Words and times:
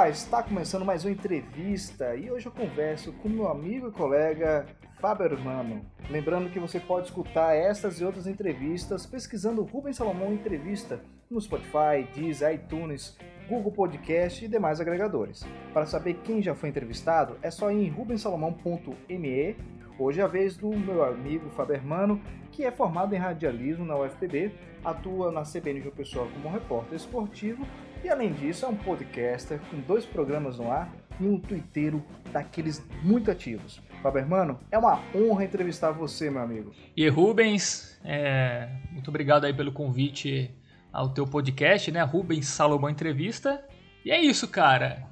Olá, 0.00 0.08
está 0.08 0.42
começando 0.42 0.82
mais 0.82 1.04
uma 1.04 1.10
entrevista 1.10 2.16
e 2.16 2.30
hoje 2.30 2.46
eu 2.46 2.52
converso 2.52 3.12
com 3.12 3.28
meu 3.28 3.48
amigo 3.48 3.88
e 3.88 3.92
colega 3.92 4.64
Fábio 4.98 5.26
Hermano. 5.26 5.84
Lembrando 6.08 6.48
que 6.48 6.58
você 6.58 6.80
pode 6.80 7.08
escutar 7.08 7.54
estas 7.54 8.00
e 8.00 8.04
outras 8.06 8.26
entrevistas 8.26 9.04
pesquisando 9.04 9.62
Rubens 9.62 9.96
Salomão 9.96 10.32
Entrevista 10.32 11.02
no 11.28 11.38
Spotify, 11.38 12.08
Deezer, 12.14 12.54
iTunes, 12.54 13.14
Google 13.46 13.72
Podcast 13.72 14.42
e 14.42 14.48
demais 14.48 14.80
agregadores. 14.80 15.44
Para 15.74 15.84
saber 15.84 16.14
quem 16.24 16.40
já 16.40 16.54
foi 16.54 16.70
entrevistado, 16.70 17.36
é 17.42 17.50
só 17.50 17.70
ir 17.70 17.84
em 17.84 17.90
rubensalomão.me. 17.90 19.56
Hoje 19.98 20.18
é 20.18 20.24
a 20.24 20.26
vez 20.26 20.56
do 20.56 20.70
meu 20.70 21.04
amigo 21.04 21.50
Fábio 21.50 21.74
Hermano, 21.74 22.22
que 22.50 22.64
é 22.64 22.70
formado 22.70 23.14
em 23.14 23.18
radialismo 23.18 23.84
na 23.84 23.98
UFPB, 23.98 24.50
atua 24.82 25.30
na 25.30 25.42
CBN 25.42 25.82
João 25.82 25.94
Pessoa 25.94 26.26
como 26.32 26.48
repórter 26.48 26.96
esportivo 26.96 27.66
e 28.02 28.08
além 28.08 28.32
disso, 28.32 28.64
é 28.64 28.68
um 28.68 28.76
podcaster 28.76 29.60
com 29.70 29.78
dois 29.80 30.06
programas 30.06 30.58
no 30.58 30.70
ar 30.70 30.90
e 31.20 31.26
um 31.26 31.38
twitteiro 31.38 32.02
daqueles 32.32 32.82
muito 33.02 33.30
ativos. 33.30 33.80
Fábio 34.02 34.20
Hermano, 34.20 34.58
é 34.70 34.78
uma 34.78 35.00
honra 35.14 35.44
entrevistar 35.44 35.90
você, 35.90 36.30
meu 36.30 36.40
amigo. 36.40 36.72
E 36.96 37.06
Rubens, 37.08 38.00
é... 38.02 38.68
muito 38.90 39.08
obrigado 39.08 39.44
aí 39.44 39.52
pelo 39.52 39.70
convite 39.70 40.54
ao 40.90 41.10
teu 41.10 41.26
podcast, 41.26 41.92
né? 41.92 42.02
Rubens 42.02 42.48
Salomão 42.48 42.88
Entrevista. 42.88 43.62
E 44.04 44.10
é 44.10 44.18
isso, 44.18 44.48
cara. 44.48 45.06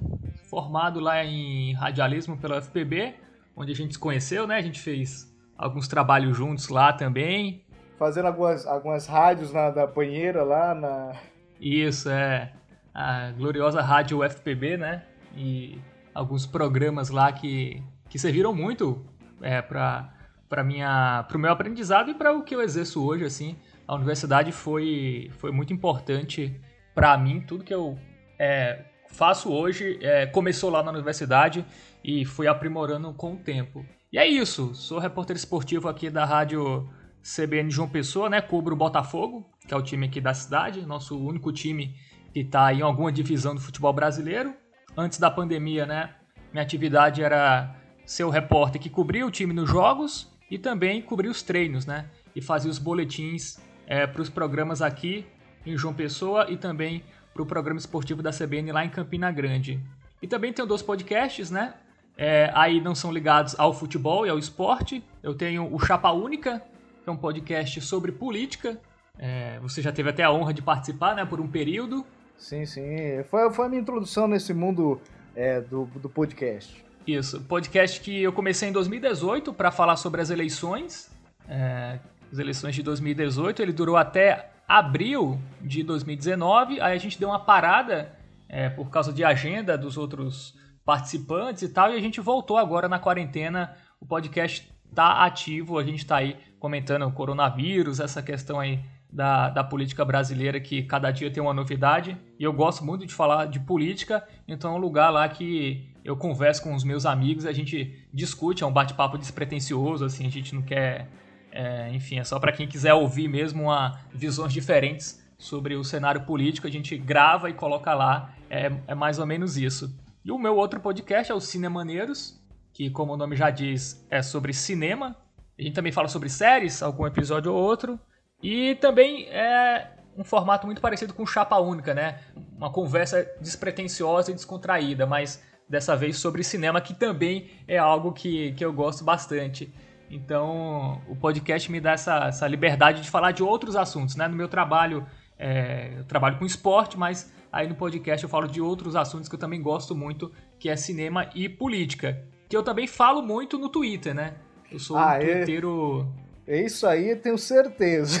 Formado 0.49 0.99
lá 0.99 1.23
em 1.23 1.73
radialismo 1.73 2.37
pela 2.37 2.57
UFPB, 2.57 3.13
onde 3.55 3.71
a 3.71 3.75
gente 3.75 3.93
se 3.93 3.99
conheceu, 3.99 4.47
né? 4.47 4.55
A 4.55 4.61
gente 4.61 4.79
fez 4.79 5.31
alguns 5.55 5.87
trabalhos 5.87 6.35
juntos 6.35 6.69
lá 6.69 6.91
também. 6.91 7.63
Fazendo 7.99 8.25
algumas, 8.25 8.65
algumas 8.65 9.05
rádios 9.05 9.53
na, 9.53 9.71
na 9.71 9.85
banheira 9.85 10.43
lá 10.43 10.73
na. 10.73 11.13
Isso, 11.59 12.09
é 12.09 12.53
a 12.93 13.31
gloriosa 13.31 13.81
rádio 13.81 14.19
UFPB, 14.19 14.77
né? 14.77 15.03
E 15.35 15.79
alguns 16.13 16.45
programas 16.45 17.09
lá 17.09 17.31
que, 17.31 17.81
que 18.09 18.17
serviram 18.19 18.53
muito 18.53 19.05
é, 19.41 19.61
para 19.61 20.13
para 20.47 20.63
minha 20.63 21.23
para 21.27 21.37
o 21.37 21.39
meu 21.39 21.51
aprendizado 21.51 22.09
e 22.09 22.15
para 22.15 22.33
o 22.33 22.43
que 22.43 22.55
eu 22.55 22.61
exerço 22.61 23.05
hoje 23.05 23.23
assim. 23.23 23.55
A 23.87 23.95
universidade 23.95 24.51
foi 24.51 25.31
foi 25.37 25.51
muito 25.51 25.71
importante 25.71 26.59
para 26.95 27.17
mim. 27.17 27.41
Tudo 27.41 27.63
que 27.63 27.73
eu 27.73 27.97
é, 28.37 28.85
faço 29.09 29.51
hoje 29.51 29.99
é, 30.01 30.25
começou 30.25 30.69
lá 30.69 30.81
na 30.81 30.91
universidade 30.91 31.63
e 32.03 32.25
fui 32.25 32.47
aprimorando 32.47 33.13
com 33.13 33.33
o 33.33 33.37
tempo. 33.37 33.85
E 34.11 34.17
é 34.17 34.27
isso. 34.27 34.73
Sou 34.73 34.97
repórter 34.97 35.35
esportivo 35.35 35.87
aqui 35.87 36.09
da 36.09 36.25
rádio 36.25 36.89
CBN 37.21 37.69
João 37.69 37.87
Pessoa 37.87 38.29
né? 38.29 38.41
Cubro 38.41 38.73
o 38.73 38.77
Botafogo 38.77 39.47
que 39.67 39.73
é 39.73 39.77
o 39.77 39.83
time 39.83 40.07
aqui 40.07 40.19
da 40.19 40.33
cidade 40.33 40.81
nosso 40.81 41.15
único 41.23 41.53
time 41.53 41.95
que 42.39 42.45
está 42.45 42.73
em 42.73 42.81
alguma 42.81 43.11
divisão 43.11 43.53
do 43.53 43.59
futebol 43.59 43.91
brasileiro. 43.91 44.53
Antes 44.95 45.19
da 45.19 45.29
pandemia, 45.29 45.85
né, 45.85 46.11
minha 46.53 46.63
atividade 46.63 47.21
era 47.21 47.75
ser 48.05 48.23
o 48.23 48.29
repórter 48.29 48.79
que 48.79 48.89
cobria 48.89 49.27
o 49.27 49.31
time 49.31 49.53
nos 49.53 49.69
jogos 49.69 50.31
e 50.49 50.57
também 50.57 51.01
cobria 51.01 51.29
os 51.29 51.43
treinos, 51.43 51.85
né, 51.85 52.05
e 52.33 52.41
fazia 52.41 52.71
os 52.71 52.79
boletins 52.79 53.59
é, 53.85 54.07
para 54.07 54.21
os 54.21 54.29
programas 54.29 54.81
aqui 54.81 55.25
em 55.65 55.75
João 55.77 55.93
Pessoa 55.93 56.49
e 56.49 56.55
também 56.55 57.03
para 57.33 57.43
o 57.43 57.45
programa 57.45 57.77
esportivo 57.77 58.23
da 58.23 58.31
CBN 58.31 58.71
lá 58.71 58.85
em 58.85 58.89
Campina 58.89 59.29
Grande. 59.33 59.77
E 60.21 60.27
também 60.27 60.53
tenho 60.53 60.65
dois 60.65 60.81
podcasts, 60.81 61.51
né? 61.51 61.73
É, 62.17 62.51
aí 62.53 62.79
não 62.79 62.95
são 62.95 63.11
ligados 63.11 63.53
ao 63.59 63.73
futebol 63.73 64.25
e 64.25 64.29
ao 64.29 64.39
esporte. 64.39 65.03
Eu 65.21 65.33
tenho 65.33 65.73
o 65.73 65.77
Chapa 65.77 66.11
Única, 66.11 66.63
que 67.03 67.09
é 67.09 67.11
um 67.11 67.17
podcast 67.17 67.81
sobre 67.81 68.13
política. 68.13 68.79
É, 69.17 69.59
você 69.59 69.81
já 69.81 69.91
teve 69.91 70.09
até 70.09 70.23
a 70.23 70.31
honra 70.31 70.53
de 70.53 70.61
participar, 70.61 71.13
né, 71.13 71.25
por 71.25 71.41
um 71.41 71.47
período. 71.49 72.05
Sim, 72.39 72.65
sim. 72.65 73.21
Foi, 73.29 73.51
foi 73.51 73.65
a 73.65 73.69
minha 73.69 73.81
introdução 73.81 74.27
nesse 74.27 74.53
mundo 74.53 74.99
é, 75.35 75.59
do, 75.61 75.85
do 75.85 76.09
podcast. 76.09 76.83
Isso, 77.05 77.41
podcast 77.41 77.99
que 78.01 78.21
eu 78.21 78.31
comecei 78.31 78.69
em 78.69 78.71
2018 78.71 79.53
para 79.53 79.71
falar 79.71 79.97
sobre 79.97 80.21
as 80.21 80.29
eleições, 80.29 81.11
é, 81.47 81.99
as 82.31 82.39
eleições 82.39 82.75
de 82.75 82.81
2018. 82.81 83.61
Ele 83.61 83.73
durou 83.73 83.97
até 83.97 84.51
abril 84.67 85.39
de 85.61 85.83
2019. 85.83 86.79
Aí 86.79 86.95
a 86.95 86.97
gente 86.97 87.19
deu 87.19 87.29
uma 87.29 87.39
parada 87.39 88.15
é, 88.47 88.69
por 88.69 88.89
causa 88.89 89.11
de 89.11 89.23
agenda 89.23 89.77
dos 89.77 89.97
outros 89.97 90.57
participantes 90.85 91.63
e 91.63 91.69
tal. 91.69 91.91
E 91.91 91.97
a 91.97 92.01
gente 92.01 92.21
voltou 92.21 92.57
agora 92.57 92.87
na 92.87 92.99
quarentena. 92.99 93.75
O 93.99 94.05
podcast 94.05 94.71
tá 94.95 95.25
ativo. 95.25 95.77
A 95.77 95.83
gente 95.83 95.99
está 95.99 96.17
aí 96.17 96.37
comentando 96.59 97.05
o 97.05 97.11
coronavírus, 97.11 97.99
essa 97.99 98.21
questão 98.21 98.59
aí 98.59 98.79
da, 99.11 99.49
da 99.49 99.63
política 99.63 100.05
brasileira 100.05 100.59
que 100.59 100.83
cada 100.83 101.11
dia 101.11 101.31
tem 101.31 101.41
uma 101.41 101.53
novidade. 101.53 102.17
E 102.37 102.43
eu 102.43 102.53
gosto 102.53 102.85
muito 102.85 103.05
de 103.05 103.13
falar 103.13 103.47
de 103.47 103.59
política, 103.59 104.23
então 104.47 104.73
é 104.73 104.75
um 104.75 104.79
lugar 104.79 105.09
lá 105.09 105.27
que 105.27 105.89
eu 106.03 106.15
converso 106.15 106.63
com 106.63 106.73
os 106.73 106.83
meus 106.83 107.05
amigos, 107.05 107.45
a 107.45 107.51
gente 107.51 108.07
discute, 108.13 108.63
é 108.63 108.67
um 108.67 108.71
bate-papo 108.71 109.17
despretensioso, 109.17 110.05
assim, 110.05 110.25
a 110.25 110.29
gente 110.29 110.53
não 110.53 110.61
quer. 110.61 111.07
É, 111.51 111.91
enfim, 111.91 112.19
é 112.19 112.23
só 112.23 112.39
para 112.39 112.51
quem 112.51 112.67
quiser 112.67 112.93
ouvir 112.93 113.27
mesmo 113.27 113.63
uma, 113.63 113.99
visões 114.13 114.53
diferentes 114.53 115.23
sobre 115.37 115.75
o 115.75 115.83
cenário 115.83 116.21
político, 116.21 116.67
a 116.67 116.69
gente 116.69 116.95
grava 116.97 117.49
e 117.49 117.53
coloca 117.53 117.93
lá, 117.93 118.35
é, 118.49 118.71
é 118.87 118.93
mais 118.93 119.17
ou 119.17 119.25
menos 119.25 119.57
isso. 119.57 119.91
E 120.23 120.31
o 120.31 120.37
meu 120.37 120.55
outro 120.55 120.79
podcast 120.79 121.31
é 121.31 121.35
o 121.35 121.39
Cinemaneiros, 121.39 122.39
que, 122.73 122.89
como 122.89 123.13
o 123.13 123.17
nome 123.17 123.35
já 123.35 123.49
diz, 123.49 124.05
é 124.09 124.21
sobre 124.21 124.53
cinema. 124.53 125.15
A 125.57 125.61
gente 125.61 125.73
também 125.73 125.91
fala 125.91 126.07
sobre 126.07 126.29
séries, 126.29 126.83
algum 126.83 127.07
episódio 127.07 127.53
ou 127.53 127.61
outro. 127.61 127.99
E 128.41 128.75
também 128.75 129.27
é 129.29 129.91
um 130.17 130.23
formato 130.23 130.65
muito 130.65 130.81
parecido 130.81 131.13
com 131.13 131.25
Chapa 131.25 131.57
Única, 131.59 131.93
né? 131.93 132.19
Uma 132.57 132.71
conversa 132.71 133.25
despretensiosa 133.39 134.31
e 134.31 134.33
descontraída, 134.33 135.05
mas 135.05 135.41
dessa 135.67 135.95
vez 135.95 136.17
sobre 136.17 136.43
cinema, 136.43 136.81
que 136.81 136.93
também 136.93 137.51
é 137.67 137.77
algo 137.77 138.11
que, 138.11 138.53
que 138.53 138.65
eu 138.65 138.73
gosto 138.73 139.03
bastante. 139.03 139.71
Então, 140.09 141.01
o 141.07 141.15
podcast 141.15 141.71
me 141.71 141.79
dá 141.79 141.91
essa, 141.91 142.27
essa 142.27 142.47
liberdade 142.47 143.01
de 143.01 143.09
falar 143.09 143.31
de 143.31 143.43
outros 143.43 143.75
assuntos, 143.75 144.15
né? 144.15 144.27
No 144.27 144.35
meu 144.35 144.47
trabalho, 144.47 145.05
é, 145.37 145.93
eu 145.97 146.03
trabalho 146.05 146.37
com 146.39 146.45
esporte, 146.45 146.97
mas 146.97 147.31
aí 147.51 147.67
no 147.67 147.75
podcast 147.75 148.23
eu 148.23 148.29
falo 148.29 148.47
de 148.47 148.59
outros 148.59 148.95
assuntos 148.95 149.29
que 149.29 149.35
eu 149.35 149.39
também 149.39 149.61
gosto 149.61 149.95
muito, 149.95 150.31
que 150.57 150.67
é 150.67 150.75
cinema 150.75 151.29
e 151.35 151.47
política. 151.47 152.25
Que 152.49 152.57
eu 152.57 152.63
também 152.63 152.87
falo 152.87 153.21
muito 153.21 153.59
no 153.59 153.69
Twitter, 153.69 154.15
né? 154.15 154.33
Eu 154.71 154.79
sou 154.79 154.97
ah, 154.97 155.09
um 155.09 155.11
é? 155.11 155.19
twitteiro... 155.19 156.11
É 156.49 156.59
isso 156.61 156.87
aí, 156.87 157.15
tenho 157.15 157.37
certeza. 157.37 158.19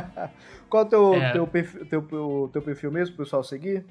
Qual 0.66 0.82
é 0.82 0.86
o 0.86 0.88
teu, 0.88 1.14
é. 1.14 1.32
Teu, 1.32 1.46
perfil, 1.46 1.84
teu, 1.84 2.50
teu 2.50 2.62
perfil 2.62 2.90
mesmo 2.90 3.14
pro 3.14 3.26
pessoal 3.26 3.44
seguir? 3.44 3.84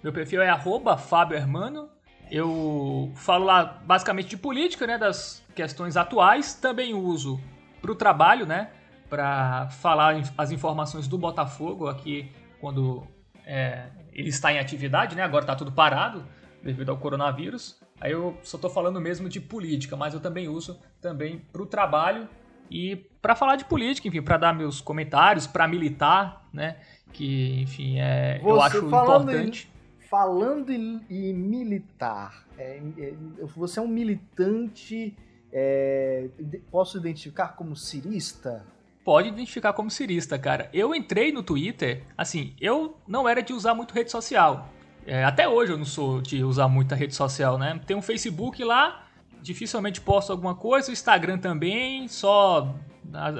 Meu 0.00 0.12
perfil 0.12 0.40
é 0.40 0.48
arroba 0.48 0.96
Fábio 0.96 1.36
Hermano. 1.36 1.88
Eu 2.30 3.10
falo 3.16 3.44
lá 3.44 3.64
basicamente 3.84 4.28
de 4.28 4.36
política, 4.36 4.86
né? 4.86 4.96
Das 4.96 5.42
questões 5.52 5.96
atuais. 5.96 6.54
Também 6.54 6.94
uso 6.94 7.40
para 7.82 7.90
o 7.90 7.94
trabalho, 7.96 8.46
né? 8.46 8.70
Para 9.10 9.68
falar 9.68 10.14
as 10.38 10.52
informações 10.52 11.08
do 11.08 11.18
Botafogo 11.18 11.88
aqui 11.88 12.30
quando 12.60 13.04
é, 13.44 13.86
ele 14.12 14.28
está 14.28 14.52
em 14.52 14.60
atividade, 14.60 15.16
né? 15.16 15.24
Agora 15.24 15.42
está 15.42 15.56
tudo 15.56 15.72
parado 15.72 16.24
devido 16.62 16.90
ao 16.90 16.96
coronavírus. 16.96 17.80
Aí 18.00 18.12
eu 18.12 18.38
só 18.44 18.58
estou 18.58 18.70
falando 18.70 19.00
mesmo 19.00 19.28
de 19.28 19.40
política, 19.40 19.96
mas 19.96 20.14
eu 20.14 20.20
também 20.20 20.46
uso 20.46 20.78
também 21.00 21.38
para 21.52 21.62
o 21.62 21.66
trabalho 21.66 22.28
e 22.70 22.96
para 23.20 23.34
falar 23.34 23.56
de 23.56 23.64
política, 23.64 24.08
enfim, 24.08 24.22
para 24.22 24.36
dar 24.36 24.54
meus 24.54 24.80
comentários, 24.80 25.46
para 25.46 25.66
militar, 25.66 26.46
né? 26.52 26.76
Que, 27.12 27.62
enfim, 27.62 27.98
é, 27.98 28.38
Você, 28.38 28.50
eu 28.50 28.60
acho 28.60 28.78
importante. 28.78 29.68
Em, 29.72 30.08
falando 30.08 30.70
em, 30.70 31.00
em 31.10 31.32
militar, 31.32 32.44
é, 32.56 32.80
é, 32.98 33.14
você 33.56 33.78
é 33.78 33.82
um 33.82 33.88
militante, 33.88 35.16
é, 35.52 36.28
posso 36.70 36.98
identificar 36.98 37.48
como 37.48 37.74
cirista? 37.74 38.64
Pode 39.04 39.28
identificar 39.28 39.72
como 39.72 39.90
cirista, 39.90 40.38
cara. 40.38 40.68
Eu 40.72 40.94
entrei 40.94 41.32
no 41.32 41.42
Twitter, 41.42 42.04
assim, 42.16 42.54
eu 42.60 42.96
não 43.06 43.28
era 43.28 43.42
de 43.42 43.52
usar 43.52 43.74
muito 43.74 43.94
rede 43.94 44.10
social. 44.10 44.68
É, 45.06 45.24
até 45.24 45.48
hoje 45.48 45.72
eu 45.72 45.78
não 45.78 45.86
sou 45.86 46.20
de 46.20 46.44
usar 46.44 46.68
muita 46.68 46.94
rede 46.94 47.14
social, 47.14 47.56
né? 47.56 47.80
Tem 47.86 47.96
um 47.96 48.02
Facebook 48.02 48.62
lá, 48.62 49.07
dificilmente 49.48 49.98
posto 49.98 50.30
alguma 50.30 50.54
coisa, 50.54 50.90
o 50.90 50.92
Instagram 50.92 51.38
também, 51.38 52.06
só 52.06 52.74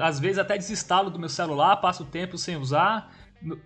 às 0.01 0.19
vezes 0.19 0.39
até 0.39 0.57
desinstalo 0.57 1.11
do 1.11 1.19
meu 1.19 1.29
celular, 1.29 1.77
passo 1.77 2.03
tempo 2.03 2.35
sem 2.35 2.57
usar, 2.57 3.13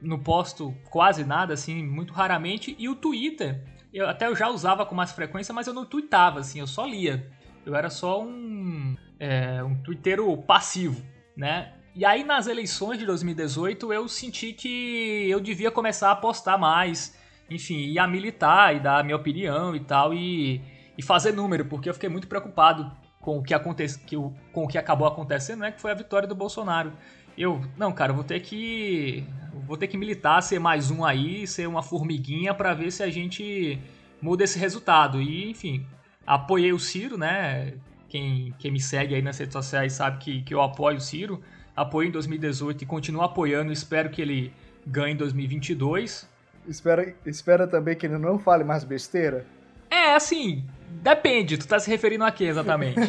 não 0.02 0.20
posto 0.20 0.76
quase 0.90 1.24
nada, 1.24 1.54
assim, 1.54 1.82
muito 1.82 2.12
raramente, 2.12 2.76
e 2.78 2.90
o 2.90 2.96
Twitter, 2.96 3.64
eu 3.94 4.10
até 4.10 4.28
eu 4.28 4.36
já 4.36 4.50
usava 4.50 4.86
com 4.86 4.94
mais 4.94 5.14
frequência, 5.14 5.54
mas 5.54 5.68
eu 5.68 5.74
não 5.74 5.86
tweetava, 5.86 6.42
assim, 6.42 6.60
eu 6.60 6.68
só 6.68 6.86
lia. 6.86 7.32
Eu 7.66 7.76
era 7.76 7.90
só 7.90 8.22
um, 8.22 8.94
é, 9.18 9.64
um 9.64 9.76
twitteiro 9.82 10.36
passivo, 10.40 11.02
né? 11.38 11.72
E 11.96 12.04
aí 12.04 12.26
nas 12.26 12.48
eleições 12.48 13.00
de 13.00 13.06
2018 13.06 13.94
eu 13.94 14.10
senti 14.10 14.52
que 14.52 15.30
eu 15.30 15.40
devia 15.40 15.72
começar 15.72 16.12
a 16.12 16.16
postar 16.16 16.58
mais, 16.58 17.18
enfim, 17.50 17.78
ir 17.78 18.00
a 18.00 18.06
militar 18.06 18.76
e 18.76 18.82
dar 18.82 19.00
a 19.00 19.04
minha 19.04 19.16
opinião 19.16 19.74
e 19.74 19.80
tal, 19.80 20.14
e 20.14 20.62
e 20.98 21.02
fazer 21.02 21.32
número, 21.32 21.66
porque 21.66 21.90
eu 21.90 21.94
fiquei 21.94 22.10
muito 22.10 22.28
preocupado 22.28 22.92
com 23.20 23.38
o 23.38 23.44
que, 23.44 23.54
acontece, 23.54 24.00
que 24.00 24.18
o, 24.18 24.34
com 24.52 24.66
o 24.66 24.68
que 24.68 24.78
acabou 24.78 25.08
acontecendo, 25.08 25.62
né, 25.62 25.72
que 25.72 25.82
foi 25.82 25.92
a 25.92 25.96
vitória 25.96 26.28
do 26.28 26.36
Bolsonaro. 26.36 26.92
Eu, 27.38 27.62
não, 27.78 27.92
cara, 27.92 28.14
vou 28.14 28.24
ter 28.24 28.40
que 28.42 29.26
vou 29.66 29.78
ter 29.78 29.88
que 29.88 29.98
militar, 29.98 30.42
ser 30.42 30.60
mais 30.60 30.92
um 30.92 31.06
aí, 31.06 31.48
ser 31.48 31.68
uma 31.68 31.82
formiguinha 31.82 32.54
para 32.54 32.74
ver 32.74 32.92
se 32.92 33.02
a 33.02 33.10
gente 33.10 33.80
muda 34.22 34.44
esse 34.44 34.60
resultado. 34.60 35.22
E, 35.22 35.50
enfim, 35.50 35.86
apoiei 36.26 36.74
o 36.74 36.80
Ciro, 36.80 37.18
né? 37.18 37.74
Quem, 38.10 38.54
quem 38.60 38.72
me 38.72 38.80
segue 38.80 39.16
aí 39.16 39.22
nas 39.22 39.38
redes 39.38 39.54
sociais 39.54 39.94
sabe 39.94 40.18
que, 40.20 40.42
que 40.44 40.54
eu 40.54 40.62
apoio 40.62 40.98
o 40.98 41.02
Ciro. 41.02 41.42
Apoio 41.76 42.10
em 42.10 42.12
2018 42.12 42.84
e 42.84 42.86
continuo 42.86 43.24
apoiando. 43.24 43.72
Espero 43.72 44.10
que 44.10 44.22
ele 44.22 44.54
ganhe 44.86 45.14
em 45.14 45.18
2022. 45.18 46.30
Espera, 46.68 47.16
espera 47.26 47.68
também 47.68 47.96
que 47.96 48.06
ele 48.06 48.18
não 48.18 48.38
fale 48.38 48.64
mais 48.64 48.84
besteira? 48.84 49.46
É, 50.04 50.16
assim, 50.16 50.66
depende. 51.02 51.58
Tu 51.58 51.66
tá 51.66 51.80
se 51.80 51.90
referindo 51.90 52.26
a 52.26 52.32
quê 52.32 52.44
exatamente? 52.44 53.00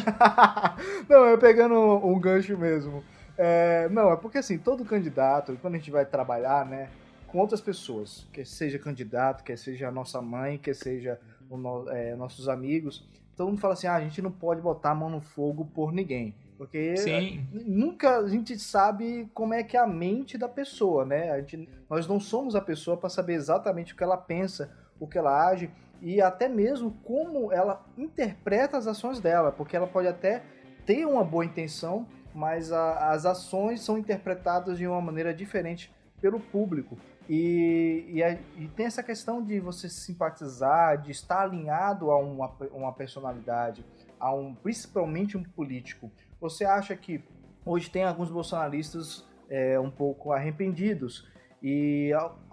não, 1.09 1.25
eu 1.25 1.37
pegando 1.37 1.75
um 1.75 2.17
gancho 2.17 2.57
mesmo. 2.57 3.03
É, 3.37 3.89
não, 3.89 4.13
é 4.13 4.15
porque 4.15 4.37
assim, 4.37 4.57
todo 4.57 4.85
candidato, 4.85 5.57
quando 5.61 5.75
a 5.75 5.77
gente 5.77 5.91
vai 5.91 6.05
trabalhar, 6.05 6.65
né, 6.65 6.89
com 7.27 7.37
outras 7.39 7.59
pessoas, 7.59 8.25
que 8.31 8.45
seja 8.45 8.79
candidato, 8.79 9.43
que 9.43 9.57
seja 9.57 9.89
a 9.89 9.91
nossa 9.91 10.21
mãe, 10.21 10.57
que 10.57 10.73
seja 10.73 11.19
no, 11.51 11.89
é, 11.89 12.15
nossos 12.15 12.47
amigos, 12.47 13.05
todo 13.35 13.49
mundo 13.49 13.59
fala 13.59 13.73
assim, 13.73 13.87
ah, 13.87 13.95
a 13.95 14.01
gente 14.01 14.21
não 14.21 14.31
pode 14.31 14.61
botar 14.61 14.91
a 14.91 14.95
mão 14.95 15.09
no 15.09 15.19
fogo 15.19 15.65
por 15.65 15.91
ninguém. 15.91 16.33
Porque 16.57 16.95
Sim. 16.95 17.45
nunca 17.51 18.19
a 18.19 18.27
gente 18.29 18.57
sabe 18.57 19.29
como 19.33 19.53
é 19.53 19.61
que 19.61 19.75
é 19.75 19.81
a 19.81 19.85
mente 19.85 20.37
da 20.37 20.47
pessoa, 20.47 21.03
né? 21.03 21.29
A 21.31 21.41
gente, 21.41 21.67
nós 21.89 22.07
não 22.07 22.21
somos 22.21 22.55
a 22.55 22.61
pessoa 22.61 22.95
para 22.95 23.09
saber 23.09 23.33
exatamente 23.33 23.93
o 23.93 23.97
que 23.97 24.03
ela 24.03 24.15
pensa, 24.15 24.71
o 24.97 25.05
que 25.05 25.17
ela 25.17 25.49
age 25.49 25.69
e 26.01 26.21
até 26.21 26.47
mesmo 26.47 26.91
como 27.03 27.51
ela 27.51 27.85
interpreta 27.97 28.77
as 28.77 28.87
ações 28.87 29.19
dela, 29.19 29.51
porque 29.51 29.75
ela 29.75 29.87
pode 29.87 30.07
até 30.07 30.43
ter 30.85 31.05
uma 31.05 31.23
boa 31.23 31.45
intenção, 31.45 32.07
mas 32.33 32.71
a, 32.71 33.11
as 33.11 33.25
ações 33.25 33.81
são 33.81 33.97
interpretadas 33.97 34.77
de 34.77 34.87
uma 34.87 35.01
maneira 35.01 35.33
diferente 35.33 35.93
pelo 36.21 36.39
público. 36.39 36.97
E, 37.27 38.05
e, 38.07 38.63
e, 38.63 38.67
tem 38.69 38.85
essa 38.85 39.01
questão 39.01 39.43
de 39.43 39.59
você 39.59 39.89
simpatizar, 39.89 41.01
de 41.01 41.11
estar 41.11 41.41
alinhado 41.41 42.11
a 42.11 42.19
uma, 42.19 42.51
uma 42.71 42.93
personalidade, 42.93 43.83
a 44.19 44.33
um, 44.33 44.53
principalmente 44.53 45.35
um 45.35 45.43
político. 45.43 46.11
Você 46.39 46.65
acha 46.65 46.95
que 46.95 47.23
hoje 47.65 47.89
tem 47.89 48.03
alguns 48.03 48.29
bolsonaristas 48.29 49.25
é, 49.49 49.79
um 49.79 49.89
pouco 49.89 50.31
arrependidos 50.31 51.27
e 51.67 52.11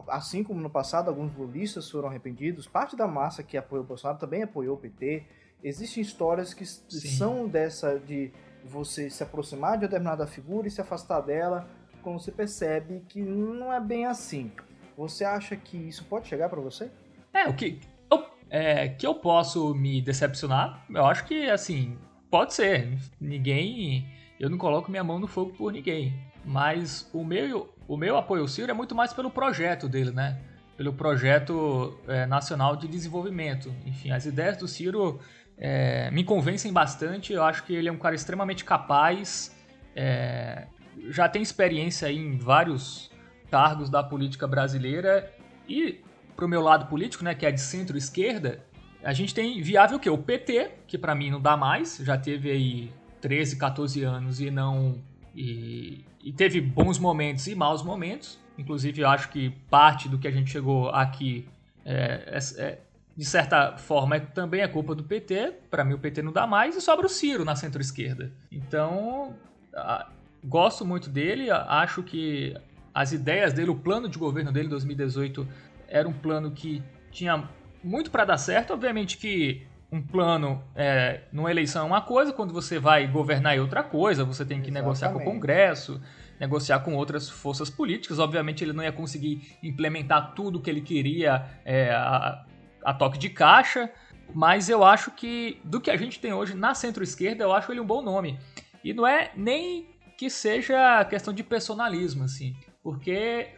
assim 0.09 0.43
como 0.43 0.59
no 0.59 0.71
passado 0.71 1.09
alguns 1.09 1.37
lulistas 1.37 1.91
foram 1.91 2.09
arrependidos, 2.09 2.67
parte 2.67 2.97
da 2.97 3.07
massa 3.07 3.43
que 3.43 3.59
apoiou 3.59 3.85
o 3.85 3.87
Bolsonaro 3.87 4.19
também 4.19 4.43
apoiou 4.43 4.75
o 4.75 4.79
PT. 4.79 5.25
Existem 5.63 6.03
histórias 6.03 6.55
que 6.55 6.65
Sim. 6.65 6.89
são 6.89 7.47
dessa 7.47 7.99
de 7.99 8.33
você 8.65 9.11
se 9.11 9.23
aproximar 9.23 9.75
de 9.75 9.83
determinada 9.83 10.27
figura 10.27 10.67
e 10.67 10.71
se 10.71 10.81
afastar 10.81 11.21
dela, 11.21 11.69
quando 12.01 12.23
você 12.23 12.33
percebe 12.33 13.05
que 13.07 13.21
não 13.21 13.71
é 13.71 13.79
bem 13.79 14.07
assim. 14.07 14.51
Você 14.97 15.27
acha 15.27 15.57
que 15.57 15.77
isso 15.77 16.07
pode 16.07 16.27
chegar 16.27 16.49
para 16.49 16.63
você? 16.63 16.91
É, 17.35 17.47
o 17.47 17.55
que 17.55 17.81
eu, 18.11 18.25
é, 18.49 18.89
que 18.89 19.07
eu 19.07 19.15
posso 19.15 19.75
me 19.75 20.01
decepcionar, 20.01 20.87
eu 20.89 21.05
acho 21.05 21.27
que 21.27 21.51
assim, 21.51 21.99
pode 22.31 22.55
ser. 22.55 22.99
Ninguém, 23.21 24.09
eu 24.41 24.49
não 24.49 24.57
coloco 24.57 24.91
minha 24.91 25.05
mão 25.05 25.19
no 25.19 25.27
fogo 25.27 25.53
por 25.53 25.71
ninguém. 25.71 26.15
Mas 26.45 27.09
o 27.13 27.23
meu, 27.23 27.72
o 27.89 27.97
meu 27.97 28.17
apoio 28.17 28.43
ao 28.43 28.49
Ciro 28.49 28.71
é 28.71 28.75
muito 28.75 28.95
mais 28.95 29.13
pelo 29.13 29.31
projeto 29.31 29.89
dele, 29.89 30.11
né? 30.11 30.39
Pelo 30.77 30.93
projeto 30.93 31.99
é, 32.09 32.27
nacional 32.27 32.77
de 32.77 32.89
desenvolvimento. 32.89 33.73
Enfim, 33.85 34.11
as 34.11 34.25
ideias 34.27 34.57
do 34.57 34.67
Ciro 34.67 35.21
é, 35.59 36.11
me 36.11 36.25
convencem 36.25 36.73
bastante. 36.73 37.33
Eu 37.33 37.43
acho 37.43 37.65
que 37.65 37.75
ele 37.75 37.89
é 37.89 37.93
um 37.93 37.99
cara 37.99 38.15
extremamente 38.15 38.65
capaz, 38.65 39.55
é, 39.95 40.67
já 41.09 41.29
tem 41.29 41.43
experiência 41.43 42.11
em 42.11 42.37
vários 42.37 43.11
cargos 43.51 43.91
da 43.91 44.03
política 44.03 44.47
brasileira 44.47 45.33
e 45.69 46.01
pro 46.35 46.49
meu 46.49 46.63
lado 46.63 46.87
político, 46.87 47.23
né, 47.23 47.35
que 47.35 47.45
é 47.45 47.51
de 47.51 47.61
centro-esquerda, 47.61 48.65
a 49.05 49.13
gente 49.13 49.35
tem 49.35 49.61
viável 49.61 49.97
o 49.97 50.01
quê? 50.01 50.09
O 50.09 50.19
PT, 50.19 50.71
que 50.87 50.97
para 50.97 51.15
mim 51.15 51.31
não 51.31 51.41
dá 51.41 51.57
mais, 51.57 51.99
já 51.99 52.17
teve 52.17 52.51
aí 52.51 52.93
13, 53.21 53.57
14 53.57 54.03
anos 54.03 54.41
e 54.41 54.51
não 54.51 55.03
e, 55.35 56.05
e 56.23 56.33
teve 56.33 56.61
bons 56.61 56.99
momentos 56.99 57.47
e 57.47 57.55
maus 57.55 57.83
momentos. 57.83 58.39
Inclusive, 58.59 59.01
eu 59.01 59.09
acho 59.09 59.29
que 59.31 59.51
parte 59.71 60.09
do 60.09 60.19
que 60.19 60.29
a 60.29 60.31
gente 60.31 60.51
chegou 60.51 60.91
aqui 60.91 61.49
é, 61.85 62.39
é, 62.39 62.63
é 62.63 62.79
de 63.17 63.25
certa 63.25 63.77
forma, 63.77 64.17
é, 64.17 64.21
também 64.21 64.63
é 64.63 64.69
culpa 64.69 64.95
do 64.95 65.05
PT. 65.05 65.53
Para 65.71 65.85
mim, 65.85 65.95
o 65.95 65.99
PT 65.99 66.23
não 66.23 66.33
dá 66.33 66.47
mais 66.47 66.77
e 66.77 66.81
sobra 66.81 67.07
o 67.07 67.09
Ciro 67.09 67.45
na 67.45 67.55
centro-esquerda. 67.55 68.33
Então, 68.51 69.35
a, 69.75 70.09
gosto 70.45 70.85
muito 70.85 71.11
dele. 71.11 71.51
Acho 71.51 72.03
que 72.03 72.57
as 72.95 73.13
ideias 73.13 73.53
dele, 73.53 73.71
o 73.71 73.77
plano 73.77 74.09
de 74.09 74.19
governo 74.19 74.53
dele 74.53 74.67
em 74.67 74.71
2018 74.71 75.47
era 75.89 76.09
um 76.09 76.13
plano 76.13 76.51
que 76.51 76.83
tinha 77.11 77.49
muito 77.85 78.11
para 78.11 78.25
dar 78.25 78.39
certo. 78.39 78.73
Obviamente 78.73 79.19
que 79.19 79.67
um 79.93 80.01
plano 80.01 80.65
é, 80.75 81.21
numa 81.31 81.51
eleição 81.51 81.83
é 81.83 81.87
uma 81.87 82.01
coisa, 82.01 82.33
quando 82.33 82.55
você 82.55 82.79
vai 82.79 83.07
governar 83.07 83.55
é 83.55 83.61
outra 83.61 83.83
coisa. 83.83 84.25
Você 84.25 84.43
tem 84.43 84.63
que 84.63 84.71
Exatamente. 84.71 84.83
negociar 84.83 85.13
com 85.13 85.19
o 85.19 85.25
Congresso, 85.25 86.01
negociar 86.41 86.81
com 86.81 86.95
outras 86.95 87.29
forças 87.29 87.69
políticas. 87.69 88.19
Obviamente, 88.19 88.65
ele 88.65 88.73
não 88.73 88.83
ia 88.83 88.91
conseguir 88.91 89.59
implementar 89.63 90.33
tudo 90.35 90.59
o 90.59 90.63
que 90.63 90.71
ele 90.71 90.81
queria 90.81 91.45
é, 91.63 91.91
a, 91.91 92.43
a 92.83 92.95
toque 92.95 93.19
de 93.19 93.29
caixa, 93.29 93.91
mas 94.35 94.71
eu 94.71 94.83
acho 94.83 95.11
que 95.11 95.61
do 95.63 95.79
que 95.79 95.91
a 95.91 95.97
gente 95.97 96.19
tem 96.19 96.33
hoje 96.33 96.55
na 96.55 96.75
centro-esquerda, 96.75 97.45
eu 97.45 97.53
acho 97.53 97.71
ele 97.71 97.81
um 97.81 97.87
bom 97.87 98.01
nome. 98.01 98.39
E 98.83 98.95
não 98.95 99.07
é 99.07 99.31
nem 99.37 99.91
que 100.17 100.31
seja 100.31 101.05
questão 101.05 101.35
de 101.35 101.43
personalismo, 101.43 102.25
assim, 102.25 102.57
porque 102.83 103.51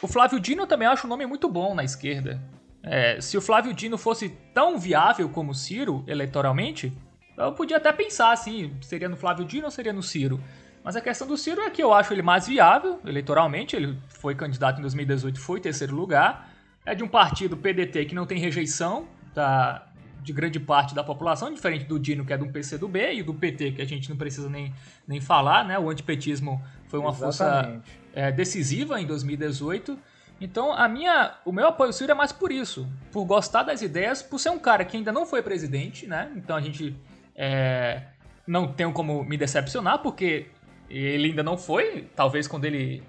o 0.00 0.08
Flávio 0.08 0.40
Dino 0.40 0.62
eu 0.62 0.66
também 0.66 0.88
acho 0.88 1.06
um 1.06 1.10
nome 1.10 1.26
muito 1.26 1.46
bom 1.46 1.74
na 1.74 1.84
esquerda. 1.84 2.40
É, 2.84 3.20
se 3.20 3.36
o 3.36 3.40
Flávio 3.40 3.72
Dino 3.72 3.96
fosse 3.96 4.28
tão 4.52 4.78
viável 4.78 5.28
como 5.28 5.52
o 5.52 5.54
Ciro 5.54 6.04
eleitoralmente, 6.06 6.92
eu 7.36 7.52
podia 7.52 7.78
até 7.78 7.90
pensar 7.92 8.32
assim, 8.32 8.76
seria 8.80 9.08
no 9.08 9.16
Flávio 9.16 9.44
Dino 9.44 9.64
ou 9.64 9.70
seria 9.70 9.92
no 9.92 10.02
Ciro? 10.02 10.40
Mas 10.84 10.94
a 10.94 11.00
questão 11.00 11.26
do 11.26 11.36
Ciro 11.36 11.62
é 11.62 11.70
que 11.70 11.82
eu 11.82 11.94
acho 11.94 12.12
ele 12.12 12.20
mais 12.20 12.46
viável 12.46 13.00
eleitoralmente, 13.06 13.74
ele 13.74 13.98
foi 14.08 14.34
candidato 14.34 14.78
em 14.78 14.82
2018, 14.82 15.40
foi 15.40 15.58
terceiro 15.60 15.96
lugar, 15.96 16.50
é 16.84 16.94
de 16.94 17.02
um 17.02 17.08
partido 17.08 17.56
PDT 17.56 18.04
que 18.04 18.14
não 18.14 18.26
tem 18.26 18.38
rejeição 18.38 19.08
da, 19.34 19.86
de 20.22 20.32
grande 20.32 20.60
parte 20.60 20.94
da 20.94 21.02
população, 21.02 21.52
diferente 21.52 21.84
do 21.84 21.98
Dino, 21.98 22.24
que 22.24 22.32
é 22.32 22.38
do 22.38 22.46
PCdoB, 22.48 23.14
e 23.14 23.22
do 23.22 23.32
PT, 23.32 23.72
que 23.72 23.82
a 23.82 23.86
gente 23.86 24.10
não 24.10 24.16
precisa 24.16 24.48
nem, 24.48 24.74
nem 25.08 25.20
falar, 25.20 25.64
né? 25.64 25.78
O 25.78 25.88
antipetismo 25.88 26.62
foi 26.88 26.98
uma 26.98 27.10
Exatamente. 27.10 27.82
força 27.82 27.82
é, 28.14 28.30
decisiva 28.30 29.00
em 29.00 29.06
2018. 29.06 29.98
Então, 30.40 30.72
a 30.72 30.88
minha, 30.88 31.34
o 31.44 31.52
meu 31.52 31.68
apoio 31.68 31.88
ao 31.88 31.92
Ciro 31.92 32.12
é 32.12 32.14
mais 32.14 32.32
por 32.32 32.50
isso, 32.50 32.86
por 33.12 33.24
gostar 33.24 33.62
das 33.62 33.82
ideias, 33.82 34.22
por 34.22 34.38
ser 34.38 34.50
um 34.50 34.58
cara 34.58 34.84
que 34.84 34.96
ainda 34.96 35.12
não 35.12 35.24
foi 35.24 35.42
presidente, 35.42 36.06
né? 36.06 36.30
Então 36.36 36.56
a 36.56 36.60
gente 36.60 36.96
é, 37.34 38.02
não 38.46 38.72
tem 38.72 38.92
como 38.92 39.24
me 39.24 39.36
decepcionar, 39.36 40.00
porque 40.00 40.46
ele 40.90 41.28
ainda 41.28 41.42
não 41.42 41.56
foi. 41.56 42.08
Talvez 42.14 42.46
quando 42.46 42.64
ele 42.64 43.02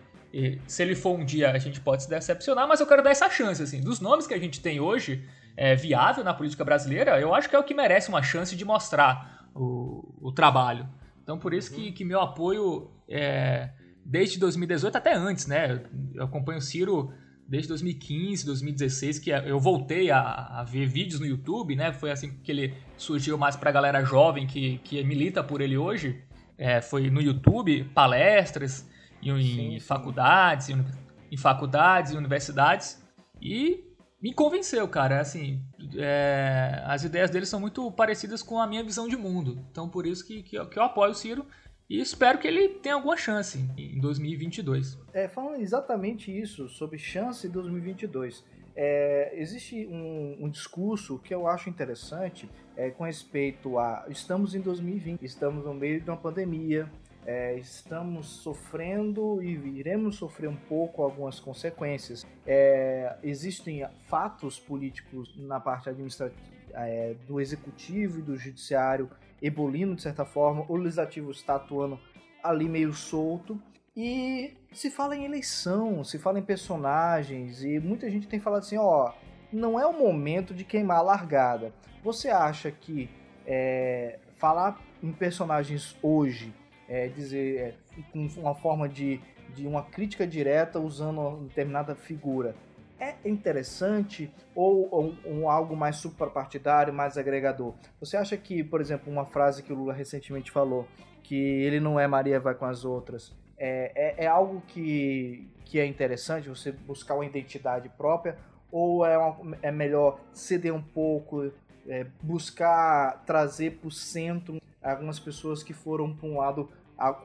se 0.68 0.84
ele 0.84 0.96
for 0.96 1.18
um 1.18 1.24
dia, 1.24 1.52
a 1.52 1.58
gente 1.58 1.80
pode 1.80 2.04
se 2.04 2.10
decepcionar, 2.10 2.68
mas 2.68 2.82
eu 2.82 2.88
quero 2.88 3.02
dar 3.02 3.12
essa 3.12 3.30
chance, 3.30 3.64
assim. 3.64 3.80
Dos 3.80 4.02
nomes 4.02 4.28
que 4.28 4.34
a 4.34 4.40
gente 4.40 4.60
tem 4.60 4.82
hoje, 4.82 5.26
é, 5.56 5.76
viável 5.76 6.24
na 6.24 6.34
política 6.34 6.66
brasileira, 6.66 7.20
eu 7.20 7.34
acho 7.34 7.50
que 7.50 7.56
é 7.56 7.60
o 7.60 7.64
que 7.64 7.74
merece 7.74 8.10
uma 8.10 8.22
chance 8.22 8.54
de 8.54 8.66
mostrar 8.66 9.48
o, 9.56 10.14
o 10.22 10.32
trabalho. 10.34 10.88
Então, 11.24 11.40
por 11.40 11.54
isso 11.54 11.74
que, 11.74 11.92
que 11.94 12.04
meu 12.04 12.20
apoio 12.20 12.92
é, 13.08 13.70
desde 14.06 14.40
2018 14.40 14.98
até 14.98 15.16
antes, 15.16 15.48
né? 15.48 15.84
Eu 16.14 16.26
acompanho 16.26 16.60
o 16.60 16.62
Ciro 16.62 17.12
desde 17.48 17.70
2015, 17.70 18.46
2016, 18.46 19.20
que 19.20 19.30
eu 19.30 19.60
voltei 19.60 20.10
a, 20.12 20.20
a, 20.20 20.64
ver 20.64 20.86
vídeos 20.86 21.20
no 21.20 21.26
YouTube, 21.26 21.76
né? 21.76 21.92
Foi 21.92 22.12
assim 22.12 22.38
que 22.44 22.52
ele 22.52 22.74
surgiu 22.98 23.38
mais 23.38 23.56
pra 23.56 23.72
galera 23.72 24.04
jovem 24.04 24.48
que, 24.48 24.80
que 24.80 25.04
milita 25.04 25.44
por 25.44 25.62
ele 25.62 25.78
hoje. 25.78 26.24
É, 26.58 26.82
foi 26.82 27.10
no 27.10 27.22
YouTube, 27.22 27.84
palestras 27.94 28.88
em, 29.22 29.42
sim, 29.42 29.80
faculdades, 29.80 30.70
em, 30.70 30.86
em 31.32 31.38
faculdades 31.38 32.14
e 32.14 32.18
universidades. 32.18 33.04
E 33.42 33.84
me 34.22 34.34
convenceu, 34.34 34.88
cara. 34.88 35.20
Assim, 35.20 35.64
é, 35.98 36.82
as 36.86 37.04
ideias 37.04 37.30
dele 37.30 37.46
são 37.46 37.60
muito 37.60 37.92
parecidas 37.92 38.42
com 38.42 38.60
a 38.60 38.66
minha 38.66 38.84
visão 38.84 39.08
de 39.08 39.16
mundo. 39.16 39.64
Então, 39.70 39.88
por 39.88 40.06
isso 40.08 40.26
que, 40.26 40.42
que, 40.42 40.56
eu, 40.58 40.68
que 40.68 40.80
eu 40.80 40.84
apoio 40.84 41.12
o 41.12 41.16
Ciro. 41.16 41.46
E 41.88 42.00
espero 42.00 42.40
que 42.40 42.48
ele 42.48 42.68
tenha 42.70 42.96
alguma 42.96 43.16
chance 43.16 43.60
em 43.78 44.00
2022. 44.00 44.98
É, 45.14 45.28
falando 45.28 45.62
exatamente 45.62 46.36
isso, 46.36 46.68
sobre 46.68 46.98
chance 46.98 47.46
em 47.46 47.50
2022. 47.50 48.44
É, 48.76 49.32
existe 49.36 49.86
um, 49.86 50.38
um, 50.42 50.50
discurso 50.50 51.20
que 51.20 51.34
eu 51.34 51.48
acho 51.48 51.70
interessante 51.70 52.50
é, 52.76 52.90
com 52.90 53.04
respeito 53.04 53.78
a. 53.78 54.06
Estamos 54.10 54.56
em 54.56 54.62
2020, 54.62 55.22
estamos 55.24 55.64
no 55.64 55.74
meio 55.74 56.02
de 56.02 56.10
uma 56.10 56.18
pandemia, 56.18 56.92
é, 57.24 57.56
estamos 57.58 58.28
sofrendo 58.28 59.42
e 59.42 59.54
iremos 59.78 60.16
sofrer 60.16 60.50
um 60.50 60.56
pouco 60.56 61.04
algumas 61.04 61.40
consequências. 61.40 62.26
É, 62.48 63.16
existem 63.24 63.88
fatos 64.08 64.60
políticos 64.60 65.34
na 65.38 65.60
parte 65.60 65.88
administrativa 65.88 66.56
é, 66.76 67.16
do 67.28 67.40
executivo 67.40 68.20
e 68.20 68.22
do 68.22 68.36
judiciário 68.36 69.10
ebulindo 69.42 69.96
de 69.96 70.02
certa 70.02 70.26
forma, 70.26 70.66
o 70.68 70.76
legislativo 70.76 71.32
está 71.32 71.56
atuando 71.56 72.00
ali 72.44 72.68
meio 72.68 72.94
solto. 72.94 73.60
E 73.96 74.54
se 74.74 74.92
fala 74.92 75.16
em 75.16 75.24
eleição, 75.24 76.04
se 76.04 76.20
fala 76.20 76.40
em 76.40 76.44
personagens, 76.44 77.64
e 77.64 77.80
muita 77.80 78.10
gente 78.10 78.28
tem 78.28 78.40
falado 78.40 78.60
assim: 78.60 78.78
ó, 78.78 79.14
não 79.52 79.80
é 79.80 79.86
o 79.86 79.94
momento 79.94 80.54
de 80.54 80.64
queimar 80.64 80.98
a 80.98 81.02
largada. 81.02 81.74
Você 82.04 82.30
acha 82.30 82.70
que 82.72 83.10
é, 83.48 84.20
falar 84.38 84.80
em 85.02 85.12
personagens 85.12 85.96
hoje, 86.02 86.54
é, 86.90 87.08
dizer 87.08 87.58
é, 87.58 87.76
uma 88.14 88.54
forma 88.54 88.90
de, 88.90 89.20
de 89.56 89.66
uma 89.66 89.84
crítica 89.84 90.28
direta 90.28 90.80
usando 90.80 91.20
uma 91.20 91.48
determinada 91.48 91.96
figura, 91.96 92.56
é 93.00 93.16
interessante 93.26 94.32
ou, 94.54 94.90
ou, 95.24 95.50
algo 95.50 95.76
mais 95.76 95.98
suprapartidário, 95.98 96.94
mais 96.94 97.18
agregador? 97.18 97.74
Você 98.00 98.18
acha 98.18 98.38
que, 98.38 98.64
por 98.64 98.82
exemplo, 98.82 99.12
uma 99.12 99.26
frase 99.26 99.64
que 99.64 99.74
o 99.74 99.76
Lula 99.76 99.94
recentemente 99.94 100.52
falou, 100.52 100.88
que 101.24 101.36
ele 101.36 101.80
não 101.80 102.00
é 102.00 102.08
Maria 102.08 102.40
vai 102.40 102.56
com 102.56 102.66
as 102.66 102.86
outras, 102.86 103.34
é, 103.58 103.92
é, 103.96 104.26
é 104.26 104.28
algo 104.28 104.62
que, 104.68 105.50
que 105.66 105.80
é 105.80 105.86
interessante 105.86 106.50
você 106.50 106.72
buscar 106.72 107.16
uma 107.16 107.26
identidade 107.26 107.90
própria 107.90 108.38
ou 108.72 109.06
é, 109.06 109.18
uma, 109.18 109.58
é 109.62 109.72
melhor 109.72 110.20
ceder 110.34 110.74
um 110.74 110.82
pouco, 110.82 111.52
é, 111.88 112.06
buscar 112.22 113.24
trazer 113.26 113.78
para 113.78 113.88
o 113.88 113.92
centro 113.92 114.62
algumas 114.84 115.20
pessoas 115.20 115.64
que 115.64 115.74
foram 115.74 116.16
para 116.16 116.28
um 116.28 116.38
lado 116.38 116.70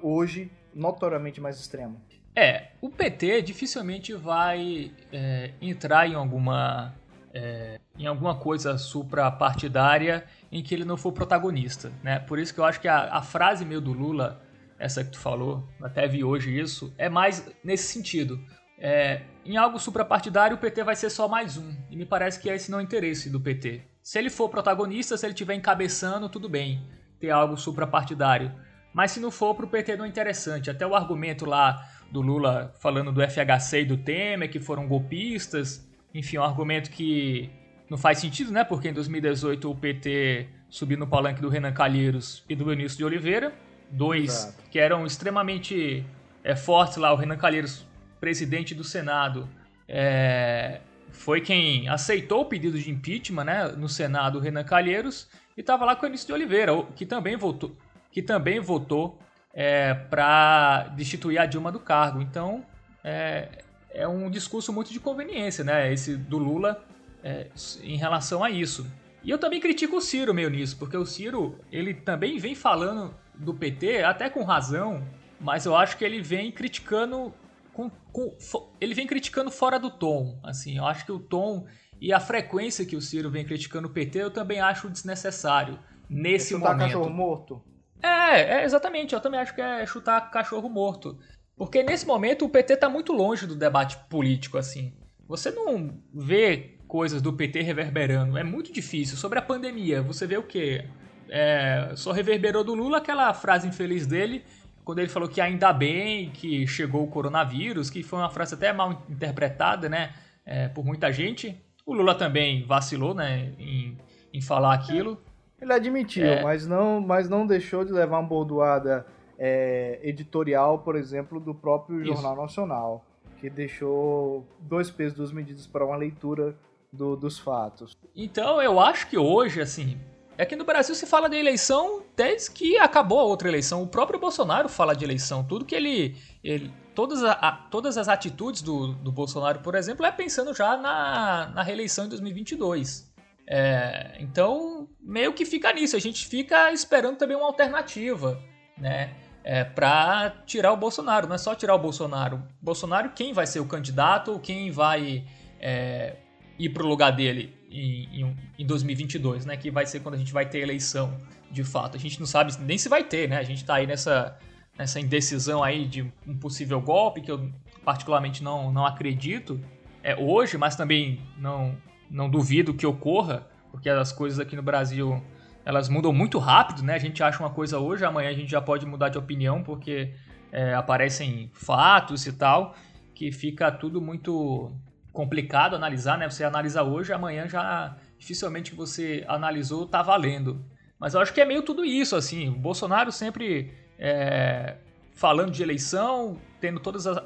hoje 0.02 0.50
notoriamente 0.74 1.40
mais 1.40 1.58
extremo? 1.58 2.00
É, 2.40 2.70
o 2.80 2.88
PT 2.88 3.42
dificilmente 3.42 4.14
vai 4.14 4.90
é, 5.12 5.50
entrar 5.60 6.08
em 6.08 6.14
alguma 6.14 6.94
é, 7.34 7.78
em 7.98 8.06
alguma 8.06 8.34
coisa 8.34 8.78
suprapartidária 8.78 10.24
em 10.50 10.62
que 10.62 10.74
ele 10.74 10.86
não 10.86 10.96
for 10.96 11.12
protagonista, 11.12 11.92
né? 12.02 12.18
Por 12.18 12.38
isso 12.38 12.54
que 12.54 12.58
eu 12.58 12.64
acho 12.64 12.80
que 12.80 12.88
a, 12.88 13.14
a 13.14 13.20
frase 13.20 13.62
meio 13.62 13.82
do 13.82 13.92
Lula, 13.92 14.40
essa 14.78 15.04
que 15.04 15.10
tu 15.10 15.18
falou, 15.18 15.68
até 15.82 16.08
vi 16.08 16.24
hoje 16.24 16.58
isso, 16.58 16.94
é 16.96 17.10
mais 17.10 17.46
nesse 17.62 17.92
sentido. 17.92 18.40
É, 18.78 19.20
em 19.44 19.58
algo 19.58 19.78
suprapartidário, 19.78 20.56
o 20.56 20.60
PT 20.60 20.82
vai 20.82 20.96
ser 20.96 21.10
só 21.10 21.28
mais 21.28 21.58
um. 21.58 21.76
E 21.90 21.94
me 21.94 22.06
parece 22.06 22.40
que 22.40 22.48
esse 22.48 22.70
não 22.70 22.78
é 22.78 22.80
o 22.80 22.84
interesse 22.84 23.28
do 23.28 23.38
PT. 23.38 23.82
Se 24.02 24.18
ele 24.18 24.30
for 24.30 24.48
protagonista, 24.48 25.14
se 25.14 25.26
ele 25.26 25.34
estiver 25.34 25.52
encabeçando, 25.52 26.26
tudo 26.26 26.48
bem, 26.48 26.82
ter 27.18 27.28
algo 27.28 27.58
suprapartidário. 27.58 28.50
Mas 28.94 29.10
se 29.10 29.20
não 29.20 29.30
for, 29.30 29.54
para 29.54 29.66
o 29.66 29.68
PT 29.68 29.96
não 29.96 30.06
é 30.06 30.08
interessante. 30.08 30.70
Até 30.70 30.86
o 30.86 30.94
argumento 30.94 31.44
lá 31.44 31.86
do 32.10 32.20
Lula 32.20 32.72
falando 32.80 33.12
do 33.12 33.20
FHC 33.22 33.82
e 33.82 33.84
do 33.84 33.96
Temer, 33.96 34.50
que 34.50 34.58
foram 34.58 34.86
golpistas, 34.86 35.88
enfim, 36.14 36.38
um 36.38 36.42
argumento 36.42 36.90
que 36.90 37.50
não 37.88 37.96
faz 37.96 38.18
sentido, 38.18 38.52
né? 38.52 38.64
Porque 38.64 38.88
em 38.88 38.92
2018 38.92 39.70
o 39.70 39.74
PT 39.74 40.48
subiu 40.68 40.98
no 40.98 41.06
palanque 41.06 41.40
do 41.40 41.48
Renan 41.48 41.72
Calheiros 41.72 42.44
e 42.48 42.54
do 42.54 42.64
Benício 42.64 42.98
de 42.98 43.04
Oliveira, 43.04 43.52
dois 43.90 44.44
Exato. 44.44 44.62
que 44.70 44.78
eram 44.78 45.04
extremamente 45.04 46.04
é, 46.44 46.54
fortes 46.54 46.96
lá. 46.96 47.12
O 47.12 47.16
Renan 47.16 47.36
Calheiros, 47.36 47.86
presidente 48.20 48.74
do 48.74 48.84
Senado, 48.84 49.48
é, 49.88 50.80
foi 51.10 51.40
quem 51.40 51.88
aceitou 51.88 52.42
o 52.42 52.44
pedido 52.44 52.78
de 52.78 52.90
impeachment 52.90 53.44
né, 53.44 53.68
no 53.76 53.88
Senado, 53.88 54.38
o 54.38 54.40
Renan 54.40 54.64
Calheiros, 54.64 55.28
e 55.56 55.60
estava 55.60 55.84
lá 55.84 55.96
com 55.96 56.06
o 56.06 56.08
Benício 56.08 56.26
de 56.26 56.32
Oliveira, 56.32 56.72
que 56.94 57.04
também 57.04 57.36
votou, 57.36 57.76
que 58.12 58.22
também 58.22 58.60
votou 58.60 59.18
é, 59.52 59.94
para 59.94 60.88
destituir 60.94 61.38
a 61.38 61.46
Dilma 61.46 61.72
do 61.72 61.80
cargo. 61.80 62.20
Então, 62.20 62.64
é, 63.02 63.62
é, 63.90 64.06
um 64.06 64.30
discurso 64.30 64.72
muito 64.72 64.92
de 64.92 65.00
conveniência, 65.00 65.64
né? 65.64 65.92
Esse 65.92 66.16
do 66.16 66.38
Lula 66.38 66.84
é, 67.22 67.48
em 67.82 67.96
relação 67.96 68.42
a 68.42 68.50
isso. 68.50 68.86
E 69.22 69.30
eu 69.30 69.38
também 69.38 69.60
critico 69.60 69.96
o 69.96 70.00
Ciro 70.00 70.32
meio 70.32 70.48
nisso, 70.48 70.76
porque 70.78 70.96
o 70.96 71.04
Ciro 71.04 71.58
ele 71.70 71.92
também 71.92 72.38
vem 72.38 72.54
falando 72.54 73.14
do 73.34 73.52
PT, 73.54 74.02
até 74.02 74.30
com 74.30 74.42
razão, 74.44 75.02
mas 75.38 75.66
eu 75.66 75.76
acho 75.76 75.96
que 75.96 76.04
ele 76.04 76.22
vem 76.22 76.50
criticando 76.50 77.32
com, 77.72 77.90
com, 78.12 78.34
ele 78.80 78.94
vem 78.94 79.06
criticando 79.06 79.50
fora 79.50 79.78
do 79.78 79.90
tom. 79.90 80.38
Assim, 80.42 80.78
eu 80.78 80.86
acho 80.86 81.04
que 81.04 81.12
o 81.12 81.18
tom 81.18 81.66
e 82.00 82.12
a 82.12 82.20
frequência 82.20 82.84
que 82.86 82.96
o 82.96 83.00
Ciro 83.00 83.30
vem 83.30 83.44
criticando 83.44 83.88
o 83.88 83.90
PT 83.90 84.18
eu 84.18 84.30
também 84.30 84.60
acho 84.60 84.88
desnecessário 84.88 85.78
nesse 86.08 86.54
momento. 86.54 86.78
cachorro 86.78 87.10
morto. 87.10 87.62
É, 88.02 88.60
é, 88.60 88.64
exatamente. 88.64 89.14
Eu 89.14 89.20
também 89.20 89.40
acho 89.40 89.54
que 89.54 89.60
é 89.60 89.84
chutar 89.86 90.30
cachorro 90.30 90.68
morto. 90.68 91.18
Porque 91.56 91.82
nesse 91.82 92.06
momento 92.06 92.44
o 92.44 92.48
PT 92.48 92.74
está 92.74 92.88
muito 92.88 93.12
longe 93.12 93.46
do 93.46 93.54
debate 93.54 93.96
político, 94.08 94.56
assim. 94.56 94.94
Você 95.28 95.50
não 95.50 96.02
vê 96.12 96.78
coisas 96.88 97.22
do 97.22 97.32
PT 97.32 97.60
reverberando. 97.62 98.36
É 98.36 98.42
muito 98.42 98.72
difícil. 98.72 99.16
Sobre 99.16 99.38
a 99.38 99.42
pandemia, 99.42 100.02
você 100.02 100.26
vê 100.26 100.36
o 100.36 100.42
quê? 100.42 100.86
É, 101.28 101.92
só 101.94 102.10
reverberou 102.10 102.64
do 102.64 102.74
Lula 102.74 102.98
aquela 102.98 103.32
frase 103.32 103.68
infeliz 103.68 104.06
dele, 104.06 104.42
quando 104.84 104.98
ele 104.98 105.08
falou 105.08 105.28
que 105.28 105.40
ainda 105.40 105.72
bem 105.72 106.30
que 106.30 106.66
chegou 106.66 107.04
o 107.04 107.06
coronavírus, 107.06 107.88
que 107.88 108.02
foi 108.02 108.18
uma 108.18 108.30
frase 108.30 108.54
até 108.54 108.72
mal 108.72 109.04
interpretada, 109.08 109.88
né? 109.88 110.14
É, 110.44 110.68
por 110.68 110.84
muita 110.84 111.12
gente. 111.12 111.56
O 111.86 111.94
Lula 111.94 112.14
também 112.14 112.64
vacilou, 112.66 113.14
né? 113.14 113.52
Em, 113.58 113.96
em 114.32 114.40
falar 114.40 114.74
aquilo. 114.74 115.22
Ele 115.60 115.72
admitiu, 115.72 116.26
é... 116.26 116.42
mas, 116.42 116.66
não, 116.66 117.00
mas 117.00 117.28
não 117.28 117.46
deixou 117.46 117.84
de 117.84 117.92
levar 117.92 118.18
uma 118.18 118.28
bordoada 118.28 119.06
é, 119.38 119.98
editorial, 120.02 120.78
por 120.80 120.96
exemplo, 120.96 121.40
do 121.40 121.54
próprio 121.54 122.02
Isso. 122.02 122.12
Jornal 122.12 122.36
Nacional, 122.36 123.04
que 123.38 123.48
deixou 123.48 124.46
dois 124.60 124.90
pesos, 124.90 125.16
duas 125.16 125.32
medidas 125.32 125.66
para 125.66 125.84
uma 125.84 125.96
leitura 125.96 126.54
do, 126.92 127.16
dos 127.16 127.38
fatos. 127.38 127.96
Então, 128.14 128.60
eu 128.60 128.78
acho 128.78 129.08
que 129.08 129.16
hoje, 129.16 129.60
assim, 129.60 129.98
é 130.40 130.46
que 130.46 130.56
no 130.56 130.64
Brasil 130.64 130.94
se 130.94 131.06
fala 131.06 131.28
de 131.28 131.36
eleição 131.36 132.02
desde 132.16 132.50
que 132.50 132.78
acabou 132.78 133.20
a 133.20 133.24
outra 133.24 133.46
eleição. 133.46 133.82
O 133.82 133.86
próprio 133.86 134.18
Bolsonaro 134.18 134.68
fala 134.68 134.94
de 134.94 135.04
eleição. 135.04 135.44
Tudo 135.44 135.66
que 135.66 135.74
ele. 135.74 136.16
ele 136.42 136.72
todas, 136.94 137.22
a, 137.22 137.52
todas 137.70 137.98
as 137.98 138.08
atitudes 138.08 138.62
do, 138.62 138.94
do 138.94 139.12
Bolsonaro, 139.12 139.60
por 139.60 139.74
exemplo, 139.74 140.04
é 140.04 140.10
pensando 140.10 140.54
já 140.54 140.76
na, 140.76 141.52
na 141.54 141.62
reeleição 141.62 142.06
em 142.06 142.08
2022. 142.08 143.09
É, 143.52 144.16
então, 144.20 144.88
meio 145.02 145.32
que 145.32 145.44
fica 145.44 145.72
nisso. 145.72 145.96
A 145.96 145.98
gente 145.98 146.24
fica 146.24 146.70
esperando 146.72 147.16
também 147.16 147.36
uma 147.36 147.46
alternativa, 147.46 148.40
né? 148.78 149.12
É, 149.42 149.64
para 149.64 150.30
tirar 150.46 150.72
o 150.72 150.76
Bolsonaro. 150.76 151.26
Não 151.26 151.34
é 151.34 151.38
só 151.38 151.52
tirar 151.56 151.74
o 151.74 151.78
Bolsonaro. 151.78 152.40
Bolsonaro, 152.62 153.10
quem 153.10 153.32
vai 153.32 153.48
ser 153.48 153.58
o 153.58 153.66
candidato, 153.66 154.38
quem 154.38 154.70
vai 154.70 155.24
é, 155.58 156.14
ir 156.56 156.68
para 156.68 156.84
o 156.84 156.86
lugar 156.86 157.10
dele 157.10 157.52
em, 157.68 158.20
em, 158.20 158.36
em, 158.60 158.66
2022, 158.66 159.44
né? 159.44 159.56
Que 159.56 159.68
vai 159.68 159.84
ser 159.84 159.98
quando 159.98 160.14
a 160.14 160.18
gente 160.18 160.32
vai 160.32 160.48
ter 160.48 160.60
eleição, 160.60 161.18
de 161.50 161.64
fato. 161.64 161.96
A 161.96 162.00
gente 162.00 162.20
não 162.20 162.26
sabe 162.26 162.52
nem 162.60 162.78
se 162.78 162.88
vai 162.88 163.02
ter, 163.02 163.28
né? 163.28 163.38
A 163.38 163.42
gente 163.42 163.62
está 163.62 163.74
aí 163.76 163.86
nessa, 163.86 164.38
nessa 164.78 165.00
indecisão 165.00 165.64
aí 165.64 165.86
de 165.86 166.02
um 166.24 166.38
possível 166.38 166.80
golpe, 166.80 167.20
que 167.20 167.32
eu 167.32 167.50
particularmente 167.84 168.44
não, 168.44 168.70
não 168.70 168.86
acredito 168.86 169.60
é, 170.04 170.14
hoje, 170.14 170.56
mas 170.56 170.76
também 170.76 171.20
não, 171.36 171.76
não 172.10 172.28
duvido 172.28 172.74
que 172.74 172.86
ocorra, 172.86 173.46
porque 173.70 173.88
as 173.88 174.12
coisas 174.12 174.38
aqui 174.38 174.56
no 174.56 174.62
Brasil 174.62 175.22
elas 175.64 175.88
mudam 175.88 176.12
muito 176.12 176.38
rápido, 176.38 176.82
né? 176.82 176.94
A 176.94 176.98
gente 176.98 177.22
acha 177.22 177.38
uma 177.38 177.50
coisa 177.50 177.78
hoje, 177.78 178.04
amanhã 178.04 178.30
a 178.30 178.34
gente 178.34 178.50
já 178.50 178.60
pode 178.60 178.84
mudar 178.86 179.08
de 179.08 179.18
opinião 179.18 179.62
porque 179.62 180.12
é, 180.50 180.74
aparecem 180.74 181.50
fatos 181.52 182.26
e 182.26 182.32
tal, 182.32 182.74
que 183.14 183.30
fica 183.30 183.70
tudo 183.70 184.00
muito 184.00 184.72
complicado 185.12 185.76
analisar, 185.76 186.18
né? 186.18 186.28
Você 186.28 186.44
analisa 186.44 186.82
hoje, 186.82 187.12
amanhã 187.12 187.48
já 187.48 187.96
dificilmente 188.18 188.74
você 188.74 189.24
analisou 189.28 189.86
tá 189.86 190.02
valendo. 190.02 190.64
Mas 190.98 191.14
eu 191.14 191.20
acho 191.20 191.32
que 191.32 191.40
é 191.40 191.44
meio 191.44 191.62
tudo 191.62 191.84
isso, 191.84 192.16
assim. 192.16 192.48
O 192.48 192.52
Bolsonaro 192.52 193.10
sempre 193.10 193.72
é, 193.98 194.76
falando 195.14 195.50
de 195.50 195.62
eleição, 195.62 196.38
tendo 196.60 196.80
todas 196.80 197.06
as, 197.06 197.18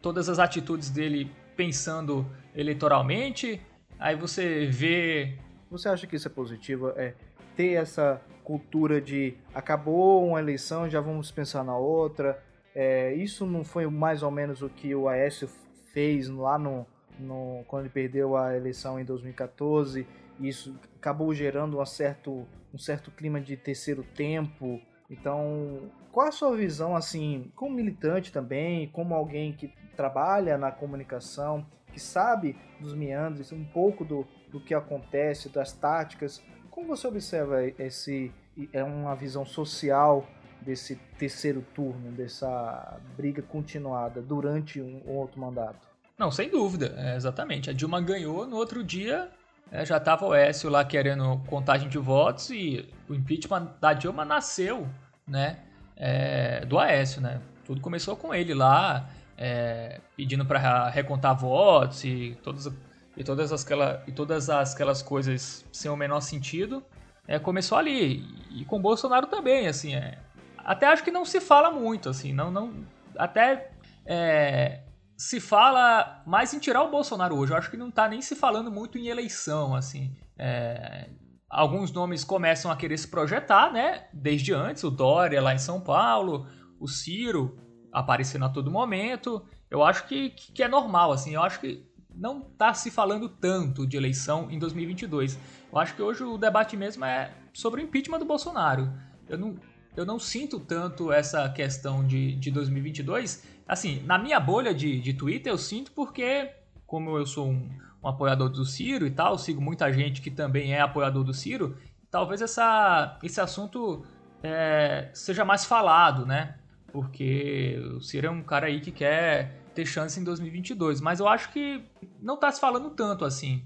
todas 0.00 0.28
as 0.28 0.38
atitudes 0.38 0.90
dele 0.90 1.30
pensando 1.56 2.26
eleitoralmente, 2.54 3.60
Aí 4.00 4.16
você 4.16 4.66
vê. 4.66 5.36
Você 5.70 5.88
acha 5.88 6.06
que 6.06 6.16
isso 6.16 6.26
é 6.26 6.30
positivo? 6.30 6.88
É 6.96 7.14
ter 7.54 7.74
essa 7.74 8.20
cultura 8.42 9.00
de 9.00 9.36
acabou 9.54 10.26
uma 10.26 10.40
eleição, 10.40 10.88
já 10.88 11.00
vamos 11.00 11.30
pensar 11.30 11.62
na 11.62 11.76
outra. 11.76 12.42
É, 12.74 13.12
isso 13.12 13.44
não 13.44 13.62
foi 13.62 13.86
mais 13.86 14.22
ou 14.22 14.30
menos 14.30 14.62
o 14.62 14.70
que 14.70 14.94
o 14.94 15.06
Aécio 15.06 15.48
fez 15.92 16.28
lá 16.28 16.58
no, 16.58 16.86
no, 17.18 17.62
quando 17.68 17.82
ele 17.82 17.92
perdeu 17.92 18.36
a 18.36 18.56
eleição 18.56 18.98
em 18.98 19.04
2014. 19.04 20.06
Isso 20.40 20.74
acabou 20.96 21.34
gerando 21.34 21.78
um 21.78 21.84
certo, 21.84 22.46
um 22.72 22.78
certo 22.78 23.10
clima 23.10 23.38
de 23.38 23.54
terceiro 23.54 24.02
tempo. 24.14 24.80
Então, 25.10 25.90
qual 26.10 26.28
a 26.28 26.32
sua 26.32 26.56
visão, 26.56 26.96
assim, 26.96 27.52
como 27.54 27.74
militante 27.74 28.32
também, 28.32 28.88
como 28.88 29.14
alguém 29.14 29.52
que 29.52 29.74
trabalha 29.94 30.56
na 30.56 30.72
comunicação, 30.72 31.66
que 31.92 32.00
sabe 32.00 32.56
dos 32.80 32.94
meandros, 32.94 33.52
um 33.52 33.64
pouco 33.64 34.04
do, 34.04 34.26
do 34.50 34.60
que 34.60 34.74
acontece, 34.74 35.48
das 35.48 35.72
táticas. 35.72 36.42
Como 36.70 36.88
você 36.88 37.06
observa 37.06 37.64
esse 37.64 38.32
é 38.72 38.82
uma 38.82 39.14
visão 39.14 39.46
social 39.46 40.26
desse 40.60 40.96
terceiro 41.18 41.64
turno, 41.74 42.10
dessa 42.12 42.98
briga 43.16 43.42
continuada 43.42 44.20
durante 44.20 44.80
um, 44.80 45.02
um 45.06 45.16
outro 45.16 45.40
mandato? 45.40 45.88
Não, 46.18 46.30
sem 46.30 46.50
dúvida, 46.50 46.94
é, 46.98 47.16
exatamente. 47.16 47.70
A 47.70 47.72
Dilma 47.72 48.00
ganhou, 48.00 48.46
no 48.46 48.56
outro 48.56 48.84
dia 48.84 49.30
é, 49.72 49.84
já 49.84 49.96
estava 49.96 50.26
o 50.26 50.34
Écio 50.34 50.68
lá 50.68 50.84
querendo 50.84 51.38
contagem 51.46 51.88
de 51.88 51.96
votos 51.96 52.50
e 52.50 52.86
o 53.08 53.14
impeachment 53.14 53.72
da 53.80 53.92
Dilma 53.92 54.24
nasceu, 54.24 54.86
né, 55.26 55.60
é, 55.96 56.64
do 56.66 56.78
Aécio, 56.78 57.22
né? 57.22 57.40
Tudo 57.64 57.80
começou 57.80 58.16
com 58.16 58.34
ele 58.34 58.52
lá, 58.52 59.08
é, 59.40 60.00
pedindo 60.14 60.44
para 60.44 60.90
recontar 60.90 61.34
votos 61.34 62.04
e 62.04 62.38
todas 62.42 62.70
e 63.16 63.24
todas, 63.24 63.52
aquela, 63.52 64.02
e 64.06 64.12
todas 64.12 64.48
aquelas 64.48 65.02
coisas 65.02 65.66
sem 65.72 65.90
o 65.90 65.96
menor 65.96 66.20
sentido, 66.20 66.82
é, 67.26 67.38
começou 67.38 67.76
ali. 67.76 68.24
E 68.50 68.64
com 68.64 68.80
Bolsonaro 68.80 69.26
também, 69.26 69.66
assim, 69.66 69.94
é, 69.94 70.18
até 70.58 70.86
acho 70.86 71.02
que 71.02 71.10
não 71.10 71.24
se 71.24 71.40
fala 71.40 71.70
muito, 71.70 72.08
assim, 72.08 72.32
não, 72.32 72.50
não 72.50 72.72
até 73.16 73.72
é, 74.06 74.82
se 75.16 75.40
fala 75.40 76.22
mais 76.26 76.54
em 76.54 76.58
tirar 76.58 76.82
o 76.82 76.90
Bolsonaro 76.90 77.36
hoje. 77.36 77.52
Eu 77.52 77.58
acho 77.58 77.70
que 77.70 77.76
não 77.76 77.88
está 77.88 78.08
nem 78.08 78.22
se 78.22 78.36
falando 78.36 78.70
muito 78.70 78.96
em 78.96 79.08
eleição, 79.08 79.74
assim. 79.74 80.14
É, 80.38 81.10
alguns 81.48 81.92
nomes 81.92 82.24
começam 82.24 82.70
a 82.70 82.76
querer 82.76 82.96
se 82.96 83.08
projetar, 83.08 83.72
né? 83.72 84.06
Desde 84.12 84.54
antes, 84.54 84.84
o 84.84 84.90
Dória 84.90 85.42
lá 85.42 85.54
em 85.54 85.58
São 85.58 85.80
Paulo, 85.80 86.46
o 86.78 86.86
Ciro 86.86 87.58
aparecendo 87.92 88.44
a 88.44 88.48
todo 88.48 88.70
momento. 88.70 89.44
Eu 89.70 89.82
acho 89.82 90.06
que, 90.06 90.30
que 90.30 90.62
é 90.62 90.68
normal, 90.68 91.12
assim. 91.12 91.34
Eu 91.34 91.42
acho 91.42 91.60
que 91.60 91.86
não 92.14 92.40
está 92.40 92.74
se 92.74 92.90
falando 92.90 93.28
tanto 93.28 93.86
de 93.86 93.96
eleição 93.96 94.50
em 94.50 94.58
2022. 94.58 95.38
Eu 95.72 95.78
acho 95.78 95.94
que 95.94 96.02
hoje 96.02 96.22
o 96.24 96.36
debate 96.36 96.76
mesmo 96.76 97.04
é 97.04 97.32
sobre 97.52 97.80
o 97.80 97.84
impeachment 97.84 98.18
do 98.18 98.24
Bolsonaro. 98.24 98.92
Eu 99.28 99.38
não, 99.38 99.56
eu 99.96 100.04
não 100.04 100.18
sinto 100.18 100.58
tanto 100.58 101.12
essa 101.12 101.48
questão 101.48 102.06
de, 102.06 102.34
de 102.36 102.50
2022. 102.50 103.44
Assim, 103.66 104.02
na 104.04 104.18
minha 104.18 104.40
bolha 104.40 104.74
de, 104.74 105.00
de 105.00 105.14
Twitter 105.14 105.52
eu 105.52 105.58
sinto 105.58 105.92
porque, 105.92 106.50
como 106.86 107.16
eu 107.16 107.26
sou 107.26 107.48
um, 107.48 107.70
um 108.02 108.08
apoiador 108.08 108.48
do 108.48 108.64
Ciro 108.64 109.06
e 109.06 109.10
tal, 109.10 109.38
sigo 109.38 109.60
muita 109.60 109.92
gente 109.92 110.20
que 110.20 110.30
também 110.30 110.74
é 110.74 110.80
apoiador 110.80 111.22
do 111.22 111.32
Ciro, 111.32 111.76
talvez 112.10 112.42
essa, 112.42 113.18
esse 113.22 113.40
assunto 113.40 114.04
é, 114.42 115.10
seja 115.14 115.44
mais 115.44 115.64
falado, 115.64 116.26
né? 116.26 116.56
Porque 116.92 117.80
o 117.96 118.00
Ciro 118.00 118.26
é 118.26 118.30
um 118.30 118.42
cara 118.42 118.66
aí 118.66 118.80
que 118.80 118.90
quer 118.90 119.60
ter 119.74 119.86
chance 119.86 120.18
em 120.18 120.24
2022. 120.24 121.00
Mas 121.00 121.20
eu 121.20 121.28
acho 121.28 121.52
que 121.52 121.82
não 122.20 122.34
está 122.34 122.50
se 122.50 122.60
falando 122.60 122.90
tanto 122.90 123.24
assim. 123.24 123.64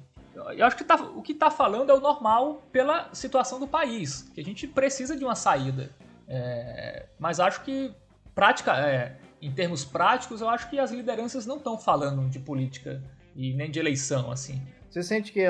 Eu 0.56 0.66
acho 0.66 0.76
que 0.76 0.84
tá, 0.84 0.96
o 0.96 1.22
que 1.22 1.32
está 1.32 1.50
falando 1.50 1.90
é 1.90 1.94
o 1.94 2.00
normal 2.00 2.62
pela 2.72 3.08
situação 3.14 3.60
do 3.60 3.68
país, 3.68 4.30
que 4.34 4.40
a 4.40 4.44
gente 4.44 4.66
precisa 4.66 5.16
de 5.16 5.24
uma 5.24 5.36
saída. 5.36 5.90
É, 6.26 7.06
mas 7.18 7.38
acho 7.38 7.62
que 7.62 7.94
prática, 8.34 8.72
é, 8.76 9.16
em 9.40 9.52
termos 9.52 9.84
práticos, 9.84 10.40
eu 10.40 10.48
acho 10.48 10.68
que 10.68 10.78
as 10.78 10.90
lideranças 10.90 11.46
não 11.46 11.56
estão 11.56 11.78
falando 11.78 12.28
de 12.28 12.40
política 12.40 13.02
e 13.36 13.54
nem 13.54 13.70
de 13.70 13.78
eleição 13.78 14.30
assim. 14.30 14.60
Você 14.90 15.02
sente 15.02 15.32
que 15.32 15.44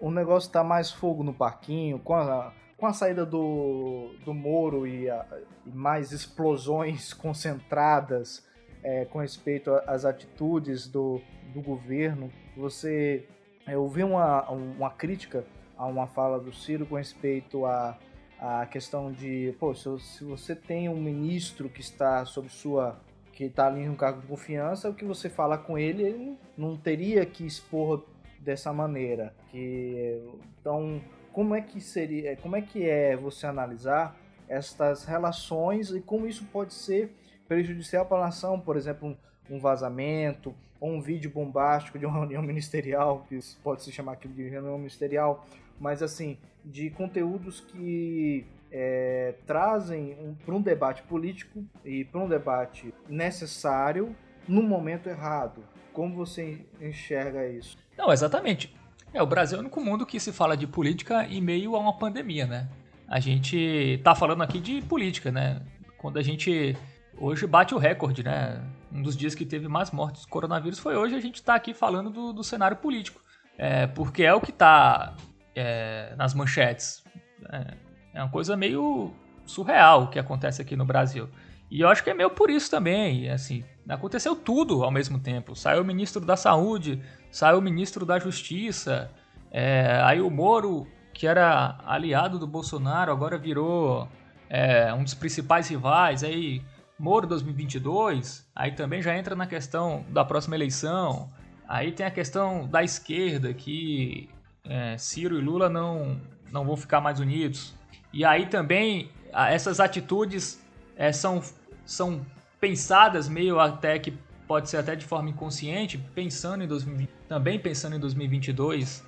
o 0.00 0.10
negócio 0.10 0.48
está 0.48 0.64
mais 0.64 0.90
fogo 0.90 1.22
no 1.22 1.32
parquinho 1.32 1.98
com 1.98 2.14
a, 2.14 2.52
com 2.76 2.86
a 2.86 2.92
saída 2.92 3.24
do, 3.24 4.14
do 4.24 4.34
Moro 4.34 4.86
e, 4.86 5.08
a, 5.08 5.24
e 5.64 5.70
mais 5.70 6.12
explosões 6.12 7.12
concentradas 7.14 8.46
é, 8.82 9.04
com 9.06 9.18
respeito 9.18 9.70
às 9.86 10.04
atitudes 10.04 10.86
do, 10.86 11.20
do 11.52 11.60
governo. 11.60 12.30
Você 12.56 13.26
eu 13.66 13.82
ouvi 13.82 14.04
uma, 14.04 14.48
uma 14.50 14.90
crítica 14.90 15.44
a 15.76 15.86
uma 15.86 16.06
fala 16.06 16.38
do 16.38 16.52
Ciro 16.52 16.86
com 16.86 16.94
respeito 16.94 17.66
à, 17.66 17.98
à 18.38 18.64
questão 18.66 19.10
de, 19.10 19.54
pô, 19.58 19.74
se, 19.74 19.98
se 19.98 20.24
você 20.24 20.54
tem 20.54 20.88
um 20.88 21.00
ministro 21.00 21.68
que 21.68 21.80
está 21.80 22.24
sob 22.24 22.48
sua 22.48 23.00
que 23.32 23.44
está 23.44 23.66
ali 23.66 23.84
no 23.84 23.96
cargo 23.96 24.22
de 24.22 24.26
confiança, 24.26 24.88
o 24.88 24.94
que 24.94 25.04
você 25.04 25.28
fala 25.28 25.58
com 25.58 25.76
ele, 25.76 26.02
ele 26.02 26.38
não 26.56 26.74
teria 26.74 27.26
que 27.26 27.44
expor 27.44 28.02
dessa 28.40 28.72
maneira. 28.72 29.34
Que 29.50 30.22
então, 30.58 31.02
como 31.36 31.54
é 31.54 31.60
que 31.60 31.82
seria, 31.82 32.34
como 32.36 32.56
é 32.56 32.62
que 32.62 32.88
é 32.88 33.14
você 33.14 33.46
analisar 33.46 34.16
estas 34.48 35.04
relações 35.04 35.90
e 35.90 36.00
como 36.00 36.26
isso 36.26 36.46
pode 36.46 36.72
ser 36.72 37.14
prejudicial 37.46 38.06
para 38.06 38.16
a 38.16 38.20
nação, 38.22 38.58
por 38.58 38.74
exemplo, 38.74 39.14
um, 39.50 39.60
vazamento 39.60 40.54
ou 40.80 40.88
um 40.88 40.98
vídeo 41.02 41.30
bombástico 41.30 41.98
de 41.98 42.06
uma 42.06 42.20
reunião 42.20 42.40
ministerial, 42.40 43.26
que 43.28 43.38
pode 43.62 43.82
se 43.82 43.92
chamar 43.92 44.12
aqui 44.12 44.26
de 44.28 44.48
reunião 44.48 44.78
ministerial, 44.78 45.46
mas 45.78 46.02
assim, 46.02 46.38
de 46.64 46.88
conteúdos 46.88 47.60
que 47.60 48.46
é, 48.72 49.34
trazem 49.46 50.16
um, 50.18 50.34
para 50.34 50.54
um 50.54 50.62
debate 50.62 51.02
político 51.02 51.62
e 51.84 52.02
para 52.02 52.18
um 52.22 52.28
debate 52.30 52.94
necessário 53.10 54.16
no 54.48 54.62
momento 54.62 55.10
errado. 55.10 55.62
Como 55.92 56.16
você 56.16 56.64
enxerga 56.80 57.46
isso? 57.46 57.76
Não, 57.94 58.10
exatamente. 58.10 58.74
É, 59.16 59.22
o 59.22 59.26
Brasil 59.26 59.56
é 59.56 59.60
o 59.60 59.62
único 59.62 59.80
mundo 59.80 60.04
que 60.04 60.20
se 60.20 60.30
fala 60.30 60.54
de 60.54 60.66
política 60.66 61.26
em 61.26 61.40
meio 61.40 61.74
a 61.74 61.78
uma 61.78 61.96
pandemia, 61.96 62.46
né? 62.46 62.68
A 63.08 63.18
gente 63.18 63.98
tá 64.04 64.14
falando 64.14 64.42
aqui 64.42 64.60
de 64.60 64.82
política, 64.82 65.32
né? 65.32 65.62
Quando 65.96 66.18
a 66.18 66.22
gente 66.22 66.76
hoje 67.16 67.46
bate 67.46 67.74
o 67.74 67.78
recorde, 67.78 68.22
né? 68.22 68.62
Um 68.92 69.00
dos 69.00 69.16
dias 69.16 69.34
que 69.34 69.46
teve 69.46 69.68
mais 69.68 69.90
mortes 69.90 70.26
do 70.26 70.28
coronavírus 70.28 70.78
foi 70.78 70.96
hoje. 70.96 71.14
A 71.14 71.20
gente 71.20 71.36
está 71.36 71.54
aqui 71.54 71.72
falando 71.72 72.10
do, 72.10 72.30
do, 72.30 72.44
cenário 72.44 72.76
político, 72.76 73.18
é, 73.56 73.86
porque 73.86 74.22
é 74.22 74.34
o 74.34 74.40
que 74.40 74.50
está 74.50 75.16
é, 75.54 76.14
nas 76.18 76.34
manchetes. 76.34 77.02
É, 77.50 77.74
é, 78.12 78.22
uma 78.22 78.30
coisa 78.30 78.54
meio 78.54 79.14
surreal 79.46 80.02
o 80.02 80.08
que 80.08 80.18
acontece 80.18 80.60
aqui 80.60 80.76
no 80.76 80.84
Brasil. 80.84 81.26
E 81.70 81.80
eu 81.80 81.88
acho 81.88 82.04
que 82.04 82.10
é 82.10 82.14
meio 82.14 82.28
por 82.28 82.50
isso 82.50 82.70
também. 82.70 83.30
Assim, 83.30 83.64
aconteceu 83.88 84.34
tudo 84.34 84.82
ao 84.82 84.90
mesmo 84.90 85.18
tempo. 85.18 85.54
Saiu 85.54 85.82
o 85.82 85.84
ministro 85.84 86.24
da 86.24 86.36
Saúde, 86.36 87.02
saiu 87.30 87.58
o 87.58 87.62
ministro 87.62 88.04
da 88.04 88.18
Justiça, 88.18 89.10
é, 89.50 90.00
aí 90.02 90.20
o 90.20 90.30
Moro, 90.30 90.86
que 91.14 91.26
era 91.26 91.78
aliado 91.86 92.38
do 92.38 92.46
Bolsonaro, 92.46 93.12
agora 93.12 93.38
virou 93.38 94.08
é, 94.48 94.92
um 94.92 95.04
dos 95.04 95.14
principais 95.14 95.68
rivais. 95.68 96.22
Aí 96.24 96.62
Moro 96.98 97.26
2022, 97.26 98.48
aí 98.54 98.72
também 98.72 99.02
já 99.02 99.16
entra 99.16 99.34
na 99.34 99.46
questão 99.46 100.04
da 100.08 100.24
próxima 100.24 100.56
eleição. 100.56 101.30
Aí 101.68 101.92
tem 101.92 102.06
a 102.06 102.10
questão 102.10 102.66
da 102.66 102.82
esquerda, 102.82 103.52
que 103.52 104.28
é, 104.64 104.96
Ciro 104.98 105.38
e 105.38 105.40
Lula 105.40 105.68
não, 105.68 106.20
não 106.50 106.64
vão 106.64 106.76
ficar 106.76 107.00
mais 107.00 107.20
unidos. 107.20 107.74
E 108.12 108.24
aí 108.24 108.46
também 108.46 109.10
essas 109.32 109.80
atitudes 109.80 110.64
é, 110.96 111.12
são, 111.12 111.42
são 111.84 112.24
pensadas 112.66 113.28
meio 113.28 113.60
até 113.60 113.96
que 113.96 114.12
pode 114.48 114.68
ser 114.68 114.78
até 114.78 114.96
de 114.96 115.04
forma 115.04 115.30
inconsciente, 115.30 115.96
pensando 115.96 116.64
em 116.64 116.66
2020, 116.66 117.08
também 117.28 117.60
pensando 117.60 117.94
em 117.94 118.00
2022. 118.00 119.04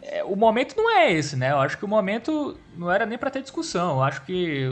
É, 0.00 0.24
o 0.24 0.34
momento 0.34 0.74
não 0.74 0.90
é 0.90 1.12
esse, 1.12 1.36
né? 1.36 1.52
Eu 1.52 1.58
acho 1.58 1.76
que 1.76 1.84
o 1.84 1.88
momento 1.88 2.56
não 2.74 2.90
era 2.90 3.04
nem 3.04 3.18
para 3.18 3.30
ter 3.30 3.42
discussão. 3.42 3.96
Eu 3.96 4.02
acho 4.02 4.24
que 4.24 4.66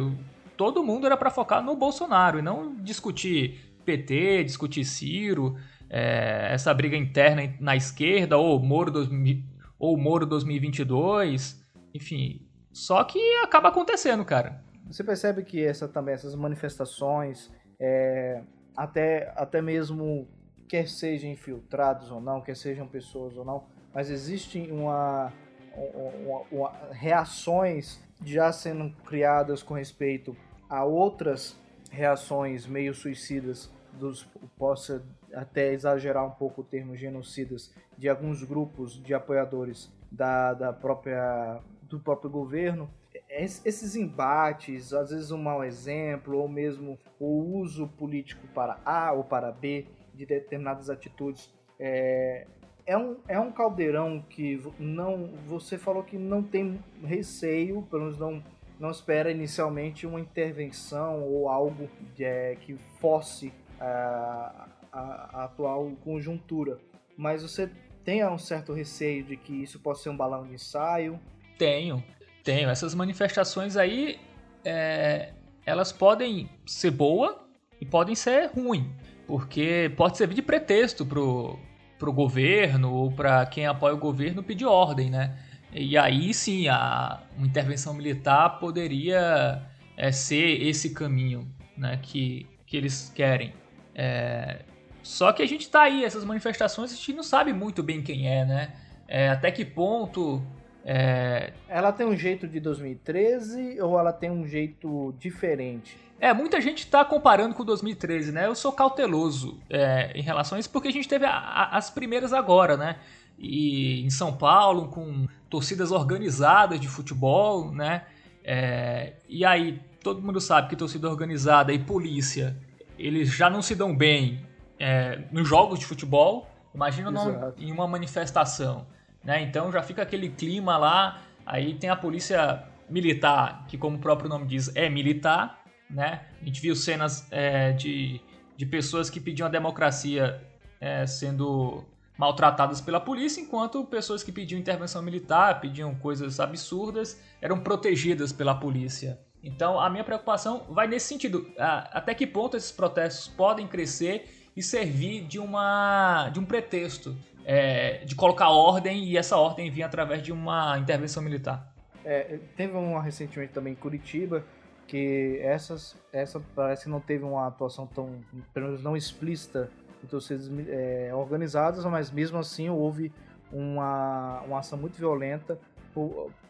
todo 0.57 0.83
mundo 0.83 1.07
era 1.07 1.18
para 1.18 1.31
focar 1.31 1.62
no 1.62 1.76
Bolsonaro 1.76 2.38
e 2.38 2.42
não 2.42 2.74
discutir 2.76 3.61
PT, 3.85 4.44
discutir 4.44 4.87
Ciro, 4.87 5.57
é, 5.90 6.48
essa 6.53 6.72
briga 6.72 6.96
interna 6.96 7.55
na 7.61 7.76
esquerda 7.76 8.38
ou 8.38 8.59
Moro, 8.59 8.90
2000, 8.90 9.42
ou 9.79 9.98
Moro 9.98 10.24
2022, 10.24 11.62
enfim. 11.92 12.46
Só 12.72 13.05
que 13.05 13.18
acaba 13.42 13.68
acontecendo, 13.68 14.24
cara. 14.24 14.64
Você 14.90 15.05
percebe 15.05 15.44
que 15.44 15.62
essa 15.62 15.87
também 15.87 16.14
essas 16.14 16.35
manifestações, 16.35 17.50
é, 17.80 18.42
até, 18.76 19.32
até 19.34 19.62
mesmo 19.62 20.28
quer 20.68 20.86
sejam 20.88 21.30
infiltrados 21.30 22.10
ou 22.10 22.20
não, 22.20 22.40
quer 22.40 22.56
sejam 22.56 22.86
pessoas 22.86 23.36
ou 23.36 23.44
não, 23.44 23.64
mas 23.92 24.10
existem 24.10 24.70
uma, 24.70 25.32
uma, 25.74 26.42
uma, 26.52 26.72
reações 26.92 28.00
já 28.24 28.52
sendo 28.52 28.94
criadas 29.04 29.62
com 29.62 29.74
respeito 29.74 30.36
a 30.68 30.84
outras 30.84 31.58
reações 31.90 32.66
meio 32.66 32.94
suicidas 32.94 33.72
dos 33.94 34.22
possa 34.56 35.02
até 35.34 35.72
exagerar 35.72 36.24
um 36.24 36.30
pouco 36.30 36.60
o 36.60 36.64
termo 36.64 36.96
genocidas 36.96 37.74
de 37.98 38.08
alguns 38.08 38.44
grupos 38.44 39.02
de 39.02 39.12
apoiadores 39.12 39.90
da, 40.10 40.54
da 40.54 40.72
própria 40.72 41.60
do 41.82 41.98
próprio 41.98 42.30
governo 42.30 42.88
esses 43.30 43.94
embates 43.94 44.92
às 44.92 45.10
vezes 45.10 45.30
um 45.30 45.38
mau 45.38 45.62
exemplo 45.64 46.38
ou 46.38 46.48
mesmo 46.48 46.98
o 47.18 47.58
uso 47.58 47.88
político 47.88 48.46
para 48.48 48.78
A 48.84 49.12
ou 49.12 49.22
para 49.22 49.52
B 49.52 49.86
de 50.14 50.26
determinadas 50.26 50.90
atitudes 50.90 51.52
é, 51.78 52.46
é 52.84 52.98
um, 52.98 53.16
é 53.28 53.38
um 53.38 53.52
caldeirão 53.52 54.20
que 54.28 54.60
não 54.78 55.32
você 55.46 55.78
falou 55.78 56.02
que 56.02 56.18
não 56.18 56.42
tem 56.42 56.82
receio 57.04 57.82
pelo 57.82 58.04
menos 58.04 58.18
não 58.18 58.42
não 58.80 58.90
espera 58.90 59.30
inicialmente 59.30 60.06
uma 60.06 60.18
intervenção 60.18 61.22
ou 61.22 61.50
algo 61.50 61.88
de, 62.16 62.24
é, 62.24 62.56
que 62.56 62.78
force 62.98 63.52
a, 63.78 64.68
a, 64.90 65.00
a, 65.00 65.44
atual 65.44 65.92
conjuntura. 66.02 66.78
Mas 67.14 67.42
você 67.42 67.70
tem 68.02 68.26
um 68.26 68.38
certo 68.38 68.72
receio 68.72 69.22
de 69.22 69.36
que 69.36 69.52
isso 69.52 69.78
possa 69.80 70.04
ser 70.04 70.08
um 70.08 70.16
balão 70.16 70.46
de 70.46 70.54
ensaio? 70.54 71.20
Tenho, 71.58 72.02
tenho. 72.42 72.68
Essas 72.68 72.94
manifestações 72.94 73.76
aí, 73.76 74.18
é, 74.64 75.33
elas 75.64 75.92
podem 75.92 76.48
ser 76.66 76.90
boa 76.90 77.46
e 77.81 77.87
podem 77.87 78.14
ser 78.14 78.50
ruim, 78.55 78.92
porque 79.26 79.92
pode 79.96 80.16
servir 80.16 80.35
de 80.35 80.42
pretexto 80.42 81.07
pro, 81.07 81.59
pro 81.98 82.12
governo 82.12 82.92
ou 82.92 83.11
para 83.11 83.46
quem 83.46 83.66
apoia 83.66 83.94
o 83.94 83.98
governo 83.98 84.42
pedir 84.42 84.66
ordem, 84.66 85.11
né? 85.11 85.38
E 85.72 85.96
aí 85.96 86.35
sim, 86.35 86.68
a, 86.68 87.22
uma 87.37 87.46
intervenção 87.46 87.94
militar 87.94 88.59
poderia 88.59 89.62
é, 89.96 90.11
ser 90.11 90.62
esse 90.62 90.90
caminho 90.90 91.46
né, 91.76 91.98
que, 92.03 92.46
que 92.66 92.76
eles 92.76 93.12
querem. 93.14 93.55
É, 93.94 94.62
só 95.03 95.33
que 95.33 95.42
a 95.42 95.46
gente 95.46 95.62
está 95.62 95.83
aí, 95.83 96.05
essas 96.05 96.24
manifestações, 96.24 96.92
a 96.92 96.96
gente 96.96 97.12
não 97.12 97.22
sabe 97.22 97.53
muito 97.53 97.83
bem 97.83 98.03
quem 98.03 98.29
é, 98.29 98.44
né? 98.44 98.74
É, 99.07 99.29
até 99.29 99.50
que 99.50 99.64
ponto 99.64 100.42
é... 100.84 101.52
Ela 101.68 101.92
tem 101.92 102.06
um 102.06 102.16
jeito 102.16 102.48
de 102.48 102.60
2013 102.60 103.80
ou 103.80 103.98
ela 103.98 104.12
tem 104.12 104.30
um 104.30 104.46
jeito 104.46 105.14
diferente? 105.18 105.96
É, 106.18 106.34
muita 106.34 106.60
gente 106.60 106.80
está 106.80 107.04
comparando 107.04 107.54
com 107.54 107.64
2013, 107.64 108.30
né? 108.30 108.46
Eu 108.46 108.54
sou 108.54 108.72
cauteloso 108.72 109.58
é, 109.70 110.12
em 110.14 110.22
relação 110.22 110.56
a 110.56 110.60
isso, 110.60 110.70
porque 110.70 110.88
a 110.88 110.92
gente 110.92 111.08
teve 111.08 111.24
a, 111.24 111.32
a, 111.32 111.76
as 111.76 111.88
primeiras 111.88 112.32
agora, 112.32 112.76
né? 112.76 112.96
E 113.38 114.04
em 114.04 114.10
São 114.10 114.36
Paulo, 114.36 114.88
com 114.88 115.26
torcidas 115.48 115.90
organizadas 115.90 116.78
de 116.78 116.88
futebol, 116.88 117.72
né? 117.72 118.04
É, 118.44 119.14
e 119.28 119.46
aí, 119.46 119.80
todo 120.02 120.20
mundo 120.20 120.40
sabe 120.40 120.68
que 120.68 120.76
torcida 120.76 121.08
organizada 121.08 121.72
e 121.72 121.78
polícia, 121.78 122.54
eles 122.98 123.30
já 123.30 123.48
não 123.48 123.62
se 123.62 123.74
dão 123.74 123.96
bem 123.96 124.44
é, 124.78 125.20
nos 125.32 125.48
jogos 125.48 125.78
de 125.78 125.86
futebol. 125.86 126.50
Imagina 126.74 127.10
em 127.56 127.72
uma 127.72 127.88
manifestação. 127.88 128.86
Né? 129.22 129.42
Então 129.42 129.70
já 129.70 129.83
fica 129.83 130.02
aquele 130.02 130.28
clima 130.28 130.76
lá. 130.76 131.22
Aí 131.44 131.74
tem 131.74 131.90
a 131.90 131.96
polícia 131.96 132.64
militar, 132.88 133.66
que 133.68 133.78
como 133.78 133.96
o 133.96 134.00
próprio 134.00 134.28
nome 134.28 134.46
diz, 134.46 134.74
é 134.74 134.88
militar. 134.88 135.62
Né? 135.88 136.22
A 136.40 136.44
gente 136.44 136.61
viu 136.61 136.74
cenas 136.76 137.26
é, 137.30 137.72
de, 137.72 138.20
de 138.56 138.66
pessoas 138.66 139.11
que 139.11 139.20
pediam 139.20 139.46
a 139.46 139.50
democracia 139.50 140.40
é, 140.80 141.06
sendo 141.06 141.85
maltratadas 142.16 142.83
pela 142.83 143.00
polícia, 143.00 143.40
enquanto 143.40 143.83
pessoas 143.85 144.22
que 144.22 144.30
pediam 144.30 144.59
intervenção 144.59 145.00
militar, 145.00 145.59
pediam 145.59 145.94
coisas 145.94 146.38
absurdas, 146.38 147.18
eram 147.40 147.61
protegidas 147.61 148.30
pela 148.30 148.54
polícia. 148.54 149.18
Então 149.42 149.80
a 149.80 149.88
minha 149.88 150.04
preocupação 150.04 150.66
vai 150.68 150.87
nesse 150.87 151.06
sentido. 151.06 151.50
Até 151.56 152.14
que 152.14 152.26
ponto 152.26 152.59
esses 152.59 152.70
protestos 152.70 153.26
podem 153.26 153.66
crescer 153.66 154.50
e 154.54 154.62
servir 154.62 155.22
de, 155.26 155.38
uma, 155.38 156.28
de 156.28 156.38
um 156.38 156.44
pretexto 156.44 157.16
é, 157.50 158.04
de 158.04 158.14
colocar 158.14 158.48
ordem 158.50 159.02
e 159.06 159.16
essa 159.16 159.36
ordem 159.36 159.68
vir 159.72 159.82
através 159.82 160.22
de 160.22 160.30
uma 160.30 160.78
intervenção 160.78 161.20
militar. 161.20 161.74
É, 162.04 162.38
teve 162.56 162.76
uma 162.76 163.02
recentemente 163.02 163.52
também 163.52 163.72
em 163.72 163.76
Curitiba 163.76 164.44
que 164.86 165.40
essas, 165.42 165.96
essa 166.12 166.40
parece 166.54 166.84
que 166.84 166.88
não 166.88 167.00
teve 167.00 167.24
uma 167.24 167.48
atuação 167.48 167.88
tão, 167.88 168.20
pelo 168.54 168.66
menos 168.66 168.84
não 168.84 168.96
explícita 168.96 169.68
de 170.00 170.06
torcidas 170.06 170.48
é, 170.68 171.10
organizadas, 171.12 171.84
mas 171.86 172.12
mesmo 172.12 172.38
assim 172.38 172.70
houve 172.70 173.12
uma, 173.52 174.42
uma 174.46 174.60
ação 174.60 174.78
muito 174.78 174.96
violenta, 174.96 175.58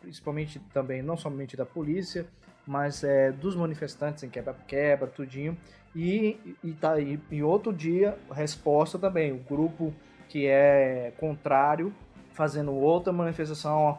principalmente 0.03 0.59
também, 0.75 1.01
não 1.01 1.17
somente 1.17 1.57
da 1.57 1.65
polícia, 1.65 2.27
mas 2.67 3.03
é, 3.03 3.33
dos 3.33 3.57
manifestantes 3.57 4.23
em 4.23 4.29
quebra-quebra, 4.29 5.07
tudinho. 5.07 5.57
E, 5.97 6.57
e, 6.63 6.73
tá, 6.73 7.01
e, 7.01 7.19
e 7.31 7.43
outro 7.43 7.73
dia, 7.73 8.19
resposta 8.31 8.99
também, 8.99 9.33
o 9.33 9.39
grupo 9.39 9.95
que 10.31 10.47
é 10.47 11.13
contrário 11.19 11.93
fazendo 12.33 12.73
outra 12.73 13.13
manifestação 13.13 13.99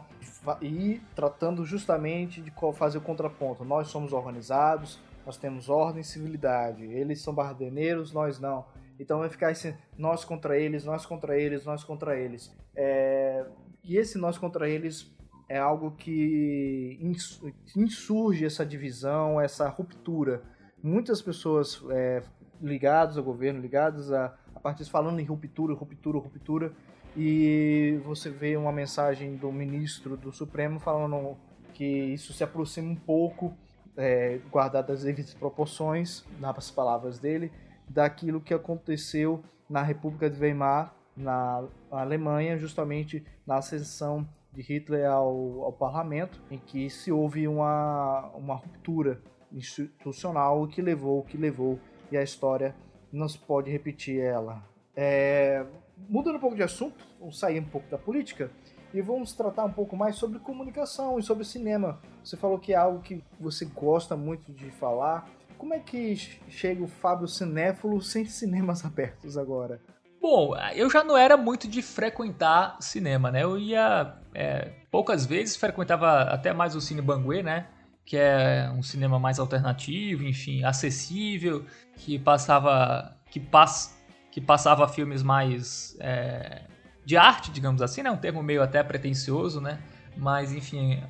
e 0.62 1.00
tratando 1.14 1.62
justamente 1.62 2.40
de 2.40 2.50
fazer 2.74 2.98
o 2.98 3.02
contraponto. 3.02 3.64
Nós 3.64 3.88
somos 3.88 4.14
organizados, 4.14 4.98
nós 5.26 5.36
temos 5.36 5.68
ordem 5.68 6.00
e 6.00 6.04
civilidade. 6.04 6.84
Eles 6.84 7.20
são 7.20 7.34
bardeneiros, 7.34 8.12
nós 8.12 8.40
não. 8.40 8.64
Então 8.98 9.18
vai 9.18 9.28
ficar 9.28 9.50
esse 9.50 9.76
nós 9.96 10.24
contra 10.24 10.58
eles, 10.58 10.84
nós 10.86 11.04
contra 11.04 11.38
eles, 11.38 11.66
nós 11.66 11.84
contra 11.84 12.18
eles. 12.18 12.50
É... 12.74 13.44
E 13.84 13.98
esse 13.98 14.16
nós 14.16 14.38
contra 14.38 14.68
eles 14.68 15.14
é 15.48 15.58
algo 15.58 15.90
que 15.90 16.98
insurge 17.76 18.46
essa 18.46 18.64
divisão, 18.64 19.38
essa 19.38 19.68
ruptura. 19.68 20.42
Muitas 20.82 21.20
pessoas 21.20 21.82
é, 21.90 22.22
ligadas 22.60 23.18
ao 23.18 23.24
governo, 23.24 23.60
ligadas 23.60 24.10
a, 24.10 24.34
partidos 24.62 24.88
falando 24.88 25.18
em 25.18 25.24
ruptura, 25.24 25.74
ruptura, 25.74 26.18
ruptura, 26.18 26.72
e 27.16 28.00
você 28.04 28.30
vê 28.30 28.56
uma 28.56 28.72
mensagem 28.72 29.36
do 29.36 29.52
ministro 29.52 30.16
do 30.16 30.32
Supremo 30.32 30.78
falando 30.80 31.36
que 31.74 31.84
isso 31.84 32.32
se 32.32 32.42
aproxima 32.44 32.90
um 32.90 32.96
pouco, 32.96 33.52
é, 33.96 34.38
guardadas 34.50 35.00
as 35.00 35.04
devidas 35.04 35.34
proporções, 35.34 36.24
nas 36.38 36.70
palavras 36.70 37.18
dele, 37.18 37.52
daquilo 37.88 38.40
que 38.40 38.54
aconteceu 38.54 39.42
na 39.68 39.82
República 39.82 40.30
de 40.30 40.40
Weimar, 40.40 40.94
na 41.16 41.64
Alemanha, 41.90 42.56
justamente 42.56 43.24
na 43.46 43.56
ascensão 43.56 44.26
de 44.52 44.62
Hitler 44.62 45.10
ao, 45.10 45.64
ao 45.64 45.72
parlamento, 45.72 46.40
em 46.50 46.58
que 46.58 46.88
se 46.88 47.10
houve 47.10 47.46
uma, 47.48 48.30
uma 48.34 48.54
ruptura 48.54 49.20
institucional 49.50 50.66
que 50.66 50.80
levou, 50.80 51.22
que 51.22 51.36
levou, 51.36 51.78
e 52.10 52.16
a 52.16 52.22
história 52.22 52.74
não 53.12 53.28
se 53.28 53.38
pode 53.38 53.70
repetir 53.70 54.20
ela. 54.20 54.62
É, 54.96 55.64
mudando 56.08 56.36
um 56.36 56.40
pouco 56.40 56.56
de 56.56 56.62
assunto, 56.62 57.06
vamos 57.18 57.38
sair 57.38 57.60
um 57.60 57.64
pouco 57.64 57.88
da 57.90 57.98
política 57.98 58.50
e 58.92 59.00
vamos 59.00 59.32
tratar 59.32 59.64
um 59.64 59.72
pouco 59.72 59.96
mais 59.96 60.16
sobre 60.16 60.38
comunicação 60.38 61.18
e 61.18 61.22
sobre 61.22 61.44
cinema. 61.44 62.00
Você 62.22 62.36
falou 62.36 62.58
que 62.58 62.72
é 62.72 62.76
algo 62.76 63.00
que 63.00 63.22
você 63.40 63.64
gosta 63.64 64.16
muito 64.16 64.52
de 64.52 64.70
falar. 64.70 65.28
Como 65.56 65.72
é 65.72 65.78
que 65.78 66.16
chega 66.48 66.82
o 66.82 66.88
Fábio 66.88 67.28
cinéfilo 67.28 68.00
sem 68.02 68.24
cinemas 68.24 68.84
abertos 68.86 69.38
agora? 69.38 69.80
Bom, 70.20 70.54
eu 70.74 70.88
já 70.88 71.02
não 71.02 71.16
era 71.16 71.36
muito 71.36 71.66
de 71.66 71.82
frequentar 71.82 72.76
cinema, 72.80 73.30
né? 73.30 73.42
Eu 73.42 73.58
ia 73.58 74.14
é, 74.32 74.70
poucas 74.88 75.26
vezes, 75.26 75.56
frequentava 75.56 76.22
até 76.22 76.52
mais 76.52 76.76
o 76.76 76.80
Cine 76.80 77.02
Banguê, 77.02 77.42
né? 77.42 77.66
Que 78.04 78.16
é 78.16 78.70
um 78.74 78.82
cinema 78.82 79.18
mais 79.18 79.38
alternativo, 79.38 80.24
enfim, 80.24 80.64
acessível, 80.64 81.64
que 81.96 82.18
passava 82.18 83.16
que, 83.30 83.40
pass, 83.40 83.96
que 84.30 84.40
passava 84.40 84.86
filmes 84.88 85.22
mais 85.22 85.96
é, 86.00 86.62
de 87.04 87.16
arte, 87.16 87.50
digamos 87.50 87.80
assim, 87.80 88.02
né? 88.02 88.10
Um 88.10 88.16
termo 88.16 88.42
meio 88.42 88.62
até 88.62 88.82
pretencioso, 88.82 89.60
né? 89.60 89.78
Mas, 90.16 90.52
enfim, 90.52 91.02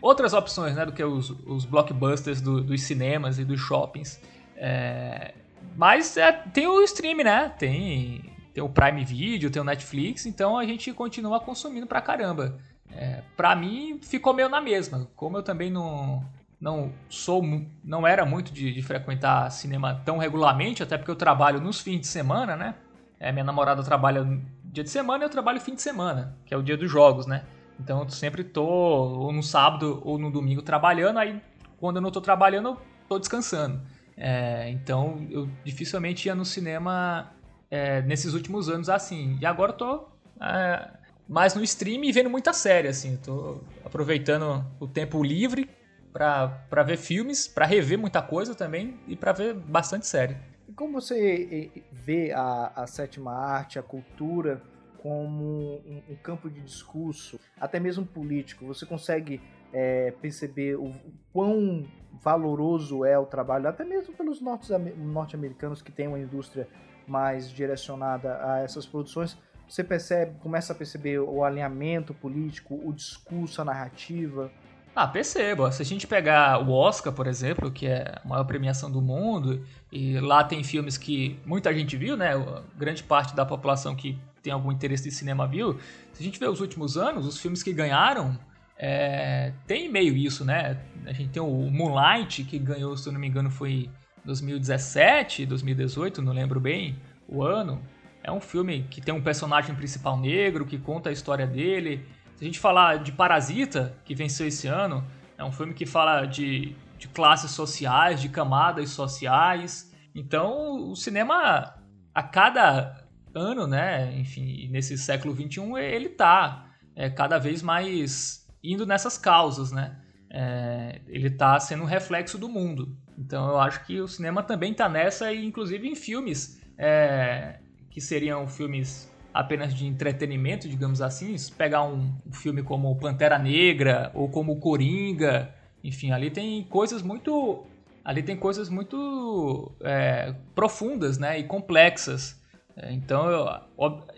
outras 0.00 0.34
opções, 0.34 0.74
né? 0.74 0.84
Do 0.84 0.92
que 0.92 1.02
os, 1.02 1.30
os 1.46 1.64
blockbusters 1.64 2.40
do, 2.40 2.60
dos 2.60 2.82
cinemas 2.82 3.38
e 3.38 3.44
dos 3.44 3.60
shoppings. 3.60 4.20
É, 4.56 5.34
mas 5.76 6.16
é, 6.16 6.32
tem 6.32 6.66
o 6.66 6.82
stream, 6.82 7.18
né? 7.24 7.48
Tem 7.58 8.32
tem 8.52 8.62
o 8.62 8.68
Prime 8.68 9.04
Video, 9.04 9.50
tem 9.50 9.62
o 9.62 9.64
Netflix, 9.64 10.26
então 10.26 10.58
a 10.58 10.64
gente 10.64 10.92
continua 10.92 11.40
consumindo 11.40 11.86
pra 11.86 12.02
caramba. 12.02 12.58
É, 12.94 13.22
pra 13.36 13.54
mim, 13.56 13.98
ficou 14.02 14.34
meio 14.34 14.48
na 14.48 14.60
mesma. 14.60 15.08
Como 15.16 15.36
eu 15.36 15.42
também 15.42 15.70
não, 15.70 16.24
não 16.60 16.92
sou, 17.08 17.42
não 17.82 18.06
era 18.06 18.24
muito 18.24 18.52
de, 18.52 18.72
de, 18.72 18.82
frequentar 18.82 19.50
cinema 19.50 20.00
tão 20.04 20.18
regularmente, 20.18 20.82
até 20.82 20.96
porque 20.96 21.10
eu 21.10 21.16
trabalho 21.16 21.60
nos 21.60 21.80
fins 21.80 22.00
de 22.00 22.06
semana, 22.06 22.56
né? 22.56 22.74
É, 23.18 23.32
minha 23.32 23.44
namorada 23.44 23.82
trabalha 23.82 24.24
dia 24.64 24.84
de 24.84 24.90
semana 24.90 25.24
e 25.24 25.26
eu 25.26 25.30
trabalho 25.30 25.60
fim 25.60 25.74
de 25.74 25.82
semana, 25.82 26.36
que 26.46 26.54
é 26.54 26.56
o 26.56 26.62
dia 26.62 26.76
dos 26.76 26.90
jogos, 26.90 27.26
né? 27.26 27.44
Então 27.78 28.02
eu 28.02 28.08
sempre 28.10 28.44
tô 28.44 28.64
ou 28.64 29.32
no 29.32 29.42
sábado 29.42 30.00
ou 30.04 30.18
no 30.18 30.30
domingo 30.30 30.62
trabalhando, 30.62 31.18
aí 31.18 31.40
quando 31.78 31.96
eu 31.96 32.02
não 32.02 32.10
tô 32.10 32.20
trabalhando, 32.20 32.70
eu 32.70 32.78
tô 33.08 33.18
descansando. 33.18 33.80
É, 34.16 34.70
então 34.70 35.26
eu 35.30 35.48
dificilmente 35.64 36.28
ia 36.28 36.34
no 36.34 36.44
cinema 36.44 37.32
é, 37.70 38.02
nesses 38.02 38.34
últimos 38.34 38.68
anos 38.68 38.88
assim. 38.88 39.36
E 39.40 39.46
agora 39.46 39.72
eu 39.72 39.76
tô 39.76 40.08
é, 40.40 40.90
mais 41.28 41.54
no 41.54 41.62
stream 41.62 42.04
e 42.04 42.12
vendo 42.12 42.30
muita 42.30 42.52
série, 42.52 42.88
assim. 42.88 43.16
Tô 43.16 43.60
aproveitando 43.84 44.64
o 44.78 44.86
tempo 44.86 45.22
livre 45.22 45.68
para 46.12 46.82
ver 46.84 46.98
filmes, 46.98 47.48
para 47.48 47.64
rever 47.64 47.98
muita 47.98 48.20
coisa 48.20 48.54
também 48.54 48.98
e 49.06 49.16
para 49.16 49.32
ver 49.32 49.54
bastante 49.54 50.06
série. 50.06 50.36
E 50.68 50.72
como 50.72 51.00
você 51.00 51.70
vê 51.90 52.32
a, 52.32 52.72
a 52.76 52.86
sétima 52.86 53.32
arte, 53.32 53.78
a 53.78 53.82
cultura, 53.82 54.62
como 55.02 55.82
um, 55.84 56.02
um, 56.10 56.16
campo 56.16 56.48
de 56.48 56.60
discurso, 56.60 57.38
até 57.60 57.80
mesmo 57.80 58.06
político? 58.06 58.64
Você 58.66 58.86
consegue 58.86 59.40
é, 59.72 60.12
perceber 60.12 60.76
o, 60.76 60.86
o, 60.86 61.12
quão 61.32 61.84
valoroso 62.22 63.04
é 63.04 63.18
o 63.18 63.26
trabalho, 63.26 63.68
até 63.68 63.84
mesmo 63.84 64.14
pelos 64.14 64.40
norte-americanos 64.40 65.82
que 65.82 65.90
têm 65.90 66.06
uma 66.06 66.20
indústria 66.20 66.68
mais 67.06 67.50
direcionada 67.50 68.38
a 68.44 68.60
essas 68.60 68.86
produções, 68.86 69.36
você 69.72 69.82
percebe, 69.82 70.38
começa 70.40 70.74
a 70.74 70.76
perceber 70.76 71.18
o 71.18 71.42
alinhamento 71.42 72.12
político, 72.12 72.78
o 72.84 72.92
discurso, 72.92 73.62
a 73.62 73.64
narrativa? 73.64 74.52
Ah, 74.94 75.08
percebo. 75.08 75.72
Se 75.72 75.80
a 75.80 75.84
gente 75.84 76.06
pegar 76.06 76.58
o 76.58 76.70
Oscar, 76.70 77.10
por 77.10 77.26
exemplo, 77.26 77.70
que 77.70 77.86
é 77.86 78.20
a 78.22 78.28
maior 78.28 78.44
premiação 78.44 78.90
do 78.90 79.00
mundo, 79.00 79.64
e 79.90 80.20
lá 80.20 80.44
tem 80.44 80.62
filmes 80.62 80.98
que 80.98 81.40
muita 81.46 81.72
gente 81.72 81.96
viu, 81.96 82.18
né? 82.18 82.32
Grande 82.76 83.02
parte 83.02 83.34
da 83.34 83.46
população 83.46 83.96
que 83.96 84.18
tem 84.42 84.52
algum 84.52 84.70
interesse 84.70 85.04
de 85.04 85.10
cinema 85.10 85.46
viu. 85.46 85.78
Se 86.12 86.22
a 86.22 86.22
gente 86.22 86.38
vê 86.38 86.46
os 86.46 86.60
últimos 86.60 86.98
anos, 86.98 87.24
os 87.24 87.40
filmes 87.40 87.62
que 87.62 87.72
ganharam, 87.72 88.38
é, 88.76 89.54
tem 89.66 89.90
meio 89.90 90.14
isso, 90.14 90.44
né? 90.44 90.82
A 91.06 91.14
gente 91.14 91.30
tem 91.30 91.42
o 91.42 91.70
Moonlight, 91.70 92.44
que 92.44 92.58
ganhou, 92.58 92.94
se 92.94 93.08
eu 93.08 93.12
não 93.14 93.20
me 93.20 93.26
engano, 93.26 93.50
foi 93.50 93.88
2017, 94.22 95.46
2018, 95.46 96.20
não 96.20 96.34
lembro 96.34 96.60
bem 96.60 96.94
o 97.26 97.42
ano. 97.42 97.80
É 98.22 98.30
um 98.30 98.40
filme 98.40 98.86
que 98.90 99.00
tem 99.00 99.12
um 99.12 99.22
personagem 99.22 99.74
principal 99.74 100.16
negro, 100.18 100.64
que 100.64 100.78
conta 100.78 101.10
a 101.10 101.12
história 101.12 101.46
dele. 101.46 102.06
Se 102.36 102.44
a 102.44 102.46
gente 102.46 102.58
falar 102.58 102.98
de 102.98 103.12
Parasita, 103.12 103.96
que 104.04 104.14
venceu 104.14 104.46
esse 104.46 104.68
ano, 104.68 105.04
é 105.36 105.44
um 105.44 105.50
filme 105.50 105.74
que 105.74 105.84
fala 105.84 106.24
de, 106.24 106.76
de 106.98 107.08
classes 107.08 107.50
sociais, 107.50 108.20
de 108.20 108.28
camadas 108.28 108.90
sociais. 108.90 109.92
Então, 110.14 110.90
o 110.90 110.94
cinema, 110.94 111.74
a 112.14 112.22
cada 112.22 113.04
ano, 113.34 113.66
né, 113.66 114.14
enfim, 114.16 114.68
nesse 114.70 114.96
século 114.96 115.34
XXI, 115.34 115.78
ele 115.80 116.10
tá 116.10 116.66
é, 116.94 117.10
cada 117.10 117.38
vez 117.38 117.62
mais 117.62 118.46
indo 118.62 118.86
nessas 118.86 119.18
causas, 119.18 119.72
né? 119.72 119.98
É, 120.30 121.00
ele 121.08 121.28
está 121.28 121.58
sendo 121.58 121.82
um 121.82 121.86
reflexo 121.86 122.38
do 122.38 122.48
mundo. 122.48 122.96
Então 123.18 123.50
eu 123.50 123.60
acho 123.60 123.84
que 123.84 124.00
o 124.00 124.08
cinema 124.08 124.42
também 124.42 124.72
está 124.72 124.88
nessa, 124.88 125.32
e 125.32 125.44
inclusive 125.44 125.86
em 125.86 125.94
filmes 125.94 126.60
é, 126.78 127.60
que 127.92 128.00
seriam 128.00 128.46
filmes 128.48 129.10
apenas 129.32 129.74
de 129.74 129.86
entretenimento, 129.86 130.68
digamos 130.68 131.00
assim, 131.00 131.36
pegar 131.56 131.84
um, 131.84 132.14
filme 132.32 132.62
como 132.62 132.94
Pantera 132.96 133.38
Negra 133.38 134.10
ou 134.14 134.28
como 134.28 134.58
Coringa, 134.58 135.54
enfim, 135.84 136.10
ali 136.10 136.30
tem 136.30 136.64
coisas 136.64 137.02
muito 137.02 137.64
ali 138.04 138.22
tem 138.22 138.36
coisas 138.36 138.68
muito 138.68 139.72
é, 139.80 140.34
profundas 140.54 141.18
né, 141.18 141.38
e 141.38 141.44
complexas. 141.44 142.40
É, 142.76 142.92
então, 142.92 143.30
eu, 143.30 143.46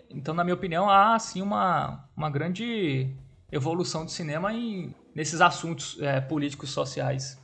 então, 0.09 0.33
na 0.33 0.43
minha 0.43 0.55
opinião, 0.55 0.89
há 0.89 1.19
sim 1.19 1.41
uma, 1.41 2.09
uma 2.17 2.29
grande 2.29 3.13
evolução 3.51 4.03
do 4.03 4.09
cinema 4.09 4.53
em, 4.53 4.93
nesses 5.13 5.39
assuntos 5.39 6.01
é, 6.01 6.19
políticos 6.19 6.71
sociais. 6.71 7.39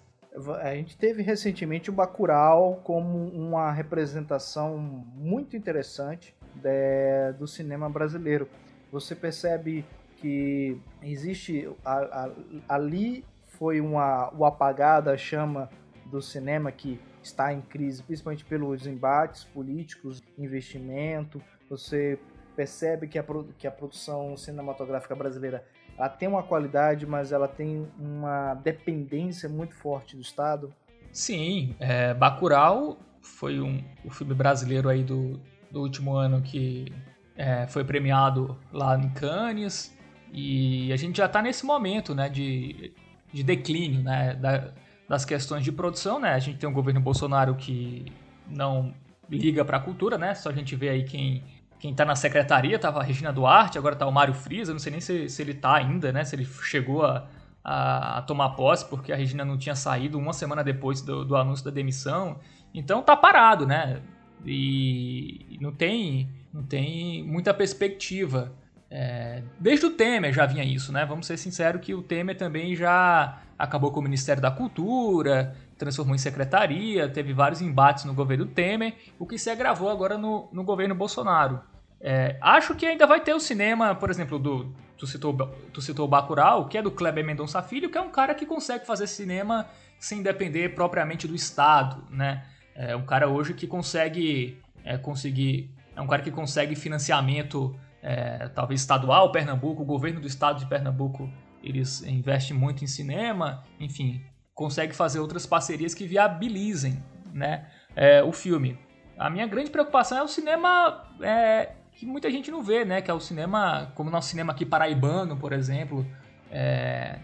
A 0.62 0.74
gente 0.76 0.98
teve 0.98 1.22
recentemente 1.22 1.90
o 1.90 1.94
Bacurau 1.94 2.80
como 2.84 3.28
uma 3.30 3.72
representação 3.72 4.78
muito 4.78 5.58
interessante 5.58 6.34
de, 6.56 7.34
do 7.38 7.46
cinema 7.46 7.90
brasileiro. 7.90 8.48
Você 8.92 9.14
percebe 9.14 9.86
que 10.18 10.80
existe 11.02 11.70
a, 11.84 11.96
a, 11.96 12.32
ali 12.70 13.26
foi 13.46 13.82
uma 13.82 14.34
o 14.34 14.46
apagado 14.46 15.10
a 15.10 15.18
chama 15.18 15.70
do 16.06 16.22
cinema 16.22 16.72
que 16.72 17.00
está 17.22 17.54
em 17.54 17.62
crise, 17.62 18.02
principalmente 18.04 18.46
pelos 18.46 18.88
embates 18.88 19.44
políticos, 19.44 20.22
investimento. 20.38 21.42
Você 21.70 22.18
percebe 22.56 23.08
que 23.08 23.20
a, 23.20 23.26
que 23.58 23.68
a 23.68 23.72
produção 23.72 24.36
cinematográfica 24.38 25.16
brasileira 25.16 25.66
ela 26.02 26.10
tem 26.10 26.28
uma 26.28 26.42
qualidade, 26.42 27.06
mas 27.06 27.32
ela 27.32 27.48
tem 27.48 27.88
uma 28.00 28.56
dependência 28.56 29.48
muito 29.48 29.76
forte 29.76 30.16
do 30.16 30.22
Estado. 30.24 30.74
Sim, 31.12 31.76
é, 31.80 32.12
Bacurau 32.12 32.98
foi 33.22 33.62
um, 33.62 33.84
o 34.04 34.10
filme 34.10 34.34
brasileiro 34.34 34.90
aí 34.90 35.04
do, 35.04 35.40
do 35.70 35.80
último 35.80 36.16
ano 36.16 36.42
que 36.42 36.92
é, 37.38 37.68
foi 37.68 37.84
premiado 37.84 38.58
lá 38.74 38.98
em 38.98 39.10
Cannes 39.10 39.96
e 40.34 40.92
a 40.92 40.96
gente 40.96 41.18
já 41.18 41.28
está 41.28 41.40
nesse 41.40 41.68
momento 41.68 42.16
né, 42.16 42.30
de, 42.30 42.96
de 43.32 43.44
declínio 43.44 44.02
né, 44.02 44.34
da, 44.34 44.74
das 45.08 45.24
questões 45.24 45.64
de 45.64 45.72
produção. 45.72 46.20
Né? 46.20 46.32
A 46.32 46.40
gente 46.40 46.58
tem 46.58 46.68
um 46.68 46.74
governo 46.74 47.00
Bolsonaro 47.00 47.54
que 47.54 48.12
não 48.50 48.92
liga 49.30 49.64
para 49.64 49.78
a 49.78 49.80
cultura, 49.80 50.18
né? 50.18 50.34
Só 50.34 50.50
a 50.50 50.54
gente 50.54 50.76
vê 50.76 50.90
aí 50.90 51.04
quem 51.04 51.44
quem 51.82 51.96
tá 51.96 52.06
na 52.06 52.16
secretaria, 52.16 52.78
tava 52.78 53.00
a 53.00 53.04
Regina 53.04 53.34
Duarte, 53.34 53.76
agora 53.76 53.96
tá 53.96 54.06
o 54.06 54.12
Mário 54.12 54.36
Frias, 54.36 54.70
não 54.70 54.78
sei 54.78 54.92
nem 54.92 55.02
se, 55.02 55.28
se 55.28 55.42
ele 55.42 55.56
tá 55.56 55.78
ainda, 55.78 56.12
né? 56.12 56.24
Se 56.24 56.36
ele 56.36 56.46
chegou 56.46 57.04
a, 57.04 57.28
a, 57.64 58.20
a, 58.20 58.22
tomar 58.22 58.52
posse, 58.52 58.88
porque 58.88 59.12
a 59.12 59.16
Regina 59.16 59.44
não 59.44 59.58
tinha 59.58 59.76
saído 59.76 60.20
uma 60.20 60.32
semana 60.32 60.64
depois 60.64 61.02
do, 61.02 61.26
do 61.26 61.36
anúncio 61.36 61.66
da 61.66 61.72
demissão. 61.72 62.38
Então 62.72 63.02
tá 63.02 63.16
parado, 63.16 63.66
né? 63.66 64.00
E 64.46 65.58
não 65.60 65.72
tem, 65.72 66.30
não 66.54 66.62
tem 66.62 67.24
muita 67.24 67.52
perspectiva. 67.52 68.54
É, 68.88 69.42
desde 69.60 69.88
o 69.88 69.90
Temer 69.90 70.32
já 70.32 70.46
vinha 70.46 70.64
isso, 70.64 70.92
né? 70.92 71.04
Vamos 71.04 71.26
ser 71.26 71.36
sinceros 71.36 71.82
que 71.82 71.96
o 71.96 72.04
Temer 72.04 72.38
também 72.38 72.76
já 72.76 73.42
acabou 73.58 73.92
com 73.92 74.02
o 74.02 74.04
Ministério 74.04 74.40
da 74.42 74.52
Cultura, 74.52 75.56
transformou 75.80 76.14
em 76.14 76.20
secretaria, 76.20 77.10
teve 77.10 77.34
vários 77.34 77.60
embates 77.60 78.06
no 78.06 78.14
governo 78.14 78.46
Temer, 78.46 78.94
o 79.18 79.26
que 79.26 79.40
se 79.40 79.50
agravou 79.50 79.90
agora 79.90 80.16
no, 80.16 80.48
no 80.54 80.64
governo 80.64 80.94
Bolsonaro. 80.94 81.71
É, 82.04 82.36
acho 82.42 82.74
que 82.76 82.86
ainda 82.86 83.06
vai 83.06 83.22
ter 83.22 83.34
o 83.34 83.40
cinema, 83.40 83.94
por 83.94 84.10
exemplo, 84.10 84.40
do. 84.40 84.74
Tu 84.98 85.08
citou, 85.08 85.36
tu 85.74 85.82
citou 85.82 86.06
o 86.06 86.08
Bacurau, 86.08 86.68
que 86.68 86.78
é 86.78 86.82
do 86.82 86.92
Kleber 86.92 87.26
Mendonça 87.26 87.62
Filho, 87.62 87.90
que 87.90 87.98
é 87.98 88.02
um 88.02 88.12
cara 88.12 88.36
que 88.36 88.46
consegue 88.46 88.86
fazer 88.86 89.08
cinema 89.08 89.68
sem 90.00 90.22
depender 90.22 90.76
propriamente 90.76 91.28
do 91.28 91.36
Estado, 91.36 92.04
né? 92.10 92.46
É 92.76 92.96
um 92.96 93.06
cara 93.06 93.28
hoje 93.28 93.54
que 93.54 93.68
consegue 93.68 94.60
é, 94.84 94.98
conseguir. 94.98 95.74
É 95.96 96.02
um 96.02 96.08
cara 96.08 96.22
que 96.22 96.32
consegue 96.32 96.76
financiamento, 96.76 97.76
é, 98.02 98.48
talvez 98.50 98.82
estadual, 98.82 99.32
Pernambuco, 99.32 99.82
o 99.82 99.86
governo 99.86 100.20
do 100.20 100.28
estado 100.28 100.60
de 100.60 100.66
Pernambuco, 100.66 101.30
eles 101.64 102.02
investem 102.04 102.56
muito 102.56 102.84
em 102.84 102.88
cinema, 102.88 103.64
enfim, 103.80 104.24
consegue 104.54 104.96
fazer 104.96 105.20
outras 105.20 105.46
parcerias 105.46 105.94
que 105.94 106.08
viabilizem 106.08 107.04
né, 107.34 107.68
é, 107.96 108.24
o 108.24 108.32
filme. 108.32 108.80
A 109.18 109.30
minha 109.30 109.46
grande 109.46 109.70
preocupação 109.70 110.18
é 110.18 110.24
o 110.24 110.28
cinema 110.28 111.04
é, 111.22 111.74
que 111.96 112.06
muita 112.06 112.30
gente 112.32 112.50
não 112.50 112.64
vê, 112.64 112.84
né? 112.84 113.02
Que 113.02 113.12
é 113.12 113.14
o 113.14 113.20
cinema, 113.20 113.92
como 113.96 114.10
o 114.10 114.12
nosso 114.12 114.30
cinema 114.30 114.54
aqui 114.54 114.66
paraibano, 114.66 115.38
por 115.38 115.54
exemplo, 115.54 116.06
é, 116.50 117.20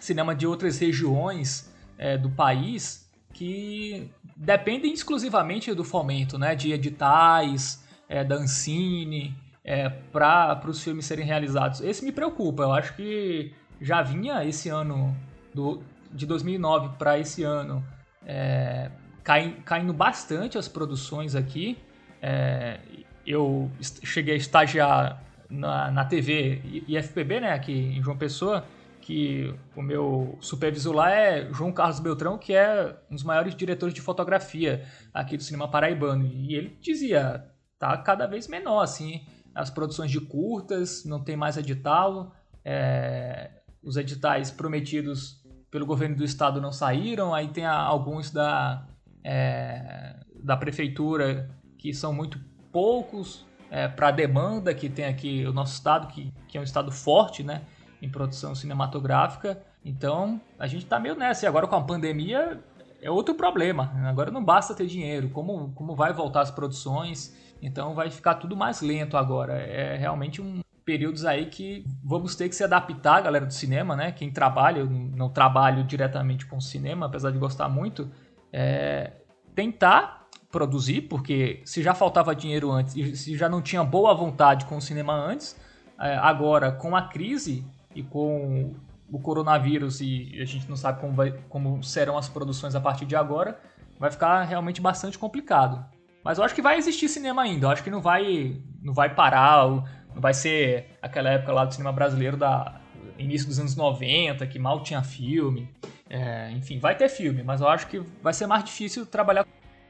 cinema 0.00 0.34
de 0.34 0.46
outras 0.46 0.78
regiões 0.78 1.72
é, 1.98 2.16
do 2.18 2.30
país, 2.30 3.10
que 3.32 4.10
dependem 4.36 4.92
exclusivamente 4.92 5.72
do 5.74 5.84
fomento, 5.84 6.38
né, 6.38 6.54
de 6.54 6.72
editais, 6.72 7.84
é, 8.08 8.24
da 8.24 8.36
Ancine, 8.36 9.36
é, 9.64 9.88
para 9.88 10.60
os 10.66 10.82
filmes 10.82 11.06
serem 11.06 11.24
realizados. 11.24 11.80
Esse 11.80 12.04
me 12.04 12.12
preocupa. 12.12 12.62
Eu 12.62 12.72
acho 12.72 12.94
que 12.94 13.52
já 13.80 14.02
vinha 14.02 14.44
esse 14.44 14.68
ano, 14.68 15.16
do, 15.52 15.82
de 16.12 16.26
2009 16.26 16.96
para 16.98 17.18
esse 17.18 17.42
ano, 17.42 17.84
é, 18.26 18.90
cai, 19.22 19.56
caindo 19.64 19.92
bastante 19.92 20.58
as 20.58 20.68
produções 20.68 21.34
aqui. 21.34 21.78
É, 22.20 22.80
eu 23.26 23.70
cheguei 23.82 24.34
a 24.34 24.36
estagiar 24.36 25.22
na, 25.48 25.90
na 25.90 26.04
TV 26.04 26.60
IFPB, 26.88 27.40
né, 27.40 27.52
aqui 27.52 27.72
em 27.72 28.02
João 28.02 28.16
Pessoa, 28.16 28.64
que 29.00 29.54
o 29.76 29.82
meu 29.82 30.38
supervisor 30.40 30.94
lá 30.94 31.10
é 31.10 31.52
João 31.52 31.70
Carlos 31.70 32.00
Beltrão, 32.00 32.38
que 32.38 32.54
é 32.54 32.96
um 33.10 33.14
dos 33.14 33.22
maiores 33.22 33.54
diretores 33.54 33.94
de 33.94 34.00
fotografia 34.00 34.84
aqui 35.12 35.36
do 35.36 35.42
cinema 35.42 35.70
paraibano. 35.70 36.26
E 36.26 36.54
ele 36.54 36.78
dizia, 36.80 37.44
tá 37.78 37.96
cada 37.98 38.26
vez 38.26 38.48
menor, 38.48 38.80
assim, 38.80 39.26
as 39.54 39.68
produções 39.68 40.10
de 40.10 40.20
curtas, 40.20 41.04
não 41.04 41.22
tem 41.22 41.36
mais 41.36 41.58
edital, 41.58 42.34
é, 42.64 43.50
os 43.82 43.96
editais 43.98 44.50
prometidos 44.50 45.44
pelo 45.70 45.84
governo 45.84 46.16
do 46.16 46.24
estado 46.24 46.60
não 46.60 46.72
saíram, 46.72 47.34
aí 47.34 47.48
tem 47.48 47.66
alguns 47.66 48.30
da, 48.30 48.86
é, 49.22 50.16
da 50.42 50.56
prefeitura 50.56 51.50
que 51.76 51.92
são 51.92 52.12
muito 52.12 52.38
poucos 52.74 53.46
é, 53.70 53.88
para 53.88 54.08
a 54.08 54.10
demanda 54.10 54.74
que 54.74 54.90
tem 54.90 55.06
aqui 55.06 55.46
o 55.46 55.52
nosso 55.52 55.74
estado, 55.74 56.08
que, 56.08 56.30
que 56.48 56.58
é 56.58 56.60
um 56.60 56.64
estado 56.64 56.90
forte, 56.92 57.42
né? 57.42 57.62
em 58.04 58.08
produção 58.10 58.54
cinematográfica. 58.54 59.62
Então, 59.84 60.40
a 60.58 60.66
gente 60.66 60.84
está 60.84 61.00
meio 61.00 61.14
nessa. 61.14 61.46
E 61.46 61.48
agora 61.48 61.66
com 61.66 61.76
a 61.76 61.80
pandemia 61.80 62.60
é 63.00 63.10
outro 63.10 63.34
problema. 63.34 63.92
Agora 64.04 64.30
não 64.30 64.44
basta 64.44 64.74
ter 64.74 64.86
dinheiro. 64.86 65.30
Como, 65.30 65.72
como 65.74 65.94
vai 65.94 66.12
voltar 66.12 66.42
as 66.42 66.50
produções? 66.50 67.34
Então 67.62 67.94
vai 67.94 68.10
ficar 68.10 68.34
tudo 68.34 68.56
mais 68.56 68.82
lento 68.82 69.16
agora. 69.16 69.54
É 69.54 69.96
realmente 69.96 70.42
um 70.42 70.60
períodos 70.84 71.24
aí 71.24 71.46
que 71.46 71.84
vamos 72.02 72.36
ter 72.36 72.48
que 72.50 72.54
se 72.54 72.62
adaptar, 72.62 73.22
galera 73.22 73.46
do 73.46 73.54
cinema, 73.54 73.96
né? 73.96 74.12
Quem 74.12 74.30
trabalha, 74.30 74.80
eu 74.80 74.86
não 74.90 75.30
trabalho 75.30 75.82
diretamente 75.82 76.44
com 76.44 76.60
cinema, 76.60 77.06
apesar 77.06 77.30
de 77.30 77.38
gostar 77.38 77.70
muito, 77.70 78.10
é 78.52 79.12
tentar 79.54 80.23
produzir, 80.54 81.02
porque 81.02 81.60
se 81.64 81.82
já 81.82 81.92
faltava 81.94 82.32
dinheiro 82.32 82.70
antes 82.70 82.94
e 82.94 83.16
se 83.16 83.36
já 83.36 83.48
não 83.48 83.60
tinha 83.60 83.82
boa 83.82 84.14
vontade 84.14 84.66
com 84.66 84.76
o 84.76 84.80
cinema 84.80 85.12
antes, 85.12 85.60
é, 86.00 86.14
agora 86.14 86.70
com 86.70 86.94
a 86.94 87.02
crise 87.02 87.66
e 87.92 88.04
com 88.04 88.72
o 89.10 89.18
coronavírus 89.18 90.00
e 90.00 90.38
a 90.40 90.44
gente 90.44 90.68
não 90.68 90.76
sabe 90.76 91.00
como, 91.00 91.12
vai, 91.12 91.32
como 91.48 91.82
serão 91.82 92.16
as 92.16 92.28
produções 92.28 92.76
a 92.76 92.80
partir 92.80 93.04
de 93.04 93.16
agora, 93.16 93.58
vai 93.98 94.12
ficar 94.12 94.44
realmente 94.44 94.80
bastante 94.80 95.18
complicado. 95.18 95.84
Mas 96.22 96.38
eu 96.38 96.44
acho 96.44 96.54
que 96.54 96.62
vai 96.62 96.78
existir 96.78 97.08
cinema 97.08 97.42
ainda, 97.42 97.66
eu 97.66 97.70
acho 97.70 97.82
que 97.82 97.90
não 97.90 98.00
vai, 98.00 98.62
não 98.80 98.94
vai 98.94 99.12
parar, 99.12 99.66
não 100.14 100.20
vai 100.20 100.32
ser 100.32 100.86
aquela 101.02 101.30
época 101.30 101.52
lá 101.52 101.64
do 101.64 101.74
cinema 101.74 101.92
brasileiro 101.92 102.36
da 102.36 102.80
início 103.18 103.48
dos 103.48 103.58
anos 103.58 103.74
90, 103.74 104.46
que 104.46 104.58
mal 104.58 104.84
tinha 104.84 105.02
filme. 105.02 105.68
É, 106.08 106.52
enfim, 106.52 106.78
vai 106.78 106.96
ter 106.96 107.08
filme, 107.08 107.42
mas 107.42 107.60
eu 107.60 107.68
acho 107.68 107.88
que 107.88 107.98
vai 108.22 108.32
ser 108.32 108.46
mais 108.46 108.62
difícil 108.62 109.04
trabalhar. 109.04 109.44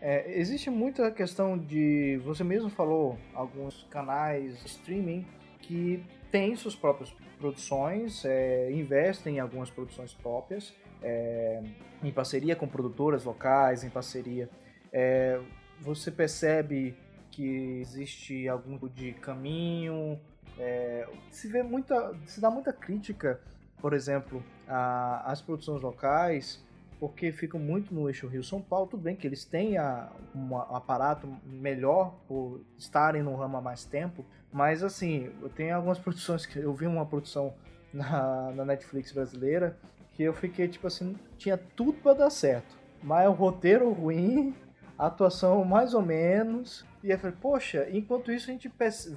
É, 0.07 0.38
existe 0.38 0.69
muita 0.69 1.11
questão 1.11 1.57
de. 1.57 2.21
Você 2.27 2.45
mesmo 2.45 2.69
falou, 2.69 3.19
alguns 3.33 3.85
canais 3.85 4.62
streaming 4.67 5.27
que 5.62 6.05
têm 6.31 6.55
suas 6.57 6.77
próprias 6.77 7.11
produções, 7.38 8.23
é, 8.23 8.71
investem 8.71 9.37
em 9.37 9.40
algumas 9.40 9.71
produções 9.71 10.12
próprias, 10.12 10.75
é, 11.03 11.62
em 12.03 12.12
parceria 12.12 12.55
com 12.55 12.69
produtoras 12.69 13.25
locais, 13.25 13.83
em 13.83 13.88
parceria. 13.88 14.51
É, 14.93 15.40
você 15.81 16.11
percebe 16.11 16.95
que 17.31 17.81
existe 17.81 18.47
algum 18.47 18.75
tipo 18.75 18.90
de 18.90 19.12
caminho, 19.14 20.21
é, 20.59 21.09
se 21.31 21.49
vê 21.49 21.62
muita, 21.62 22.14
se 22.27 22.43
dá 22.43 22.51
muita 22.51 22.75
crítica, 22.75 23.40
por 23.81 23.95
exemplo, 23.95 24.45
às 24.69 25.40
produções 25.40 25.81
locais, 25.81 26.62
porque 27.05 27.31
ficam 27.31 27.61
muito 27.61 27.95
no 27.95 28.09
eixo 28.09 28.27
Rio-São 28.27 28.62
Paulo. 28.62 28.87
Tudo 28.87 29.03
bem 29.03 29.14
que 29.14 29.27
eles 29.27 29.45
têm 29.45 29.77
a, 29.77 30.11
um 30.35 30.57
aparato 30.57 31.29
melhor 31.45 32.14
por 32.27 32.62
estarem 32.79 33.23
no 33.23 33.37
ramo 33.37 33.59
há 33.59 33.61
mais 33.61 33.85
tempo, 33.85 34.25
Mas 34.51 34.83
assim, 34.83 35.31
tem 35.55 35.71
algumas 35.71 35.99
produções 36.01 36.47
que 36.47 36.59
eu 36.59 36.73
vi 36.73 36.87
uma 36.87 37.05
produção 37.05 37.53
na, 37.93 38.53
na 38.53 38.64
Netflix 38.64 39.12
brasileira 39.12 39.77
que 40.14 40.23
eu 40.23 40.33
fiquei 40.33 40.67
tipo 40.67 40.87
assim, 40.87 41.14
tinha 41.37 41.59
tudo 41.59 41.93
para 41.93 42.14
dar 42.14 42.31
certo. 42.31 42.75
Mas 43.03 43.29
o 43.29 43.33
roteiro 43.33 43.93
ruim, 43.93 44.55
a 44.97 45.09
atuação 45.09 45.62
mais 45.62 45.93
ou 45.93 46.01
menos. 46.01 46.87
E 47.03 47.11
eu 47.11 47.19
falei, 47.19 47.37
poxa, 47.38 47.87
enquanto 47.93 48.33
isso 48.33 48.49
a 48.49 48.53
gente 48.55 48.73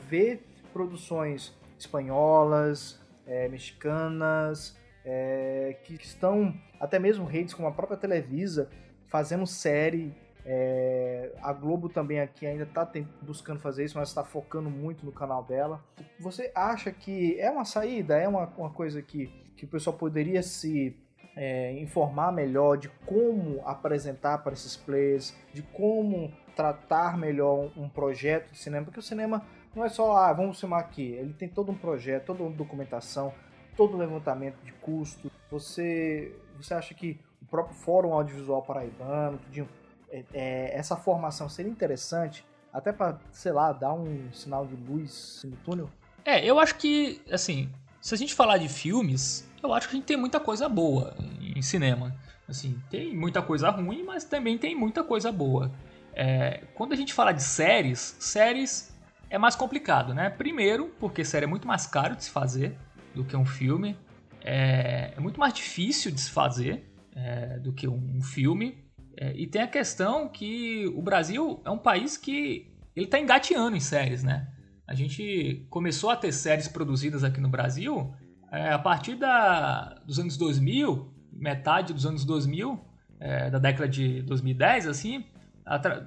vê 0.10 0.42
produções 0.74 1.56
espanholas, 1.80 3.00
é, 3.26 3.48
mexicanas, 3.48 4.76
é, 5.10 5.78
que 5.86 5.94
estão, 5.94 6.54
até 6.78 7.00
mesmo 7.00 7.24
redes 7.24 7.54
como 7.54 7.66
a 7.66 7.72
própria 7.72 7.98
Televisa, 7.98 8.70
fazendo 9.08 9.48
série. 9.48 10.14
É, 10.46 11.32
a 11.42 11.52
Globo 11.54 11.88
também 11.90 12.20
aqui 12.20 12.46
ainda 12.46 12.64
está 12.64 12.90
buscando 13.22 13.60
fazer 13.60 13.86
isso, 13.86 13.98
mas 13.98 14.10
está 14.10 14.24
focando 14.24 14.70
muito 14.70 15.06
no 15.06 15.12
canal 15.12 15.44
dela. 15.44 15.82
Você 16.20 16.52
acha 16.54 16.92
que 16.92 17.40
é 17.40 17.50
uma 17.50 17.64
saída, 17.64 18.18
é 18.18 18.28
uma, 18.28 18.48
uma 18.58 18.70
coisa 18.70 19.02
que, 19.02 19.28
que 19.56 19.64
o 19.64 19.68
pessoal 19.68 19.96
poderia 19.96 20.44
se 20.44 20.96
é, 21.38 21.72
informar 21.80 22.34
melhor 22.34 22.78
de 22.78 22.90
como 23.06 23.62
apresentar 23.66 24.40
para 24.40 24.54
esses 24.54 24.76
players, 24.76 25.34
de 25.54 25.62
como 25.62 26.34
tratar 26.56 27.18
melhor 27.18 27.72
um, 27.78 27.88
projeto 27.88 28.52
de 28.52 28.58
cinema, 28.58 28.86
porque 28.86 29.00
o 29.00 29.04
cinema 29.04 29.46
não 29.76 29.86
é 29.86 29.90
só, 29.90 30.18
ah, 30.18 30.34
vamos 30.34 30.60
filmar 30.60 30.80
aqui. 30.80 31.12
Ele 31.12 31.34
tem 31.34 31.48
todo 31.48 31.72
um 31.72 31.76
projeto, 31.76 32.26
toda 32.26 32.44
uma 32.44 32.52
documentação, 32.52 33.34
todo 33.78 33.96
um 33.96 34.00
levantamento 34.00 34.58
de 34.64 34.74
custo. 34.74 35.32
Você, 35.52 36.36
você 36.58 36.74
acha 36.74 36.94
que 36.94 37.20
o 37.42 37.46
próprio 37.46 37.76
Fórum 37.76 38.12
Audiovisual 38.12 38.64
Paraibano, 38.64 39.38
tudinho, 39.38 39.70
é, 40.10 40.24
é, 40.34 40.78
essa 40.78 40.98
formação 40.98 41.48
seria 41.48 41.72
interessante, 41.72 42.44
até 42.74 42.92
para, 42.92 43.20
sei 43.32 43.52
lá, 43.52 43.72
dar 43.72 43.94
um 43.94 44.32
sinal 44.34 44.66
de 44.66 44.76
luz 44.76 45.44
no 45.46 45.56
túnel? 45.58 45.90
É, 46.26 46.44
eu 46.44 46.60
acho 46.60 46.76
que, 46.76 47.22
assim, 47.32 47.70
se 48.02 48.14
a 48.14 48.18
gente 48.18 48.34
falar 48.34 48.58
de 48.58 48.68
filmes, 48.68 49.48
eu 49.64 49.74
acho 49.74 49.88
que 49.88 49.96
a 49.96 49.98
gente 49.98 50.06
tem 50.06 50.18
muita 50.18 50.40
coisa 50.40 50.68
boa 50.68 51.16
em 51.40 51.62
cinema. 51.62 52.14
Assim, 52.48 52.82
tem 52.90 53.16
muita 53.16 53.42
coisa 53.42 53.70
ruim, 53.70 54.04
mas 54.04 54.24
também 54.24 54.58
tem 54.58 54.76
muita 54.76 55.04
coisa 55.04 55.32
boa. 55.32 55.72
É, 56.14 56.64
quando 56.74 56.94
a 56.94 56.96
gente 56.96 57.14
fala 57.14 57.32
de 57.32 57.44
séries, 57.44 58.16
séries 58.20 58.94
é 59.30 59.38
mais 59.38 59.56
complicado, 59.56 60.14
né? 60.14 60.30
Primeiro, 60.30 60.88
porque 61.00 61.24
série 61.24 61.46
é 61.46 61.48
muito 61.48 61.68
mais 61.68 61.86
caro 61.86 62.16
de 62.16 62.24
se 62.24 62.32
fazer 62.32 62.78
do 63.18 63.26
que 63.26 63.36
um 63.36 63.46
filme. 63.46 63.98
É, 64.42 65.14
é 65.16 65.20
muito 65.20 65.40
mais 65.40 65.54
difícil 65.54 66.12
de 66.12 66.22
se 66.22 66.32
fazer 66.32 66.90
é, 67.16 67.60
do 67.60 67.74
que 67.74 67.88
um, 67.88 68.18
um 68.18 68.22
filme. 68.22 68.78
É, 69.18 69.34
e 69.36 69.48
tem 69.48 69.62
a 69.62 69.68
questão 69.68 70.30
que 70.30 70.86
o 70.96 71.02
Brasil 71.02 71.60
é 71.66 71.72
um 71.72 71.78
país 71.78 72.16
que 72.16 72.72
ele 72.96 73.06
está 73.06 73.20
engateando 73.20 73.76
em 73.76 73.80
séries, 73.80 74.24
né? 74.24 74.48
A 74.88 74.94
gente 74.94 75.66
começou 75.70 76.10
a 76.10 76.16
ter 76.16 76.32
séries 76.32 76.68
produzidas 76.68 77.24
aqui 77.24 77.42
no 77.42 77.50
Brasil 77.50 78.14
é, 78.52 78.72
a 78.72 78.80
partir 78.80 79.16
da, 79.16 79.96
dos 80.06 80.20
anos 80.20 80.38
2000, 80.38 81.12
metade 81.34 81.94
dos 81.94 82.06
anos 82.06 82.24
2000, 82.24 82.80
é, 83.20 83.50
da 83.50 83.60
década 83.60 83.90
de 83.90 84.22
2010, 84.22 84.88
assim, 84.88 85.26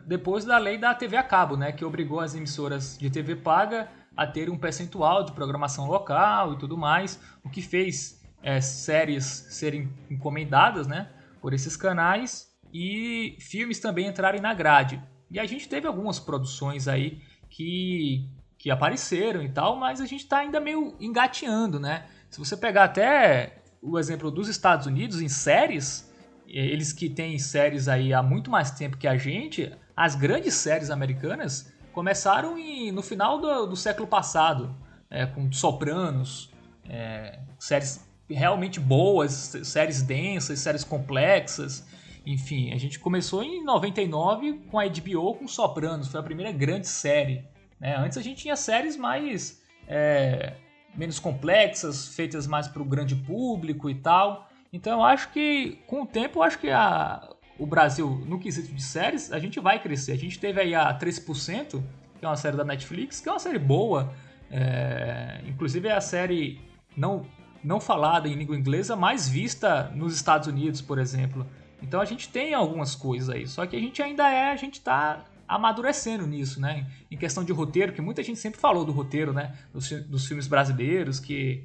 depois 0.06 0.44
da 0.44 0.56
lei 0.56 0.78
da 0.78 0.94
TV 0.94 1.16
a 1.16 1.22
cabo, 1.22 1.56
né, 1.56 1.70
que 1.72 1.84
obrigou 1.84 2.20
as 2.20 2.34
emissoras 2.34 2.96
de 2.98 3.10
TV 3.10 3.36
paga 3.36 3.88
a 4.16 4.26
ter 4.26 4.50
um 4.50 4.58
percentual 4.58 5.24
de 5.24 5.32
programação 5.32 5.86
local 5.86 6.52
e 6.52 6.58
tudo 6.58 6.76
mais, 6.76 7.20
o 7.44 7.48
que 7.48 7.62
fez 7.62 8.20
é, 8.42 8.60
séries 8.60 9.24
serem 9.50 9.92
encomendadas, 10.10 10.86
né, 10.86 11.10
por 11.40 11.52
esses 11.52 11.76
canais 11.76 12.50
e 12.72 13.36
filmes 13.40 13.80
também 13.80 14.06
entrarem 14.06 14.40
na 14.40 14.54
grade. 14.54 15.02
E 15.30 15.38
a 15.38 15.46
gente 15.46 15.68
teve 15.68 15.86
algumas 15.86 16.18
produções 16.18 16.88
aí 16.88 17.20
que, 17.48 18.28
que 18.58 18.70
apareceram 18.70 19.42
e 19.42 19.48
tal, 19.48 19.76
mas 19.76 20.00
a 20.00 20.06
gente 20.06 20.22
está 20.22 20.38
ainda 20.38 20.60
meio 20.60 20.96
engateando, 21.00 21.78
né? 21.78 22.06
Se 22.28 22.38
você 22.38 22.56
pegar 22.56 22.84
até 22.84 23.62
o 23.82 23.98
exemplo 23.98 24.30
dos 24.30 24.48
Estados 24.48 24.86
Unidos 24.86 25.20
em 25.20 25.28
séries, 25.28 26.10
eles 26.46 26.92
que 26.92 27.08
têm 27.08 27.38
séries 27.38 27.88
aí 27.88 28.12
há 28.12 28.22
muito 28.22 28.50
mais 28.50 28.70
tempo 28.72 28.96
que 28.96 29.06
a 29.06 29.16
gente, 29.16 29.72
as 29.96 30.14
grandes 30.14 30.54
séries 30.54 30.90
americanas 30.90 31.72
começaram 32.00 32.56
em, 32.56 32.90
no 32.90 33.02
final 33.02 33.38
do, 33.38 33.66
do 33.66 33.76
século 33.76 34.08
passado, 34.08 34.74
é, 35.10 35.26
com 35.26 35.52
Sopranos, 35.52 36.50
é, 36.88 37.38
séries 37.58 38.02
realmente 38.26 38.80
boas, 38.80 39.54
séries 39.64 40.00
densas, 40.00 40.60
séries 40.60 40.82
complexas. 40.82 41.86
Enfim, 42.24 42.72
a 42.72 42.78
gente 42.78 42.98
começou 42.98 43.42
em 43.42 43.62
99 43.62 44.62
com 44.70 44.78
a 44.78 44.88
HBO 44.88 45.34
com 45.34 45.46
Sopranos, 45.46 46.08
foi 46.08 46.20
a 46.20 46.22
primeira 46.22 46.50
grande 46.50 46.88
série. 46.88 47.44
Né? 47.78 47.94
Antes 47.94 48.16
a 48.16 48.22
gente 48.22 48.40
tinha 48.40 48.56
séries 48.56 48.96
mais 48.96 49.60
é, 49.86 50.54
menos 50.96 51.18
complexas, 51.18 52.14
feitas 52.14 52.46
mais 52.46 52.66
para 52.66 52.80
o 52.80 52.84
grande 52.86 53.14
público 53.14 53.90
e 53.90 53.94
tal. 53.94 54.48
Então 54.72 55.00
eu 55.00 55.04
acho 55.04 55.30
que 55.32 55.78
com 55.86 56.04
o 56.04 56.06
tempo 56.06 56.38
eu 56.38 56.44
acho 56.44 56.58
que 56.58 56.70
a, 56.70 57.28
o 57.60 57.66
Brasil, 57.66 58.24
no 58.26 58.38
quesito 58.38 58.72
de 58.72 58.82
séries, 58.82 59.30
a 59.30 59.38
gente 59.38 59.60
vai 59.60 59.80
crescer. 59.80 60.12
A 60.12 60.16
gente 60.16 60.38
teve 60.38 60.58
aí 60.58 60.74
a 60.74 60.98
13%, 60.98 61.82
que 62.18 62.24
é 62.24 62.28
uma 62.28 62.36
série 62.36 62.56
da 62.56 62.64
Netflix, 62.64 63.20
que 63.20 63.28
é 63.28 63.32
uma 63.32 63.38
série 63.38 63.58
boa. 63.58 64.12
É, 64.50 65.42
inclusive 65.46 65.86
é 65.86 65.92
a 65.92 66.00
série 66.00 66.58
não, 66.96 67.26
não 67.62 67.78
falada 67.78 68.26
em 68.26 68.34
língua 68.34 68.56
inglesa, 68.56 68.96
mais 68.96 69.28
vista 69.28 69.92
nos 69.94 70.16
Estados 70.16 70.48
Unidos, 70.48 70.80
por 70.80 70.98
exemplo. 70.98 71.46
Então 71.82 72.00
a 72.00 72.04
gente 72.06 72.30
tem 72.30 72.54
algumas 72.54 72.94
coisas 72.94 73.28
aí, 73.28 73.46
só 73.46 73.66
que 73.66 73.76
a 73.76 73.80
gente 73.80 74.02
ainda 74.02 74.28
é, 74.30 74.50
a 74.50 74.56
gente 74.56 74.74
está 74.74 75.24
amadurecendo 75.46 76.26
nisso, 76.26 76.60
né? 76.60 76.86
Em 77.10 77.16
questão 77.16 77.44
de 77.44 77.52
roteiro, 77.52 77.92
que 77.92 78.00
muita 78.00 78.22
gente 78.22 78.38
sempre 78.38 78.58
falou 78.58 78.86
do 78.86 78.92
roteiro, 78.92 79.34
né? 79.34 79.54
Dos, 79.72 79.90
dos 79.90 80.26
filmes 80.26 80.46
brasileiros, 80.46 81.20
que 81.20 81.64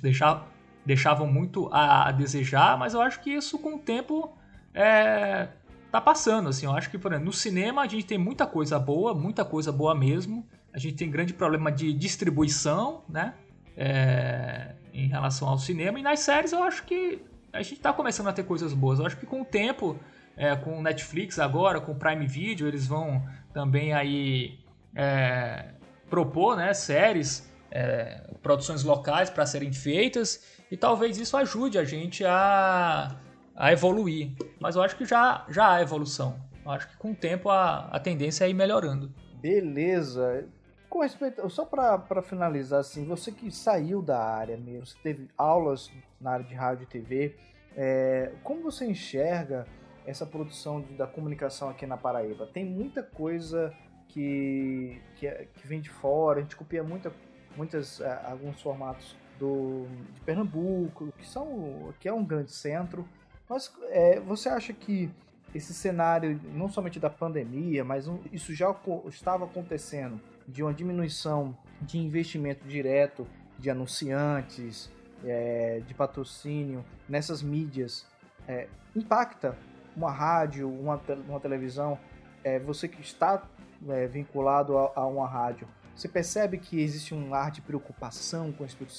deixar, 0.00 0.46
deixavam 0.86 1.26
muito 1.26 1.68
a, 1.72 2.08
a, 2.08 2.12
desejar, 2.12 2.78
mas 2.78 2.94
eu 2.94 3.00
acho 3.00 3.20
que 3.20 3.30
isso 3.30 3.58
com 3.58 3.76
o 3.76 3.78
tempo 3.78 4.36
é, 4.74 5.48
tá 5.90 6.00
passando, 6.00 6.48
assim, 6.48 6.66
eu 6.66 6.72
acho 6.72 6.90
que, 6.90 6.98
por 6.98 7.12
exemplo, 7.12 7.26
no 7.26 7.32
cinema 7.32 7.82
a 7.82 7.86
gente 7.86 8.06
tem 8.06 8.18
muita 8.18 8.46
coisa 8.46 8.78
boa, 8.78 9.14
muita 9.14 9.44
coisa 9.44 9.70
boa 9.70 9.94
mesmo, 9.94 10.46
a 10.72 10.78
gente 10.78 10.94
tem 10.94 11.10
grande 11.10 11.32
problema 11.34 11.70
de 11.70 11.92
distribuição, 11.92 13.04
né? 13.08 13.34
É, 13.76 14.74
em 14.92 15.06
relação 15.06 15.48
ao 15.48 15.58
cinema, 15.58 15.98
e 15.98 16.02
nas 16.02 16.20
séries 16.20 16.52
eu 16.52 16.62
acho 16.62 16.84
que 16.84 17.22
a 17.52 17.62
gente 17.62 17.74
está 17.74 17.92
começando 17.92 18.28
a 18.28 18.32
ter 18.32 18.44
coisas 18.44 18.74
boas. 18.74 18.98
Eu 18.98 19.06
acho 19.06 19.16
que 19.16 19.26
com 19.26 19.42
o 19.42 19.44
tempo 19.44 19.98
é, 20.36 20.54
com 20.56 20.80
Netflix 20.82 21.38
agora, 21.38 21.80
com 21.80 21.94
Prime 21.94 22.26
Video, 22.26 22.66
eles 22.66 22.86
vão 22.86 23.22
também 23.52 23.92
aí 23.92 24.58
é, 24.94 25.66
propor 26.08 26.56
né, 26.56 26.72
séries, 26.72 27.50
é, 27.70 28.30
produções 28.42 28.82
locais 28.82 29.30
para 29.30 29.46
serem 29.46 29.72
feitas 29.72 30.42
e 30.70 30.76
talvez 30.76 31.18
isso 31.18 31.36
ajude 31.36 31.78
a 31.78 31.84
gente 31.84 32.24
a, 32.24 33.16
a 33.62 33.70
evoluir. 33.70 34.32
Mas 34.58 34.74
eu 34.74 34.82
acho 34.82 34.96
que 34.96 35.04
já, 35.04 35.46
já 35.48 35.74
há 35.74 35.80
evolução. 35.80 36.34
Eu 36.64 36.72
acho 36.72 36.88
que 36.88 36.96
com 36.96 37.12
o 37.12 37.14
tempo 37.14 37.48
a, 37.48 37.86
a 37.92 38.00
tendência 38.00 38.44
é 38.44 38.50
ir 38.50 38.54
melhorando. 38.54 39.14
Beleza. 39.40 40.48
Com 40.90 41.00
respeito, 41.00 41.48
só 41.48 41.64
para 41.64 42.20
finalizar, 42.22 42.80
assim, 42.80 43.06
você 43.06 43.30
que 43.30 43.52
saiu 43.52 44.02
da 44.02 44.18
área 44.18 44.56
mesmo, 44.56 44.84
você 44.84 44.96
teve 45.00 45.28
aulas 45.38 45.92
na 46.20 46.32
área 46.32 46.44
de 46.44 46.54
rádio 46.54 46.82
e 46.82 46.86
TV, 46.86 47.36
é, 47.76 48.32
como 48.42 48.64
você 48.64 48.84
enxerga 48.84 49.64
essa 50.04 50.26
produção 50.26 50.80
de, 50.80 50.94
da 50.94 51.06
comunicação 51.06 51.68
aqui 51.68 51.86
na 51.86 51.96
Paraíba. 51.96 52.46
Tem 52.52 52.64
muita 52.64 53.00
coisa 53.00 53.72
que, 54.08 55.00
que, 55.14 55.30
que 55.30 55.66
vem 55.68 55.80
de 55.80 55.88
fora, 55.88 56.40
a 56.40 56.42
gente 56.42 56.56
copia 56.56 56.82
muita, 56.82 57.12
muitas, 57.56 58.00
uh, 58.00 58.18
alguns 58.24 58.60
formatos 58.60 59.16
do, 59.38 59.86
de 60.12 60.20
Pernambuco, 60.22 61.12
que, 61.16 61.26
são, 61.26 61.94
que 62.00 62.08
é 62.08 62.12
um 62.12 62.24
grande 62.24 62.50
centro. 62.50 63.08
Mas 63.48 63.72
é, 63.90 64.20
você 64.20 64.48
acha 64.48 64.72
que 64.72 65.10
esse 65.54 65.74
cenário, 65.74 66.40
não 66.54 66.68
somente 66.68 66.98
da 66.98 67.10
pandemia, 67.10 67.84
mas 67.84 68.08
um, 68.08 68.18
isso 68.32 68.54
já 68.54 68.74
estava 69.06 69.44
acontecendo, 69.44 70.20
de 70.48 70.62
uma 70.62 70.72
diminuição 70.72 71.56
de 71.80 71.98
investimento 71.98 72.66
direto 72.66 73.26
de 73.58 73.70
anunciantes, 73.70 74.90
é, 75.24 75.80
de 75.86 75.94
patrocínio 75.94 76.84
nessas 77.08 77.42
mídias, 77.42 78.06
é, 78.48 78.68
impacta 78.96 79.56
uma 79.96 80.10
rádio, 80.10 80.68
uma, 80.68 81.00
uma 81.28 81.38
televisão, 81.38 81.98
é, 82.42 82.58
você 82.58 82.88
que 82.88 83.00
está 83.00 83.42
é, 83.88 84.06
vinculado 84.06 84.76
a, 84.78 84.92
a, 84.96 85.06
uma 85.06 85.28
rádio, 85.28 85.68
você 85.94 86.08
percebe 86.08 86.58
que 86.58 86.80
existe 86.80 87.14
um 87.14 87.34
ar 87.34 87.50
de 87.50 87.60
preocupação 87.60 88.50
com 88.52 88.64
o 88.64 88.66
espírito 88.66 88.94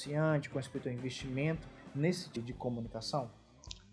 com 0.50 0.58
o 0.58 0.60
de 0.60 0.94
investimento 0.94 1.66
nesse 1.94 2.30
tipo 2.30 2.46
de 2.46 2.52
comunicação? 2.52 3.28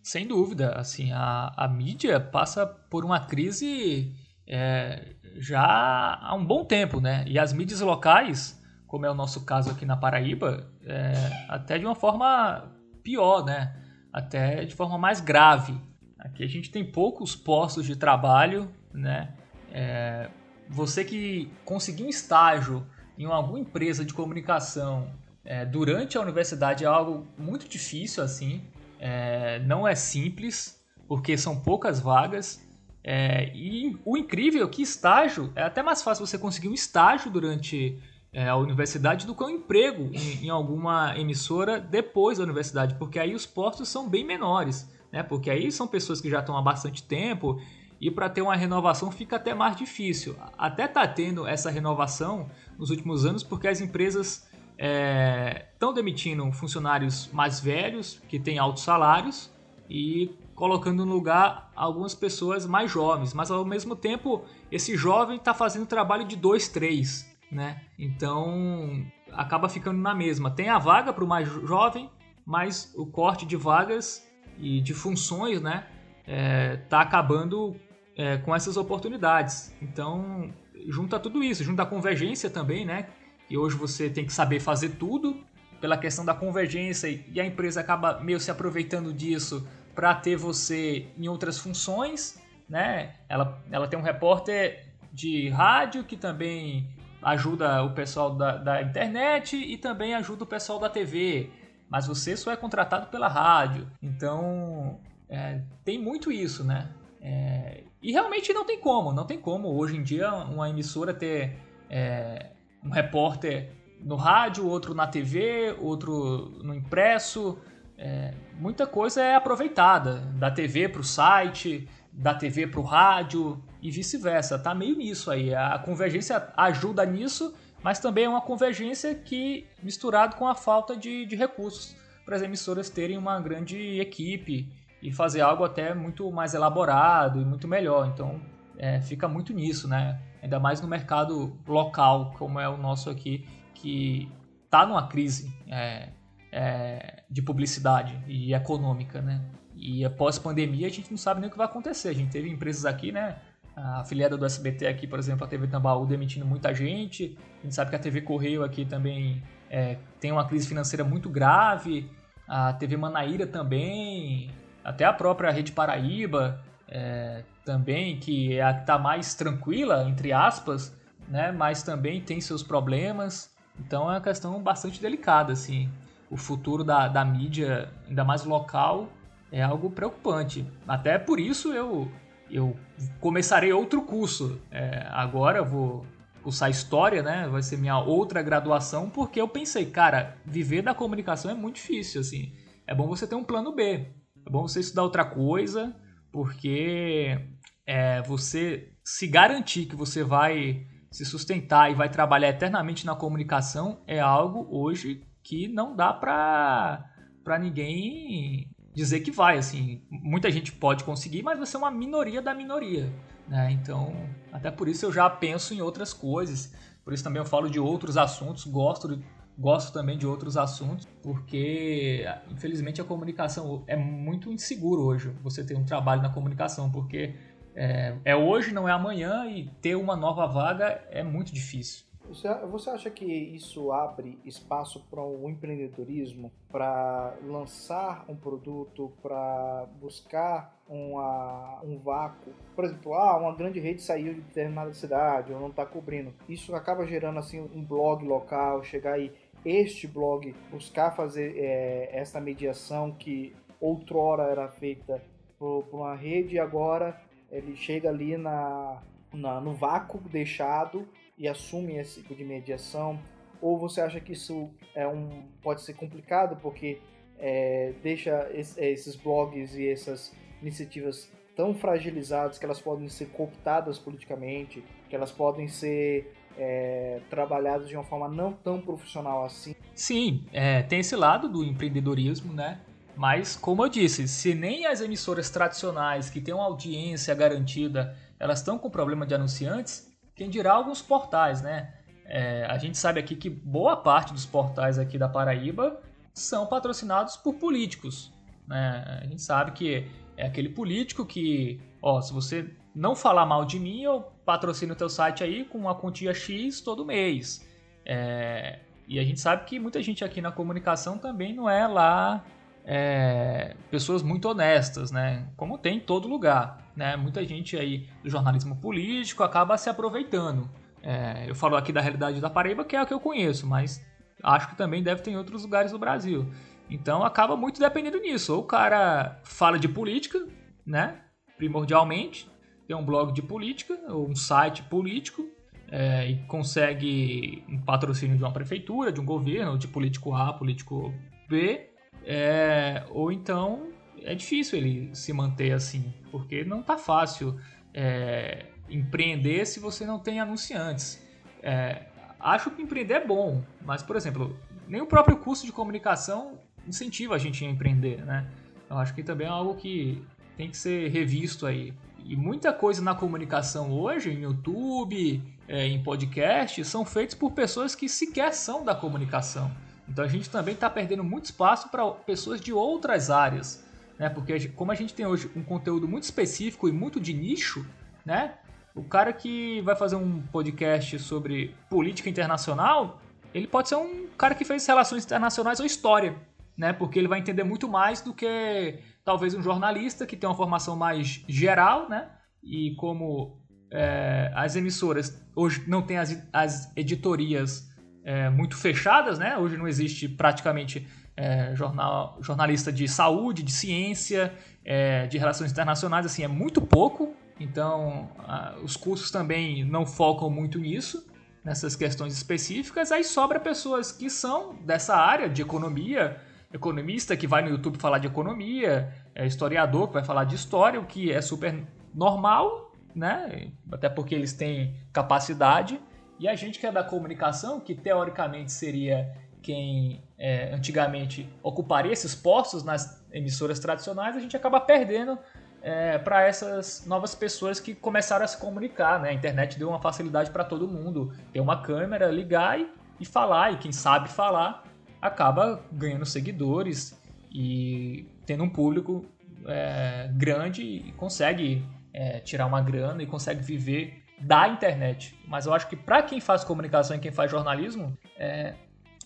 Sem 0.03 0.27
dúvida, 0.27 0.73
assim, 0.73 1.11
a, 1.11 1.53
a 1.55 1.67
mídia 1.67 2.19
passa 2.19 2.65
por 2.65 3.05
uma 3.05 3.19
crise 3.19 4.15
é, 4.47 5.15
já 5.35 6.19
há 6.21 6.33
um 6.35 6.45
bom 6.45 6.65
tempo, 6.65 6.99
né? 6.99 7.23
E 7.27 7.37
as 7.37 7.53
mídias 7.53 7.81
locais, 7.81 8.61
como 8.87 9.05
é 9.05 9.11
o 9.11 9.13
nosso 9.13 9.45
caso 9.45 9.71
aqui 9.71 9.85
na 9.85 9.95
Paraíba, 9.95 10.67
é, 10.83 11.13
até 11.47 11.77
de 11.77 11.85
uma 11.85 11.95
forma 11.95 12.71
pior, 13.03 13.45
né? 13.45 13.75
Até 14.11 14.65
de 14.65 14.75
forma 14.75 14.97
mais 14.97 15.21
grave. 15.21 15.79
Aqui 16.19 16.43
a 16.43 16.47
gente 16.47 16.69
tem 16.69 16.83
poucos 16.83 17.35
postos 17.35 17.85
de 17.85 17.95
trabalho, 17.95 18.69
né? 18.93 19.33
É, 19.71 20.29
você 20.69 21.05
que 21.05 21.51
conseguiu 21.63 22.07
um 22.07 22.09
estágio 22.09 22.85
em 23.17 23.25
alguma 23.25 23.59
empresa 23.59 24.03
de 24.03 24.13
comunicação 24.13 25.07
é, 25.43 25.65
durante 25.65 26.17
a 26.17 26.21
universidade 26.21 26.83
é 26.83 26.87
algo 26.87 27.27
muito 27.37 27.67
difícil, 27.67 28.23
assim. 28.23 28.63
É, 29.03 29.57
não 29.65 29.87
é 29.87 29.95
simples, 29.95 30.79
porque 31.07 31.35
são 31.35 31.59
poucas 31.59 31.99
vagas. 31.99 32.61
É, 33.03 33.51
e 33.55 33.97
o 34.05 34.15
incrível 34.15 34.67
é 34.67 34.69
que 34.69 34.83
estágio 34.83 35.51
é 35.55 35.63
até 35.63 35.81
mais 35.81 36.03
fácil 36.03 36.25
você 36.25 36.37
conseguir 36.37 36.69
um 36.69 36.73
estágio 36.73 37.31
durante 37.31 37.99
é, 38.31 38.47
a 38.47 38.55
universidade 38.55 39.25
do 39.25 39.33
que 39.33 39.43
um 39.43 39.49
emprego 39.49 40.11
em, 40.13 40.45
em, 40.45 40.49
alguma 40.49 41.17
emissora 41.17 41.79
depois 41.79 42.37
da 42.37 42.43
universidade, 42.43 42.93
porque 42.95 43.17
aí 43.17 43.33
os 43.33 43.45
postos 43.45 43.89
são 43.89 44.07
bem 44.07 44.23
menores, 44.23 44.87
né? 45.11 45.23
Porque 45.23 45.49
aí 45.49 45.71
são 45.71 45.87
pessoas 45.87 46.21
que 46.21 46.29
já 46.29 46.39
estão 46.39 46.55
há 46.55 46.61
bastante 46.61 47.01
tempo 47.01 47.59
e 47.99 48.11
para 48.11 48.29
ter 48.29 48.43
uma 48.43 48.55
renovação 48.55 49.11
fica 49.11 49.35
até 49.35 49.55
mais 49.55 49.75
difícil. 49.75 50.35
Até 50.57 50.87
tá 50.87 51.07
tendo 51.07 51.47
essa 51.47 51.71
renovação 51.71 52.49
nos 52.77 52.91
últimos 52.91 53.25
anos 53.25 53.41
porque 53.41 53.67
as 53.67 53.81
empresas 53.81 54.47
estão 54.81 55.91
é, 55.91 55.93
demitindo 55.93 56.51
funcionários 56.51 57.29
mais 57.31 57.59
velhos, 57.59 58.19
que 58.27 58.39
têm 58.39 58.57
altos 58.57 58.83
salários, 58.83 59.51
e 59.87 60.31
colocando 60.55 61.05
no 61.05 61.13
lugar 61.13 61.71
algumas 61.75 62.15
pessoas 62.15 62.65
mais 62.65 62.89
jovens. 62.89 63.33
Mas 63.33 63.51
ao 63.51 63.63
mesmo 63.63 63.95
tempo, 63.95 64.43
esse 64.71 64.97
jovem 64.97 65.37
está 65.37 65.53
fazendo 65.53 65.85
trabalho 65.85 66.25
de 66.25 66.35
dois, 66.35 66.67
três, 66.67 67.29
né? 67.51 67.81
Então 67.99 69.05
acaba 69.31 69.69
ficando 69.69 69.99
na 69.99 70.15
mesma. 70.15 70.49
Tem 70.49 70.69
a 70.69 70.79
vaga 70.79 71.13
para 71.13 71.23
o 71.23 71.27
mais 71.27 71.47
jovem, 71.47 72.09
mas 72.45 72.93
o 72.95 73.05
corte 73.05 73.45
de 73.45 73.55
vagas 73.55 74.27
e 74.57 74.81
de 74.81 74.93
funções, 74.93 75.61
né? 75.61 75.85
É, 76.25 76.77
tá 76.77 77.01
acabando 77.01 77.75
é, 78.15 78.37
com 78.37 78.55
essas 78.55 78.77
oportunidades. 78.77 79.75
Então 79.81 80.53
junta 80.87 81.19
tudo 81.19 81.43
isso, 81.43 81.63
junta 81.63 81.83
a 81.83 81.85
convergência 81.85 82.49
também, 82.49 82.85
né? 82.85 83.07
E 83.51 83.57
hoje 83.57 83.75
você 83.75 84.09
tem 84.09 84.25
que 84.25 84.31
saber 84.31 84.61
fazer 84.61 84.91
tudo 84.91 85.43
pela 85.81 85.97
questão 85.97 86.23
da 86.23 86.33
convergência 86.33 87.09
e 87.09 87.41
a 87.41 87.45
empresa 87.45 87.81
acaba 87.81 88.21
meio 88.21 88.39
se 88.39 88.49
aproveitando 88.49 89.13
disso 89.13 89.67
para 89.93 90.15
ter 90.15 90.37
você 90.37 91.07
em 91.17 91.27
outras 91.27 91.59
funções, 91.59 92.41
né? 92.69 93.15
Ela, 93.27 93.61
ela 93.69 93.89
tem 93.89 93.99
um 93.99 94.01
repórter 94.01 94.85
de 95.11 95.49
rádio 95.49 96.05
que 96.05 96.15
também 96.15 96.87
ajuda 97.21 97.83
o 97.83 97.93
pessoal 97.93 98.33
da, 98.33 98.55
da 98.55 98.81
internet 98.81 99.57
e 99.57 99.77
também 99.77 100.15
ajuda 100.15 100.45
o 100.45 100.47
pessoal 100.47 100.79
da 100.79 100.89
TV, 100.89 101.49
mas 101.89 102.07
você 102.07 102.37
só 102.37 102.53
é 102.53 102.55
contratado 102.55 103.07
pela 103.07 103.27
rádio, 103.27 103.85
então 104.01 104.97
é, 105.27 105.59
tem 105.83 105.99
muito 105.99 106.31
isso, 106.31 106.63
né? 106.63 106.89
É, 107.21 107.83
e 108.01 108.13
realmente 108.13 108.53
não 108.53 108.65
tem 108.65 108.79
como, 108.79 109.11
não 109.11 109.25
tem 109.25 109.37
como 109.37 109.67
hoje 109.77 109.97
em 109.97 110.03
dia 110.03 110.33
uma 110.33 110.69
emissora 110.69 111.13
ter 111.13 111.59
é, 111.89 112.51
um 112.83 112.89
repórter 112.89 113.71
no 113.99 114.15
rádio, 114.15 114.67
outro 114.67 114.93
na 114.93 115.07
TV, 115.07 115.75
outro 115.79 116.59
no 116.63 116.73
impresso. 116.73 117.59
É, 117.97 118.33
muita 118.59 118.87
coisa 118.87 119.21
é 119.21 119.35
aproveitada 119.35 120.15
da 120.35 120.49
TV 120.49 120.89
para 120.89 121.01
o 121.01 121.03
site, 121.03 121.87
da 122.11 122.33
TV 122.33 122.67
para 122.67 122.79
o 122.79 122.83
rádio 122.83 123.63
e 123.81 123.91
vice-versa. 123.91 124.57
Tá 124.57 124.73
meio 124.73 124.95
nisso 124.95 125.29
aí. 125.29 125.53
A 125.53 125.77
convergência 125.77 126.49
ajuda 126.57 127.05
nisso, 127.05 127.53
mas 127.83 127.99
também 127.99 128.25
é 128.25 128.29
uma 128.29 128.41
convergência 128.41 129.13
que 129.13 129.67
misturado 129.81 130.35
com 130.35 130.47
a 130.47 130.55
falta 130.55 130.95
de, 130.95 131.25
de 131.25 131.35
recursos 131.35 131.95
para 132.25 132.35
as 132.35 132.41
emissoras 132.41 132.89
terem 132.89 133.17
uma 133.17 133.39
grande 133.39 133.99
equipe 133.99 134.67
e 135.01 135.11
fazer 135.11 135.41
algo 135.41 135.63
até 135.63 135.93
muito 135.93 136.31
mais 136.31 136.53
elaborado 136.53 137.41
e 137.41 137.45
muito 137.45 137.67
melhor. 137.67 138.07
Então 138.07 138.41
é, 138.77 139.01
fica 139.01 139.27
muito 139.27 139.53
nisso, 139.53 139.87
né? 139.87 140.19
Ainda 140.41 140.59
mais 140.59 140.81
no 140.81 140.87
mercado 140.87 141.57
local, 141.67 142.33
como 142.37 142.59
é 142.59 142.67
o 142.67 142.77
nosso 142.77 143.09
aqui, 143.09 143.47
que 143.75 144.31
está 144.65 144.85
numa 144.85 145.07
crise 145.07 145.53
é, 145.67 146.09
é, 146.51 147.23
de 147.29 147.41
publicidade 147.41 148.17
e 148.27 148.53
econômica, 148.53 149.21
né? 149.21 149.41
E 149.75 150.03
após 150.05 150.37
pandemia 150.37 150.87
a 150.87 150.89
gente 150.89 151.09
não 151.09 151.17
sabe 151.17 151.39
nem 151.39 151.47
o 151.47 151.51
que 151.51 151.57
vai 151.57 151.65
acontecer. 151.65 152.09
A 152.09 152.13
gente 152.13 152.31
teve 152.31 152.49
empresas 152.49 152.85
aqui, 152.85 153.11
né? 153.11 153.37
A 153.75 154.01
afiliada 154.01 154.37
do 154.37 154.45
SBT 154.45 154.87
aqui, 154.87 155.07
por 155.07 155.17
exemplo, 155.17 155.45
a 155.45 155.47
TV 155.47 155.67
Tambaú 155.67 156.05
demitindo 156.05 156.45
muita 156.45 156.73
gente. 156.73 157.37
A 157.59 157.63
gente 157.63 157.75
sabe 157.75 157.89
que 157.89 157.95
a 157.95 157.99
TV 157.99 158.21
Correio 158.21 158.63
aqui 158.63 158.85
também 158.85 159.41
é, 159.69 159.97
tem 160.19 160.31
uma 160.31 160.45
crise 160.45 160.67
financeira 160.67 161.03
muito 161.03 161.29
grave. 161.29 162.09
A 162.47 162.73
TV 162.73 162.97
Manaíra 162.97 163.47
também. 163.47 164.51
Até 164.83 165.05
a 165.05 165.13
própria 165.13 165.51
Rede 165.51 165.71
Paraíba 165.71 166.61
é, 166.87 167.43
também, 167.65 168.19
que 168.19 168.59
é 168.59 168.71
está 168.71 168.97
mais 168.97 169.33
tranquila, 169.35 170.03
entre 170.07 170.33
aspas, 170.33 170.95
né? 171.27 171.51
mas 171.51 171.83
também 171.83 172.21
tem 172.21 172.41
seus 172.41 172.63
problemas. 172.63 173.51
Então 173.79 174.03
é 174.09 174.15
uma 174.15 174.21
questão 174.21 174.61
bastante 174.61 175.01
delicada. 175.01 175.53
Assim. 175.53 175.89
O 176.29 176.37
futuro 176.37 176.83
da, 176.83 177.07
da 177.07 177.25
mídia, 177.25 177.91
ainda 178.07 178.23
mais 178.23 178.43
local, 178.45 179.09
é 179.51 179.61
algo 179.61 179.89
preocupante. 179.89 180.65
Até 180.87 181.17
por 181.17 181.39
isso 181.39 181.73
eu, 181.73 182.09
eu 182.49 182.75
começarei 183.19 183.73
outro 183.73 184.01
curso. 184.01 184.61
É, 184.71 185.07
agora 185.11 185.59
eu 185.59 185.65
vou 185.65 186.05
cursar 186.41 186.69
História, 186.69 187.21
né? 187.21 187.47
Vai 187.47 187.61
ser 187.61 187.77
minha 187.77 187.97
outra 187.99 188.41
graduação, 188.41 189.09
porque 189.09 189.39
eu 189.39 189.47
pensei, 189.47 189.85
cara, 189.85 190.37
viver 190.45 190.81
da 190.81 190.93
comunicação 190.93 191.51
é 191.51 191.53
muito 191.53 191.75
difícil, 191.75 192.21
assim. 192.21 192.53
É 192.87 192.95
bom 192.95 193.07
você 193.07 193.27
ter 193.27 193.35
um 193.35 193.43
plano 193.43 193.73
B. 193.73 194.07
É 194.45 194.49
bom 194.49 194.67
você 194.67 194.79
estudar 194.79 195.03
outra 195.03 195.23
coisa, 195.23 195.95
porque 196.31 197.37
é, 197.85 198.21
você 198.21 198.93
se 199.03 199.27
garantir 199.27 199.85
que 199.85 199.95
você 199.95 200.23
vai 200.23 200.85
se 201.11 201.25
sustentar 201.25 201.91
e 201.91 201.95
vai 201.95 202.09
trabalhar 202.09 202.49
eternamente 202.49 203.05
na 203.05 203.15
comunicação 203.15 204.01
é 204.07 204.19
algo 204.19 204.67
hoje 204.71 205.21
que 205.43 205.67
não 205.67 205.95
dá 205.95 206.13
para 206.13 207.07
para 207.43 207.57
ninguém 207.57 208.69
dizer 208.93 209.21
que 209.21 209.31
vai 209.31 209.57
assim. 209.57 210.03
Muita 210.09 210.51
gente 210.51 210.71
pode 210.71 211.03
conseguir 211.03 211.43
mas 211.43 211.59
você 211.59 211.75
é 211.75 211.79
uma 211.79 211.91
minoria 211.91 212.41
da 212.41 212.53
minoria 212.53 213.11
né? 213.51 213.69
Então 213.71 214.13
até 214.51 214.71
por 214.71 214.87
isso 214.87 215.05
eu 215.05 215.11
já 215.11 215.29
penso 215.29 215.73
em 215.73 215.81
outras 215.81 216.13
coisas. 216.13 216.73
Por 217.03 217.13
isso 217.13 217.23
também 217.23 217.41
eu 217.41 217.45
falo 217.45 217.69
de 217.69 217.79
outros 217.79 218.15
assuntos 218.15 218.63
gosto 218.65 219.17
de, 219.17 219.25
gosto 219.57 219.93
também 219.93 220.17
de 220.17 220.25
outros 220.25 220.57
assuntos 220.57 221.07
porque 221.21 222.25
infelizmente 222.49 223.01
a 223.01 223.03
comunicação 223.03 223.83
é 223.85 223.95
muito 223.95 224.51
inseguro 224.51 225.03
hoje 225.03 225.29
você 225.43 225.63
ter 225.63 225.75
um 225.75 225.83
trabalho 225.83 226.21
na 226.21 226.29
comunicação 226.29 226.89
porque 226.91 227.35
é, 227.75 228.17
é, 228.25 228.35
hoje, 228.35 228.73
não 228.73 228.87
é 228.87 228.91
amanhã, 228.91 229.45
e 229.45 229.69
ter 229.81 229.95
uma 229.95 230.15
nova 230.15 230.45
vaga 230.45 231.03
é 231.09 231.23
muito 231.23 231.53
difícil. 231.53 232.05
Você 232.29 232.89
acha 232.89 233.09
que 233.09 233.25
isso 233.25 233.91
abre 233.91 234.39
espaço 234.45 235.05
para 235.09 235.21
o 235.21 235.43
um 235.43 235.49
empreendedorismo, 235.49 236.49
para 236.71 237.35
lançar 237.43 238.23
um 238.29 238.35
produto, 238.35 239.11
para 239.21 239.85
buscar 239.99 240.77
uma, 240.87 241.81
um 241.83 241.97
vácuo? 241.97 242.53
Por 242.73 242.85
exemplo, 242.85 243.13
ah, 243.15 243.37
uma 243.37 243.53
grande 243.53 243.81
rede 243.81 244.01
saiu 244.01 244.33
de 244.33 244.41
determinada 244.41 244.93
cidade 244.93 245.51
ou 245.51 245.59
não 245.59 245.69
está 245.69 245.85
cobrindo. 245.85 246.33
Isso 246.47 246.73
acaba 246.73 247.05
gerando 247.05 247.39
assim 247.39 247.59
um 247.59 247.83
blog 247.83 248.23
local, 248.23 248.81
chegar 248.81 249.13
aí 249.13 249.33
este 249.65 250.07
blog 250.07 250.53
buscar 250.71 251.11
fazer 251.11 251.57
é, 251.57 252.09
essa 252.11 252.39
mediação 252.39 253.11
que 253.11 253.55
outrora 253.79 254.43
era 254.43 254.67
feita 254.69 255.21
por, 255.57 255.83
por 255.83 255.99
uma 256.01 256.15
rede 256.15 256.55
e 256.55 256.59
agora 256.59 257.21
ele 257.51 257.75
chega 257.75 258.09
ali 258.09 258.37
na, 258.37 259.01
na, 259.33 259.59
no 259.59 259.73
vácuo 259.73 260.19
deixado 260.29 261.07
e 261.37 261.47
assume 261.47 261.97
esse 261.97 262.21
tipo 262.21 262.35
de 262.35 262.43
mediação? 262.43 263.19
Ou 263.61 263.77
você 263.77 264.01
acha 264.01 264.19
que 264.19 264.33
isso 264.33 264.69
é 264.95 265.07
um, 265.07 265.43
pode 265.61 265.81
ser 265.81 265.93
complicado 265.93 266.57
porque 266.61 266.99
é, 267.37 267.93
deixa 268.01 268.49
esses 268.53 269.15
blogs 269.15 269.75
e 269.75 269.87
essas 269.87 270.33
iniciativas 270.61 271.31
tão 271.55 271.73
fragilizadas 271.73 272.57
que 272.57 272.65
elas 272.65 272.79
podem 272.79 273.09
ser 273.09 273.27
cooptadas 273.29 273.99
politicamente, 273.99 274.83
que 275.09 275.15
elas 275.15 275.31
podem 275.31 275.67
ser 275.67 276.33
é, 276.57 277.21
trabalhadas 277.29 277.87
de 277.87 277.95
uma 277.95 278.03
forma 278.03 278.27
não 278.27 278.53
tão 278.53 278.81
profissional 278.81 279.45
assim? 279.45 279.75
Sim, 279.95 280.45
é, 280.51 280.83
tem 280.83 280.99
esse 280.99 281.15
lado 281.15 281.47
do 281.47 281.63
empreendedorismo, 281.63 282.53
né? 282.53 282.79
Mas, 283.15 283.55
como 283.55 283.83
eu 283.83 283.89
disse, 283.89 284.27
se 284.27 284.55
nem 284.55 284.85
as 284.85 285.01
emissoras 285.01 285.49
tradicionais 285.49 286.29
que 286.29 286.39
têm 286.39 286.53
uma 286.53 286.63
audiência 286.63 287.35
garantida, 287.35 288.15
elas 288.39 288.59
estão 288.59 288.77
com 288.77 288.89
problema 288.89 289.25
de 289.25 289.35
anunciantes, 289.35 290.11
quem 290.35 290.49
dirá 290.49 290.73
alguns 290.73 291.01
portais, 291.01 291.61
né? 291.61 291.93
É, 292.25 292.65
a 292.65 292.77
gente 292.77 292.97
sabe 292.97 293.19
aqui 293.19 293.35
que 293.35 293.49
boa 293.49 293.97
parte 293.97 294.31
dos 294.31 294.45
portais 294.45 294.97
aqui 294.97 295.17
da 295.17 295.27
Paraíba 295.27 296.01
são 296.33 296.65
patrocinados 296.65 297.35
por 297.35 297.55
políticos. 297.55 298.31
Né? 298.65 299.19
A 299.21 299.27
gente 299.27 299.41
sabe 299.41 299.71
que 299.73 300.07
é 300.37 300.47
aquele 300.47 300.69
político 300.69 301.25
que, 301.25 301.81
ó, 302.01 302.21
se 302.21 302.31
você 302.31 302.73
não 302.93 303.15
falar 303.15 303.45
mal 303.45 303.65
de 303.65 303.79
mim, 303.79 304.03
eu 304.03 304.21
patrocino 304.45 304.93
o 304.93 304.95
teu 304.95 305.09
site 305.09 305.43
aí 305.43 305.63
com 305.65 305.77
uma 305.77 305.95
quantia 305.95 306.33
X 306.33 306.81
todo 306.81 307.05
mês. 307.05 307.65
É, 308.05 308.79
e 309.07 309.19
a 309.19 309.23
gente 309.23 309.39
sabe 309.39 309.65
que 309.65 309.79
muita 309.79 310.01
gente 310.01 310.23
aqui 310.23 310.41
na 310.41 310.51
comunicação 310.51 311.17
também 311.17 311.53
não 311.53 311.69
é 311.69 311.87
lá 311.87 312.43
é, 312.85 313.75
pessoas 313.89 314.23
muito 314.23 314.49
honestas, 314.49 315.11
né? 315.11 315.47
Como 315.55 315.77
tem 315.77 315.97
em 315.97 315.99
todo 315.99 316.27
lugar, 316.27 316.91
né? 316.95 317.15
Muita 317.15 317.45
gente 317.45 317.77
aí 317.77 318.07
do 318.23 318.29
jornalismo 318.29 318.75
político 318.75 319.43
acaba 319.43 319.77
se 319.77 319.89
aproveitando 319.89 320.69
É, 321.03 321.45
eu 321.49 321.55
falo 321.55 321.75
aqui 321.75 321.91
da 321.91 321.99
realidade 321.99 322.39
da 322.39 322.49
Paraíba, 322.49 322.85
que 322.85 322.95
é 322.95 322.99
a 322.99 323.05
que 323.05 323.13
eu 323.13 323.19
conheço, 323.19 323.65
mas 323.65 324.05
acho 324.43 324.69
que 324.69 324.75
também 324.75 325.01
deve 325.01 325.21
ter 325.23 325.31
em 325.31 325.37
outros 325.37 325.63
lugares 325.63 325.91
do 325.91 325.97
Brasil. 325.97 326.45
Então 326.89 327.23
acaba 327.23 327.55
muito 327.55 327.79
dependendo 327.79 328.19
nisso. 328.19 328.53
Ou 328.53 328.61
o 328.61 328.65
cara 328.65 329.39
fala 329.43 329.79
de 329.79 329.87
política, 329.87 330.45
né? 330.85 331.21
Primordialmente, 331.57 332.50
tem 332.91 332.97
um 332.97 333.05
blog 333.05 333.31
de 333.31 333.41
política, 333.41 333.97
ou 334.09 334.29
um 334.29 334.35
site 334.35 334.83
político, 334.83 335.49
é, 335.89 336.29
e 336.29 336.35
consegue 336.43 337.63
um 337.69 337.79
patrocínio 337.79 338.35
de 338.35 338.43
uma 338.43 338.51
prefeitura, 338.51 339.13
de 339.13 339.21
um 339.21 339.25
governo, 339.25 339.77
de 339.77 339.87
político 339.87 340.33
A, 340.33 340.51
político 340.51 341.13
B, 341.47 341.89
é, 342.25 343.05
ou 343.09 343.31
então 343.31 343.87
é 344.21 344.35
difícil 344.35 344.77
ele 344.77 345.15
se 345.15 345.31
manter 345.31 345.71
assim, 345.71 346.13
porque 346.29 346.65
não 346.65 346.83
tá 346.83 346.97
fácil 346.97 347.57
é, 347.93 348.65
empreender 348.89 349.65
se 349.65 349.79
você 349.79 350.05
não 350.05 350.19
tem 350.19 350.41
anunciantes. 350.41 351.25
É, 351.63 352.07
acho 352.41 352.71
que 352.71 352.81
empreender 352.81 353.13
é 353.13 353.25
bom, 353.25 353.63
mas, 353.85 354.03
por 354.03 354.17
exemplo, 354.17 354.59
nem 354.85 354.99
o 354.99 355.07
próprio 355.07 355.37
curso 355.37 355.65
de 355.65 355.71
comunicação 355.71 356.59
incentiva 356.85 357.35
a 357.35 357.37
gente 357.37 357.63
a 357.63 357.69
empreender, 357.69 358.25
né? 358.25 358.51
Eu 358.89 358.97
acho 358.97 359.13
que 359.15 359.23
também 359.23 359.47
é 359.47 359.49
algo 359.49 359.75
que 359.75 360.21
tem 360.57 360.69
que 360.69 360.75
ser 360.75 361.09
revisto 361.09 361.65
aí. 361.65 361.93
E 362.25 362.35
muita 362.35 362.71
coisa 362.71 363.01
na 363.01 363.15
comunicação 363.15 363.91
hoje, 363.91 364.29
em 364.29 364.41
YouTube, 364.41 365.41
é, 365.67 365.87
em 365.87 366.01
podcast, 366.01 366.83
são 366.85 367.05
feitos 367.05 367.35
por 367.35 367.51
pessoas 367.51 367.95
que 367.95 368.07
sequer 368.07 368.53
são 368.53 368.83
da 368.83 368.93
comunicação. 368.93 369.71
Então 370.07 370.25
a 370.25 370.27
gente 370.27 370.49
também 370.49 370.73
está 370.73 370.89
perdendo 370.89 371.23
muito 371.23 371.45
espaço 371.45 371.89
para 371.89 372.05
pessoas 372.11 372.59
de 372.59 372.73
outras 372.73 373.29
áreas, 373.29 373.83
né? 374.19 374.29
Porque 374.29 374.67
como 374.69 374.91
a 374.91 374.95
gente 374.95 375.13
tem 375.13 375.25
hoje 375.25 375.49
um 375.55 375.63
conteúdo 375.63 376.07
muito 376.07 376.23
específico 376.23 376.89
e 376.89 376.91
muito 376.91 377.19
de 377.19 377.33
nicho, 377.33 377.85
né? 378.25 378.55
O 378.93 379.03
cara 379.03 379.31
que 379.31 379.79
vai 379.81 379.95
fazer 379.95 380.17
um 380.17 380.41
podcast 380.41 381.17
sobre 381.19 381.73
política 381.89 382.29
internacional, 382.29 383.21
ele 383.53 383.67
pode 383.67 383.87
ser 383.87 383.95
um 383.95 384.27
cara 384.37 384.53
que 384.53 384.65
fez 384.65 384.85
relações 384.85 385.23
internacionais 385.23 385.79
ou 385.79 385.85
história, 385.85 386.35
né? 386.77 386.91
Porque 386.91 387.17
ele 387.17 387.29
vai 387.29 387.39
entender 387.39 387.63
muito 387.63 387.87
mais 387.87 388.21
do 388.21 388.33
que 388.33 388.99
talvez 389.23 389.53
um 389.53 389.61
jornalista 389.61 390.25
que 390.25 390.35
tem 390.35 390.49
uma 390.49 390.55
formação 390.55 390.95
mais 390.95 391.43
geral, 391.47 392.09
né? 392.09 392.29
E 392.63 392.95
como 392.95 393.61
é, 393.91 394.51
as 394.55 394.75
emissoras 394.75 395.43
hoje 395.55 395.83
não 395.87 396.01
têm 396.01 396.17
as, 396.17 396.47
as 396.53 396.95
editorias 396.95 397.89
é, 398.23 398.49
muito 398.49 398.77
fechadas, 398.77 399.39
né? 399.39 399.57
Hoje 399.57 399.77
não 399.77 399.87
existe 399.87 400.27
praticamente 400.27 401.07
é, 401.35 401.75
jornal, 401.75 402.37
jornalista 402.41 402.91
de 402.91 403.07
saúde, 403.07 403.63
de 403.63 403.71
ciência, 403.71 404.53
é, 404.85 405.27
de 405.27 405.37
relações 405.37 405.71
internacionais, 405.71 406.25
assim, 406.25 406.43
é 406.43 406.47
muito 406.47 406.81
pouco. 406.81 407.33
Então, 407.59 408.29
a, 408.39 408.75
os 408.83 408.95
cursos 408.95 409.31
também 409.31 409.83
não 409.83 410.05
focam 410.05 410.49
muito 410.49 410.79
nisso, 410.79 411.27
nessas 411.63 411.95
questões 411.95 412.33
específicas. 412.33 413.11
Aí 413.11 413.23
sobra 413.23 413.59
pessoas 413.59 414.11
que 414.11 414.29
são 414.29 414.75
dessa 414.85 415.15
área 415.15 415.49
de 415.49 415.61
economia, 415.61 416.39
economista 416.73 417.35
que 417.35 417.47
vai 417.47 417.61
no 417.61 417.69
YouTube 417.69 417.97
falar 417.97 418.17
de 418.17 418.27
economia, 418.27 419.13
é 419.35 419.45
historiador 419.45 420.07
que 420.07 420.13
vai 420.13 420.23
falar 420.23 420.45
de 420.45 420.55
história, 420.55 420.99
o 420.99 421.05
que 421.05 421.31
é 421.31 421.41
super 421.41 421.83
normal, 422.13 422.93
né? 423.13 423.71
Até 423.91 424.09
porque 424.09 424.33
eles 424.33 424.53
têm 424.53 424.95
capacidade. 425.11 425.99
E 426.39 426.47
a 426.47 426.55
gente 426.55 426.79
que 426.79 426.87
é 426.87 426.91
da 426.91 427.03
comunicação, 427.03 427.79
que 427.79 427.93
teoricamente 427.93 428.71
seria 428.71 429.31
quem 429.61 430.23
é, 430.39 430.73
antigamente 430.73 431.47
ocuparia 431.61 432.11
esses 432.11 432.33
postos 432.33 432.83
nas 432.83 433.23
emissoras 433.31 433.79
tradicionais, 433.79 434.35
a 434.35 434.39
gente 434.39 434.57
acaba 434.57 434.79
perdendo 434.79 435.37
é, 435.83 436.17
para 436.17 436.41
essas 436.43 437.05
novas 437.05 437.35
pessoas 437.35 437.79
que 437.79 437.93
começaram 437.93 438.43
a 438.43 438.47
se 438.47 438.57
comunicar. 438.57 439.19
Né? 439.19 439.29
A 439.29 439.33
internet 439.33 439.77
deu 439.77 439.89
uma 439.89 439.99
facilidade 439.99 440.49
para 440.49 440.63
todo 440.63 440.87
mundo 440.87 441.31
ter 441.53 441.59
uma 441.59 441.81
câmera, 441.81 442.31
ligar 442.31 442.79
e, 442.79 442.89
e 443.19 443.25
falar, 443.25 443.73
e 443.73 443.77
quem 443.77 443.91
sabe 443.91 444.29
falar 444.29 444.83
acaba 445.21 445.83
ganhando 445.91 446.25
seguidores 446.25 447.19
e 447.53 448.25
tendo 448.45 448.63
um 448.63 448.69
público 448.69 449.25
é, 449.67 450.29
grande 450.33 450.81
e 450.81 451.11
consegue 451.13 451.85
é, 452.13 452.39
tirar 452.39 452.65
uma 452.65 452.81
grana 452.81 453.21
e 453.21 453.25
consegue 453.25 453.61
viver 453.61 454.23
da 454.39 454.67
internet. 454.67 455.37
Mas 455.47 455.65
eu 455.65 455.73
acho 455.73 455.87
que 455.87 455.95
para 455.95 456.23
quem 456.23 456.41
faz 456.41 456.63
comunicação 456.63 457.15
e 457.15 457.19
quem 457.19 457.31
faz 457.31 457.51
jornalismo, 457.51 458.17
é, 458.37 458.73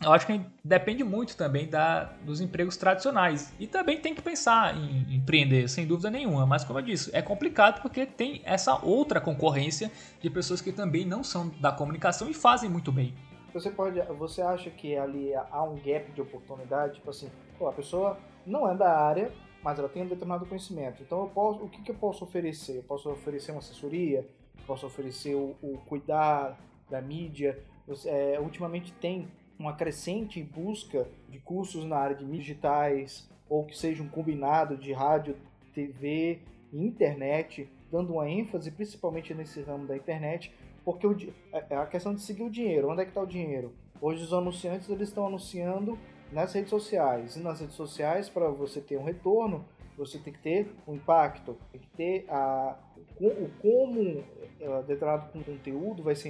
eu 0.04 0.12
acho 0.12 0.28
que 0.28 0.42
depende 0.64 1.04
muito 1.04 1.38
também 1.38 1.70
da, 1.70 2.04
dos 2.26 2.42
empregos 2.42 2.76
tradicionais. 2.76 3.54
E 3.58 3.66
também 3.66 4.00
tem 4.02 4.14
que 4.14 4.22
pensar 4.22 4.76
em 4.76 5.16
empreender, 5.16 5.70
sem 5.70 5.88
dúvida 5.88 6.10
nenhuma. 6.10 6.46
Mas, 6.46 6.66
como 6.66 6.80
eu 6.80 6.84
disse, 6.84 7.10
é 7.14 7.22
complicado 7.22 7.82
porque 7.82 8.06
tem 8.06 8.42
essa 8.44 8.78
outra 8.84 9.22
concorrência 9.22 9.90
de 10.22 10.30
pessoas 10.30 10.60
que 10.60 10.74
também 10.74 11.06
não 11.06 11.24
são 11.24 11.50
da 11.62 11.72
comunicação 11.72 12.30
e 12.30 12.34
fazem 12.34 12.70
muito 12.70 12.92
bem. 12.92 13.14
Você, 13.56 13.72
pode, 13.72 14.02
você 14.20 14.42
acha 14.42 14.70
que 14.70 14.98
ali 14.98 15.34
há 15.34 15.64
um 15.64 15.76
gap 15.76 16.12
de 16.12 16.22
oportunidade? 16.22 16.96
Tipo 16.96 17.10
assim, 17.10 17.32
pô, 17.58 17.70
a 17.70 17.72
pessoa 17.72 18.20
não 18.46 18.70
é 18.70 18.76
da 18.76 18.94
área, 19.00 19.32
mas 19.64 19.80
ela 19.80 19.88
tem 19.88 20.04
um 20.04 20.08
determinado 20.08 20.46
conhecimento. 20.46 21.02
Então, 21.02 21.22
eu 21.22 21.30
posso, 21.30 21.64
o 21.64 21.70
que, 21.70 21.82
que 21.82 21.90
eu 21.90 21.96
posso 21.96 22.26
oferecer? 22.26 22.76
Eu 22.76 22.84
posso 22.84 23.10
oferecer 23.10 23.54
uma 23.54 23.60
assessoria? 23.60 24.28
posso 24.68 24.86
oferecer 24.86 25.36
o, 25.36 25.56
o 25.62 25.78
cuidar 25.86 26.60
da 26.90 27.02
mídia. 27.02 27.58
É, 28.06 28.38
ultimamente 28.42 28.92
tem 28.92 29.30
uma 29.58 29.74
crescente 29.74 30.44
busca 30.44 31.08
de 31.30 31.40
cursos 31.40 31.86
na 31.86 31.96
área 31.96 32.16
de 32.18 32.26
digitais 32.26 33.30
ou 33.48 33.64
que 33.64 33.78
seja 33.78 34.04
um 34.04 34.10
combinado 34.10 34.76
de 34.76 34.92
rádio, 34.92 35.38
TV 35.74 36.42
e 36.74 36.86
internet, 36.86 37.70
dando 37.90 38.14
uma 38.14 38.30
ênfase 38.30 38.70
principalmente 38.70 39.34
nesse 39.34 39.62
ramo 39.62 39.88
da 39.88 39.96
internet, 39.96 40.52
porque 40.86 41.06
o, 41.06 41.18
é, 41.52 41.66
é 41.72 41.76
a 41.76 41.86
questão 41.88 42.14
de 42.14 42.22
seguir 42.22 42.44
o 42.44 42.50
dinheiro. 42.50 42.90
Onde 42.90 43.02
é 43.02 43.04
que 43.04 43.12
está 43.12 43.22
o 43.22 43.28
dinheiro? 43.28 43.74
Hoje 44.00 44.24
os 44.24 44.32
anunciantes 44.32 44.88
eles 44.90 45.10
estão 45.10 45.26
anunciando 45.26 45.98
nas 46.32 46.54
redes 46.54 46.70
sociais. 46.70 47.36
E 47.36 47.40
nas 47.40 47.60
redes 47.60 47.76
sociais, 47.76 48.30
para 48.30 48.50
você 48.50 48.80
ter 48.80 48.98
um 48.98 49.04
retorno, 49.04 49.66
você 49.98 50.20
tem 50.20 50.32
que 50.32 50.40
ter 50.40 50.76
um 50.88 50.96
impacto, 50.96 51.58
tem 51.72 51.82
que 51.82 51.90
ter 51.90 52.26
a, 52.30 52.78
o 53.20 53.50
como 53.62 54.02
uh, 54.02 54.84
determinado 54.86 55.32
conteúdo 55.32 56.04
vai 56.04 56.16
ser 56.16 56.30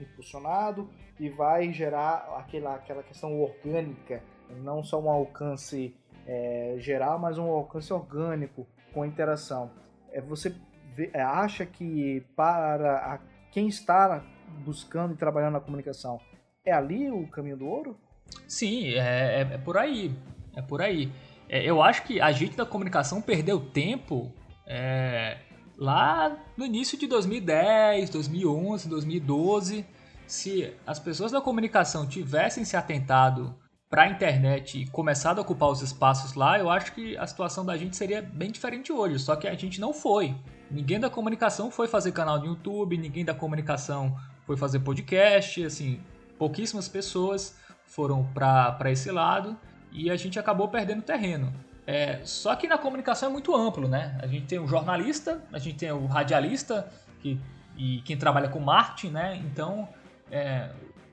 impulsionado 0.00 0.88
e 1.18 1.28
vai 1.30 1.72
gerar 1.72 2.28
aquela, 2.36 2.74
aquela 2.74 3.02
questão 3.02 3.40
orgânica, 3.40 4.22
não 4.62 4.82
só 4.82 5.00
um 5.00 5.10
alcance 5.10 5.94
é, 6.26 6.74
geral, 6.78 7.18
mas 7.18 7.38
um 7.38 7.50
alcance 7.50 7.92
orgânico 7.92 8.66
com 8.92 9.04
interação. 9.04 9.70
É, 10.12 10.20
você 10.20 10.54
vê, 10.94 11.10
é, 11.14 11.22
acha 11.22 11.64
que 11.64 12.20
para 12.36 12.98
a, 13.14 13.18
quem 13.58 13.66
está 13.66 14.24
buscando 14.64 15.14
e 15.14 15.16
trabalhando 15.16 15.54
na 15.54 15.60
comunicação, 15.60 16.20
é 16.64 16.72
ali 16.72 17.10
o 17.10 17.26
caminho 17.26 17.56
do 17.56 17.66
ouro? 17.66 17.98
Sim, 18.46 18.90
é, 18.90 19.40
é, 19.40 19.54
é 19.54 19.58
por 19.58 19.76
aí. 19.76 20.16
É 20.54 20.62
por 20.62 20.80
aí. 20.80 21.10
É, 21.48 21.68
eu 21.68 21.82
acho 21.82 22.04
que 22.04 22.20
a 22.20 22.30
gente 22.30 22.56
da 22.56 22.64
comunicação 22.64 23.20
perdeu 23.20 23.58
tempo 23.58 24.32
é, 24.64 25.38
lá 25.76 26.38
no 26.56 26.64
início 26.64 26.96
de 26.96 27.08
2010, 27.08 28.10
2011, 28.10 28.88
2012. 28.88 29.84
Se 30.24 30.72
as 30.86 31.00
pessoas 31.00 31.32
da 31.32 31.40
comunicação 31.40 32.06
tivessem 32.06 32.64
se 32.64 32.76
atentado 32.76 33.58
para 33.90 34.02
a 34.02 34.08
internet 34.08 34.82
e 34.82 34.86
começado 34.86 35.38
a 35.38 35.42
ocupar 35.42 35.70
os 35.70 35.80
espaços 35.80 36.34
lá, 36.34 36.58
eu 36.58 36.68
acho 36.68 36.92
que 36.92 37.16
a 37.16 37.26
situação 37.26 37.64
da 37.64 37.76
gente 37.76 37.96
seria 37.96 38.20
bem 38.20 38.50
diferente 38.50 38.92
hoje. 38.92 39.18
Só 39.18 39.34
que 39.34 39.48
a 39.48 39.54
gente 39.54 39.80
não 39.80 39.94
foi. 39.94 40.34
Ninguém 40.70 41.00
da 41.00 41.08
comunicação 41.08 41.70
foi 41.70 41.88
fazer 41.88 42.12
canal 42.12 42.38
de 42.38 42.46
YouTube, 42.46 42.98
ninguém 42.98 43.24
da 43.24 43.34
comunicação 43.34 44.14
foi 44.44 44.56
fazer 44.56 44.80
podcast, 44.80 45.64
assim, 45.64 46.00
pouquíssimas 46.38 46.88
pessoas 46.88 47.56
foram 47.86 48.24
para 48.34 48.90
esse 48.90 49.10
lado 49.10 49.56
e 49.90 50.10
a 50.10 50.16
gente 50.16 50.38
acabou 50.38 50.68
perdendo 50.68 51.02
terreno. 51.02 51.52
É, 51.86 52.20
só 52.24 52.54
que 52.54 52.68
na 52.68 52.76
comunicação 52.76 53.30
é 53.30 53.32
muito 53.32 53.56
amplo, 53.56 53.88
né? 53.88 54.18
A 54.22 54.26
gente 54.26 54.46
tem 54.46 54.58
o 54.58 54.66
jornalista, 54.68 55.42
a 55.50 55.58
gente 55.58 55.78
tem 55.78 55.90
o 55.90 56.04
radialista 56.04 56.86
que, 57.20 57.40
e 57.78 58.02
quem 58.02 58.18
trabalha 58.18 58.50
com 58.50 58.60
marketing, 58.60 59.12
né? 59.12 59.36
Então 59.36 59.88
é, 60.30 60.68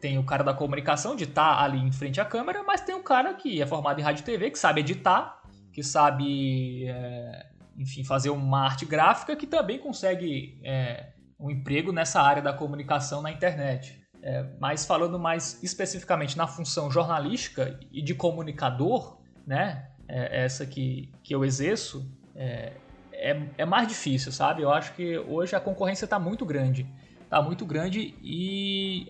tem 0.06 0.20
o 0.20 0.24
cara 0.24 0.43
da 0.43 0.53
comunicação 0.53 1.16
de 1.16 1.24
estar 1.24 1.56
tá 1.56 1.64
ali 1.64 1.80
em 1.80 1.91
frente 1.91 2.22
à 2.22 2.26
câmera, 2.26 2.62
mas 2.62 2.82
tem 2.82 2.93
um 2.93 3.01
cara 3.01 3.34
que 3.34 3.60
é 3.60 3.66
formado 3.66 3.99
em 3.99 4.03
rádio 4.03 4.22
e 4.22 4.24
TV, 4.24 4.51
que 4.51 4.60
sabe 4.60 4.82
editar, 4.82 5.41
que 5.74 5.82
sabe, 5.82 6.88
é, 6.88 7.47
enfim, 7.76 8.03
fazer 8.03 8.30
uma 8.30 8.64
arte 8.64 8.86
gráfica, 8.86 9.36
que 9.36 9.47
também 9.47 9.80
consegue 9.80 10.62
é, 10.64 11.08
um 11.39 11.49
emprego 11.49 11.91
nessa 11.91 12.22
área 12.22 12.39
da 12.39 12.53
comunicação 12.53 13.20
na 13.20 13.32
internet. 13.32 13.99
É, 14.22 14.45
mas 14.60 14.86
falando 14.86 15.18
mais 15.18 15.64
especificamente 15.64 16.38
na 16.38 16.45
função 16.45 16.91
jornalística 16.91 17.80
e 17.91 17.99
de 17.99 18.14
comunicador, 18.14 19.18
né, 19.45 19.88
é, 20.08 20.45
essa 20.45 20.68
que, 20.68 21.12
que 21.24 21.34
eu 21.34 21.43
exerço, 21.43 22.08
é, 22.36 22.74
é, 23.12 23.41
é, 23.58 23.66
mais 23.66 23.88
difícil, 23.88 24.32
sabe? 24.32 24.62
Eu 24.62 24.70
acho 24.72 24.93
que 24.93 25.18
hoje 25.18 25.56
a 25.56 25.60
concorrência 25.60 26.06
está 26.06 26.20
muito 26.20 26.45
grande. 26.45 26.86
Está 27.26 27.41
muito 27.41 27.65
grande 27.65 28.13
e 28.23 29.07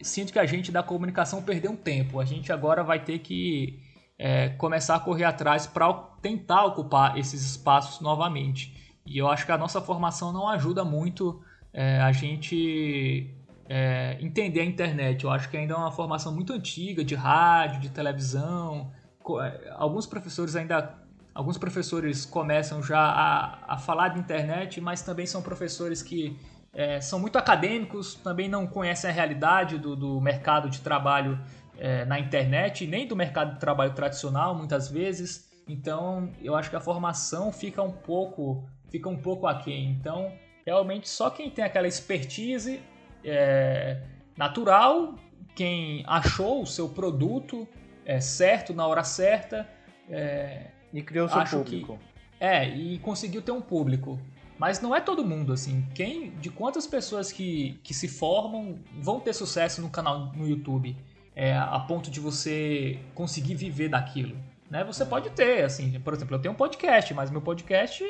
sinto 0.00 0.32
que 0.32 0.38
a 0.38 0.46
gente 0.46 0.72
da 0.72 0.82
comunicação 0.82 1.42
perdeu 1.42 1.70
um 1.70 1.76
tempo. 1.76 2.18
A 2.18 2.24
gente 2.24 2.50
agora 2.50 2.82
vai 2.82 3.04
ter 3.04 3.18
que 3.20 3.78
é, 4.18 4.48
começar 4.50 4.96
a 4.96 5.00
correr 5.00 5.24
atrás 5.24 5.66
para 5.66 5.92
tentar 6.20 6.64
ocupar 6.64 7.18
esses 7.18 7.44
espaços 7.44 8.00
novamente. 8.00 8.74
E 9.04 9.18
eu 9.18 9.28
acho 9.28 9.44
que 9.44 9.52
a 9.52 9.58
nossa 9.58 9.80
formação 9.80 10.32
não 10.32 10.48
ajuda 10.48 10.84
muito 10.84 11.42
é, 11.72 12.00
a 12.00 12.10
gente 12.10 13.30
é, 13.68 14.16
entender 14.20 14.60
a 14.60 14.64
internet. 14.64 15.24
Eu 15.24 15.30
acho 15.30 15.48
que 15.50 15.56
ainda 15.56 15.74
é 15.74 15.76
uma 15.76 15.90
formação 15.90 16.34
muito 16.34 16.52
antiga 16.52 17.04
de 17.04 17.14
rádio, 17.14 17.80
de 17.80 17.90
televisão. 17.90 18.90
É, 19.42 19.72
alguns 19.76 20.06
professores 20.06 20.56
ainda. 20.56 21.00
Alguns 21.34 21.56
professores 21.56 22.26
começam 22.26 22.82
já 22.82 23.00
a, 23.00 23.74
a 23.74 23.78
falar 23.78 24.08
de 24.10 24.18
internet, 24.18 24.82
mas 24.82 25.00
também 25.00 25.24
são 25.24 25.40
professores 25.40 26.02
que 26.02 26.38
é, 26.74 27.00
são 27.00 27.18
muito 27.18 27.36
acadêmicos, 27.36 28.14
também 28.14 28.48
não 28.48 28.66
conhecem 28.66 29.10
a 29.10 29.12
realidade 29.12 29.78
do, 29.78 29.94
do 29.94 30.20
mercado 30.20 30.70
de 30.70 30.80
trabalho 30.80 31.38
é, 31.78 32.04
na 32.04 32.18
internet, 32.18 32.86
nem 32.86 33.06
do 33.06 33.14
mercado 33.14 33.54
de 33.54 33.60
trabalho 33.60 33.92
tradicional, 33.92 34.54
muitas 34.54 34.88
vezes. 34.88 35.50
Então, 35.68 36.32
eu 36.40 36.54
acho 36.54 36.70
que 36.70 36.76
a 36.76 36.80
formação 36.80 37.52
fica 37.52 37.82
um 37.82 37.92
pouco, 37.92 38.64
fica 38.90 39.08
um 39.08 39.16
pouco 39.16 39.46
aquém. 39.46 39.90
Então, 39.90 40.32
realmente, 40.66 41.08
só 41.08 41.30
quem 41.30 41.50
tem 41.50 41.64
aquela 41.64 41.86
expertise 41.86 42.80
é, 43.24 44.02
natural, 44.36 45.14
quem 45.54 46.02
achou 46.06 46.62
o 46.62 46.66
seu 46.66 46.88
produto 46.88 47.68
é, 48.04 48.20
certo 48.20 48.72
na 48.72 48.86
hora 48.86 49.04
certa. 49.04 49.68
É, 50.10 50.66
e 50.92 51.02
criou 51.02 51.28
seu 51.28 51.44
público. 51.44 51.98
Que, 51.98 52.44
é, 52.44 52.68
e 52.68 52.98
conseguiu 52.98 53.40
ter 53.40 53.52
um 53.52 53.60
público. 53.60 54.18
Mas 54.62 54.80
não 54.80 54.94
é 54.94 55.00
todo 55.00 55.24
mundo, 55.24 55.52
assim. 55.52 55.84
Quem, 55.92 56.30
de 56.36 56.48
quantas 56.48 56.86
pessoas 56.86 57.32
que, 57.32 57.80
que 57.82 57.92
se 57.92 58.06
formam 58.06 58.78
vão 59.00 59.18
ter 59.18 59.32
sucesso 59.32 59.82
no 59.82 59.90
canal 59.90 60.32
no 60.36 60.48
YouTube 60.48 60.96
é, 61.34 61.52
a 61.52 61.80
ponto 61.80 62.08
de 62.08 62.20
você 62.20 62.96
conseguir 63.12 63.56
viver 63.56 63.88
daquilo? 63.88 64.36
Né? 64.70 64.84
Você 64.84 65.04
pode 65.04 65.30
ter, 65.30 65.64
assim, 65.64 65.98
por 65.98 66.14
exemplo, 66.14 66.36
eu 66.36 66.40
tenho 66.40 66.54
um 66.54 66.56
podcast, 66.56 67.12
mas 67.12 67.28
meu 67.28 67.40
podcast, 67.40 68.04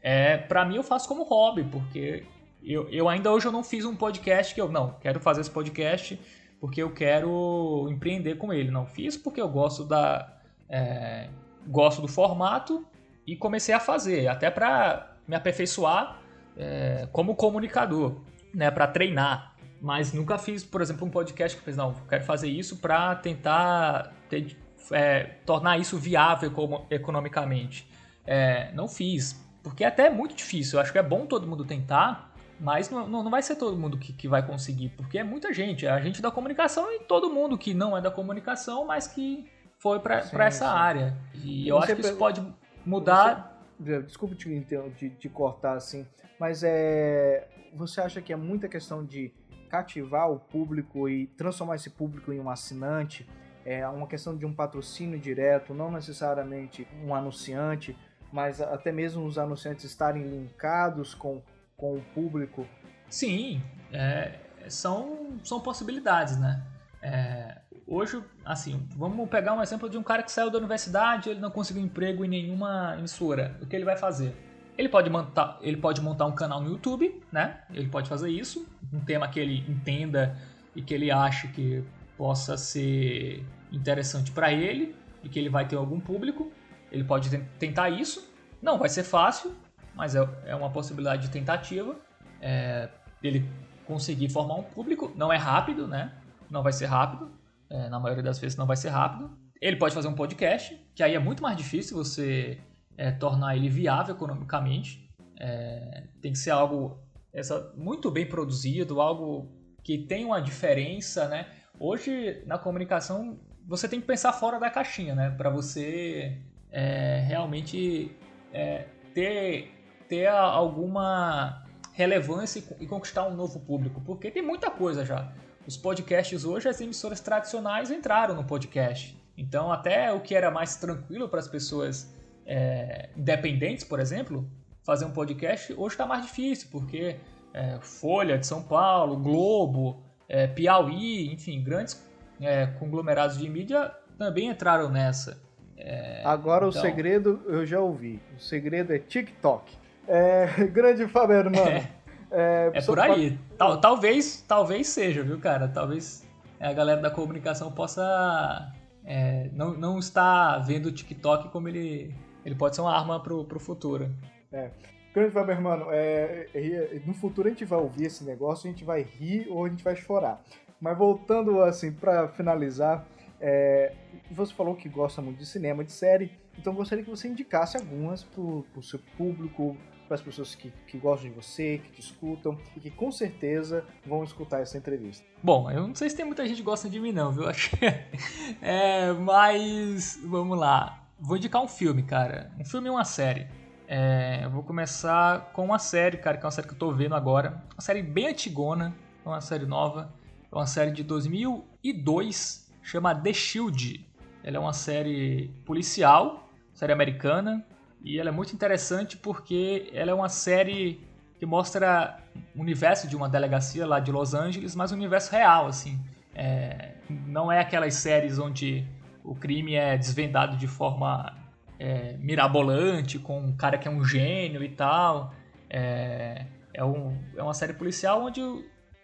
é, 0.00 0.36
para 0.36 0.64
mim, 0.64 0.76
eu 0.76 0.84
faço 0.84 1.08
como 1.08 1.24
hobby, 1.24 1.64
porque 1.64 2.22
eu, 2.62 2.88
eu 2.90 3.08
ainda 3.08 3.32
hoje 3.32 3.46
eu 3.46 3.52
não 3.52 3.64
fiz 3.64 3.84
um 3.84 3.96
podcast 3.96 4.54
que 4.54 4.60
eu, 4.60 4.70
não, 4.70 4.92
quero 5.00 5.18
fazer 5.18 5.40
esse 5.40 5.50
podcast 5.50 6.16
porque 6.60 6.80
eu 6.80 6.92
quero 6.92 7.88
empreender 7.90 8.36
com 8.36 8.52
ele. 8.52 8.70
Não, 8.70 8.86
fiz 8.86 9.16
porque 9.16 9.40
eu 9.40 9.48
gosto 9.48 9.84
da. 9.84 10.38
É, 10.68 11.28
gosto 11.66 12.00
do 12.00 12.06
formato 12.06 12.86
e 13.26 13.34
comecei 13.34 13.74
a 13.74 13.80
fazer, 13.80 14.28
até 14.28 14.52
para 14.52 15.09
me 15.30 15.36
aperfeiçoar 15.36 16.20
é, 16.56 17.08
como 17.12 17.36
comunicador, 17.36 18.16
né, 18.52 18.68
para 18.70 18.88
treinar. 18.88 19.54
Mas 19.80 20.12
nunca 20.12 20.36
fiz, 20.36 20.64
por 20.64 20.82
exemplo, 20.82 21.06
um 21.06 21.10
podcast 21.10 21.56
que 21.56 21.64
fez, 21.64 21.76
não, 21.76 21.94
quero 22.08 22.24
fazer 22.24 22.48
isso 22.48 22.78
para 22.78 23.14
tentar 23.14 24.12
ter, 24.28 24.56
é, 24.90 25.22
tornar 25.46 25.78
isso 25.78 25.96
viável 25.96 26.52
economicamente. 26.90 27.88
É, 28.26 28.70
não 28.72 28.88
fiz, 28.88 29.40
porque 29.62 29.84
é 29.84 29.86
até 29.86 30.10
muito 30.10 30.34
difícil. 30.34 30.78
Eu 30.78 30.82
acho 30.82 30.92
que 30.92 30.98
é 30.98 31.02
bom 31.02 31.24
todo 31.24 31.46
mundo 31.46 31.64
tentar, 31.64 32.34
mas 32.58 32.90
não, 32.90 33.08
não 33.08 33.30
vai 33.30 33.40
ser 33.40 33.56
todo 33.56 33.74
mundo 33.74 33.96
que, 33.96 34.12
que 34.12 34.28
vai 34.28 34.44
conseguir, 34.44 34.90
porque 34.90 35.16
é 35.16 35.24
muita 35.24 35.54
gente. 35.54 35.86
É 35.86 35.90
a 35.90 36.00
gente 36.00 36.20
da 36.20 36.30
comunicação 36.30 36.92
e 36.92 36.98
todo 36.98 37.30
mundo 37.30 37.56
que 37.56 37.72
não 37.72 37.96
é 37.96 38.02
da 38.02 38.10
comunicação, 38.10 38.84
mas 38.84 39.06
que 39.06 39.48
foi 39.78 39.98
para 40.00 40.18
essa 40.18 40.66
sim. 40.66 40.76
área. 40.76 41.16
E 41.32 41.66
eu 41.66 41.78
acho 41.78 41.94
que 41.94 42.02
isso 42.02 42.16
pode 42.16 42.44
mudar. 42.84 43.49
Você, 43.80 44.02
desculpa 44.02 44.34
te, 44.34 44.66
te, 44.96 45.10
te 45.10 45.28
cortar 45.28 45.74
assim, 45.74 46.06
mas 46.38 46.62
é, 46.62 47.48
você 47.74 48.00
acha 48.00 48.20
que 48.20 48.32
é 48.32 48.36
muita 48.36 48.68
questão 48.68 49.04
de 49.04 49.32
cativar 49.68 50.30
o 50.30 50.38
público 50.38 51.08
e 51.08 51.26
transformar 51.28 51.76
esse 51.76 51.90
público 51.90 52.32
em 52.32 52.40
um 52.40 52.50
assinante? 52.50 53.26
É 53.64 53.86
uma 53.88 54.06
questão 54.06 54.36
de 54.36 54.44
um 54.46 54.52
patrocínio 54.52 55.18
direto, 55.18 55.74
não 55.74 55.90
necessariamente 55.90 56.86
um 57.04 57.14
anunciante, 57.14 57.96
mas 58.32 58.60
até 58.60 58.92
mesmo 58.92 59.24
os 59.24 59.38
anunciantes 59.38 59.84
estarem 59.84 60.22
linkados 60.22 61.14
com 61.14 61.42
com 61.80 61.94
o 61.94 62.00
público? 62.14 62.66
Sim, 63.08 63.62
é, 63.90 64.38
são, 64.68 65.38
são 65.42 65.58
possibilidades, 65.58 66.38
né? 66.38 66.62
É, 67.02 67.58
hoje, 67.90 68.22
assim, 68.44 68.86
vamos 68.96 69.28
pegar 69.28 69.52
um 69.52 69.60
exemplo 69.60 69.90
de 69.90 69.98
um 69.98 70.02
cara 70.02 70.22
que 70.22 70.30
saiu 70.30 70.48
da 70.48 70.58
universidade, 70.58 71.28
ele 71.28 71.40
não 71.40 71.50
conseguiu 71.50 71.82
emprego 71.82 72.24
em 72.24 72.28
nenhuma 72.28 72.94
emissora. 72.96 73.58
O 73.60 73.66
que 73.66 73.74
ele 73.74 73.84
vai 73.84 73.96
fazer? 73.96 74.34
Ele 74.78 74.88
pode 74.88 75.10
montar, 75.10 75.58
ele 75.60 75.76
pode 75.76 76.00
montar 76.00 76.24
um 76.24 76.32
canal 76.32 76.62
no 76.62 76.70
YouTube, 76.70 77.20
né? 77.30 77.60
Ele 77.74 77.88
pode 77.88 78.08
fazer 78.08 78.30
isso, 78.30 78.66
um 78.92 79.00
tema 79.00 79.28
que 79.28 79.40
ele 79.40 79.64
entenda 79.68 80.38
e 80.74 80.80
que 80.80 80.94
ele 80.94 81.10
ache 81.10 81.48
que 81.48 81.84
possa 82.16 82.56
ser 82.56 83.44
interessante 83.72 84.30
para 84.30 84.52
ele 84.52 84.94
e 85.24 85.28
que 85.28 85.38
ele 85.38 85.48
vai 85.48 85.66
ter 85.66 85.76
algum 85.76 85.98
público. 85.98 86.50
Ele 86.90 87.04
pode 87.04 87.36
tentar 87.58 87.90
isso. 87.90 88.32
Não 88.62 88.78
vai 88.78 88.88
ser 88.88 89.02
fácil, 89.02 89.54
mas 89.94 90.14
é, 90.14 90.26
é 90.46 90.54
uma 90.54 90.70
possibilidade 90.70 91.22
de 91.22 91.30
tentativa. 91.30 91.96
É, 92.40 92.88
ele 93.22 93.46
conseguir 93.84 94.30
formar 94.30 94.54
um 94.54 94.62
público. 94.62 95.12
Não 95.16 95.32
é 95.32 95.36
rápido, 95.36 95.86
né? 95.86 96.12
Não 96.48 96.62
vai 96.62 96.72
ser 96.72 96.86
rápido. 96.86 97.39
É, 97.70 97.88
na 97.88 98.00
maioria 98.00 98.22
das 98.22 98.38
vezes 98.38 98.56
não 98.56 98.66
vai 98.66 98.76
ser 98.76 98.88
rápido. 98.88 99.30
Ele 99.60 99.76
pode 99.76 99.94
fazer 99.94 100.08
um 100.08 100.14
podcast, 100.14 100.74
que 100.94 101.02
aí 101.02 101.14
é 101.14 101.18
muito 101.18 101.42
mais 101.42 101.56
difícil 101.56 101.96
você 101.96 102.58
é, 102.96 103.10
tornar 103.10 103.56
ele 103.56 103.68
viável 103.68 104.14
economicamente. 104.14 105.08
É, 105.38 106.04
tem 106.20 106.32
que 106.32 106.38
ser 106.38 106.50
algo 106.50 106.98
essa, 107.32 107.72
muito 107.76 108.10
bem 108.10 108.26
produzido, 108.26 109.00
algo 109.00 109.48
que 109.82 109.98
tem 109.98 110.24
uma 110.24 110.40
diferença, 110.40 111.28
né? 111.28 111.46
Hoje, 111.78 112.42
na 112.46 112.58
comunicação, 112.58 113.38
você 113.66 113.88
tem 113.88 114.00
que 114.00 114.06
pensar 114.06 114.32
fora 114.32 114.58
da 114.58 114.68
caixinha, 114.68 115.14
né? 115.14 115.30
Para 115.30 115.48
você 115.48 116.38
é, 116.70 117.24
realmente 117.26 118.14
é, 118.52 118.86
ter 119.14 119.80
ter 120.10 120.26
alguma 120.26 121.64
relevância 121.92 122.60
e 122.80 122.86
conquistar 122.86 123.28
um 123.28 123.36
novo 123.36 123.60
público, 123.60 124.00
porque 124.00 124.28
tem 124.28 124.42
muita 124.42 124.68
coisa 124.68 125.04
já. 125.04 125.32
Os 125.66 125.76
podcasts 125.76 126.44
hoje, 126.44 126.68
as 126.68 126.80
emissoras 126.80 127.20
tradicionais 127.20 127.90
entraram 127.90 128.34
no 128.34 128.44
podcast. 128.44 129.16
Então, 129.36 129.72
até 129.72 130.12
o 130.12 130.20
que 130.20 130.34
era 130.34 130.50
mais 130.50 130.76
tranquilo 130.76 131.28
para 131.28 131.40
as 131.40 131.48
pessoas 131.48 132.12
é, 132.46 133.10
independentes, 133.16 133.84
por 133.84 134.00
exemplo, 134.00 134.50
fazer 134.82 135.04
um 135.04 135.12
podcast, 135.12 135.72
hoje 135.72 135.94
está 135.94 136.06
mais 136.06 136.24
difícil, 136.24 136.68
porque 136.70 137.16
é, 137.54 137.78
Folha 137.80 138.38
de 138.38 138.46
São 138.46 138.62
Paulo, 138.62 139.16
Globo, 139.16 140.02
é, 140.28 140.46
Piauí, 140.46 141.32
enfim, 141.32 141.62
grandes 141.62 142.02
é, 142.40 142.66
conglomerados 142.66 143.38
de 143.38 143.48
mídia 143.48 143.92
também 144.18 144.48
entraram 144.48 144.88
nessa. 144.88 145.40
É, 145.76 146.22
Agora 146.24 146.66
então... 146.66 146.80
o 146.80 146.84
segredo 146.84 147.42
eu 147.46 147.64
já 147.64 147.80
ouvi. 147.80 148.20
O 148.36 148.40
segredo 148.40 148.92
é 148.92 148.98
TikTok. 148.98 149.72
É, 150.06 150.46
grande 150.68 151.06
Fábio, 151.06 151.44
mano. 151.44 151.88
É, 152.30 152.70
é 152.74 152.82
por 152.82 152.98
aí. 153.00 153.38
Tal, 153.58 153.80
talvez, 153.80 154.42
talvez 154.46 154.88
seja, 154.88 155.22
viu, 155.22 155.38
cara? 155.38 155.68
Talvez 155.68 156.26
a 156.60 156.72
galera 156.72 157.00
da 157.00 157.10
comunicação 157.10 157.72
possa 157.72 158.72
é, 159.04 159.48
não, 159.52 159.72
não 159.74 159.98
estar 159.98 160.58
vendo 160.58 160.86
o 160.86 160.92
TikTok 160.92 161.48
como 161.48 161.68
ele, 161.68 162.14
ele 162.44 162.54
pode 162.54 162.76
ser 162.76 162.82
uma 162.82 162.96
arma 162.96 163.20
pro, 163.22 163.44
pro 163.44 163.58
futuro. 163.58 164.10
É. 164.52 164.70
Grande 165.12 165.32
Faber, 165.32 165.60
mano, 165.60 165.86
é, 165.90 166.46
é, 166.54 167.00
no 167.04 167.12
futuro 167.12 167.48
a 167.48 167.50
gente 167.50 167.64
vai 167.64 167.80
ouvir 167.80 168.04
esse 168.04 168.22
negócio, 168.22 168.68
a 168.68 168.72
gente 168.72 168.84
vai 168.84 169.02
rir 169.02 169.48
ou 169.50 169.64
a 169.64 169.68
gente 169.68 169.82
vai 169.82 169.96
chorar. 169.96 170.40
Mas 170.80 170.96
voltando 170.96 171.60
assim, 171.62 171.90
para 171.90 172.28
finalizar, 172.28 173.04
é, 173.40 173.92
você 174.30 174.54
falou 174.54 174.76
que 174.76 174.88
gosta 174.88 175.20
muito 175.20 175.38
de 175.38 175.46
cinema, 175.46 175.82
de 175.82 175.90
série, 175.90 176.30
então 176.56 176.72
gostaria 176.72 177.02
que 177.02 177.10
você 177.10 177.26
indicasse 177.26 177.76
algumas 177.76 178.22
pro, 178.22 178.64
pro 178.72 178.82
seu 178.82 179.00
público, 179.18 179.76
para 180.10 180.16
as 180.16 180.22
pessoas 180.22 180.56
que, 180.56 180.72
que 180.88 180.98
gostam 180.98 181.30
de 181.30 181.36
você, 181.36 181.78
que 181.78 181.92
te 181.92 182.00
escutam 182.00 182.58
e 182.76 182.80
que 182.80 182.90
com 182.90 183.12
certeza 183.12 183.84
vão 184.04 184.24
escutar 184.24 184.60
essa 184.60 184.76
entrevista. 184.76 185.24
Bom, 185.40 185.70
eu 185.70 185.86
não 185.86 185.94
sei 185.94 186.10
se 186.10 186.16
tem 186.16 186.24
muita 186.24 186.44
gente 186.44 186.56
que 186.56 186.62
gosta 186.64 186.90
de 186.90 186.98
mim 186.98 187.12
não, 187.12 187.30
viu? 187.30 187.44
É, 188.60 189.12
mas 189.12 190.18
vamos 190.24 190.58
lá. 190.58 191.04
Vou 191.16 191.36
indicar 191.36 191.62
um 191.62 191.68
filme, 191.68 192.02
cara. 192.02 192.50
Um 192.58 192.64
filme 192.64 192.88
e 192.88 192.90
uma 192.90 193.04
série. 193.04 193.46
É, 193.86 194.40
eu 194.42 194.50
vou 194.50 194.64
começar 194.64 195.52
com 195.52 195.64
uma 195.64 195.78
série, 195.78 196.18
cara, 196.18 196.36
que 196.36 196.42
é 196.42 196.46
uma 196.46 196.50
série 196.50 196.66
que 196.66 196.74
eu 196.74 196.78
tô 196.78 196.90
vendo 196.90 197.14
agora. 197.14 197.62
Uma 197.72 197.80
série 197.80 198.02
bem 198.02 198.26
antigona, 198.26 198.92
é 199.24 199.28
uma 199.28 199.40
série 199.40 199.64
nova. 199.64 200.12
É 200.50 200.56
uma 200.56 200.66
série 200.66 200.90
de 200.90 201.04
2002, 201.04 202.68
chama 202.82 203.14
The 203.14 203.32
Shield. 203.32 204.04
Ela 204.42 204.56
é 204.56 204.60
uma 204.60 204.72
série 204.72 205.54
policial, 205.64 206.50
série 206.74 206.92
americana, 206.92 207.64
e 208.02 208.18
ela 208.18 208.30
é 208.30 208.32
muito 208.32 208.54
interessante 208.54 209.16
porque 209.16 209.90
ela 209.92 210.10
é 210.10 210.14
uma 210.14 210.28
série 210.28 211.00
que 211.38 211.46
mostra 211.46 212.18
o 212.54 212.60
universo 212.60 213.08
de 213.08 213.16
uma 213.16 213.28
delegacia 213.28 213.86
lá 213.86 213.98
de 213.98 214.12
Los 214.12 214.34
Angeles, 214.34 214.74
mas 214.74 214.92
um 214.92 214.96
universo 214.96 215.32
real, 215.32 215.66
assim. 215.66 215.98
É, 216.34 216.92
não 217.08 217.50
é 217.50 217.60
aquelas 217.60 217.94
séries 217.94 218.38
onde 218.38 218.86
o 219.24 219.34
crime 219.34 219.74
é 219.74 219.96
desvendado 219.96 220.56
de 220.56 220.66
forma 220.66 221.36
é, 221.78 222.14
mirabolante, 222.18 223.18
com 223.18 223.40
um 223.40 223.56
cara 223.56 223.78
que 223.78 223.88
é 223.88 223.90
um 223.90 224.04
gênio 224.04 224.62
e 224.62 224.68
tal. 224.68 225.32
É, 225.68 226.46
é, 226.74 226.84
um, 226.84 227.18
é 227.36 227.42
uma 227.42 227.54
série 227.54 227.72
policial 227.72 228.22
onde, 228.22 228.40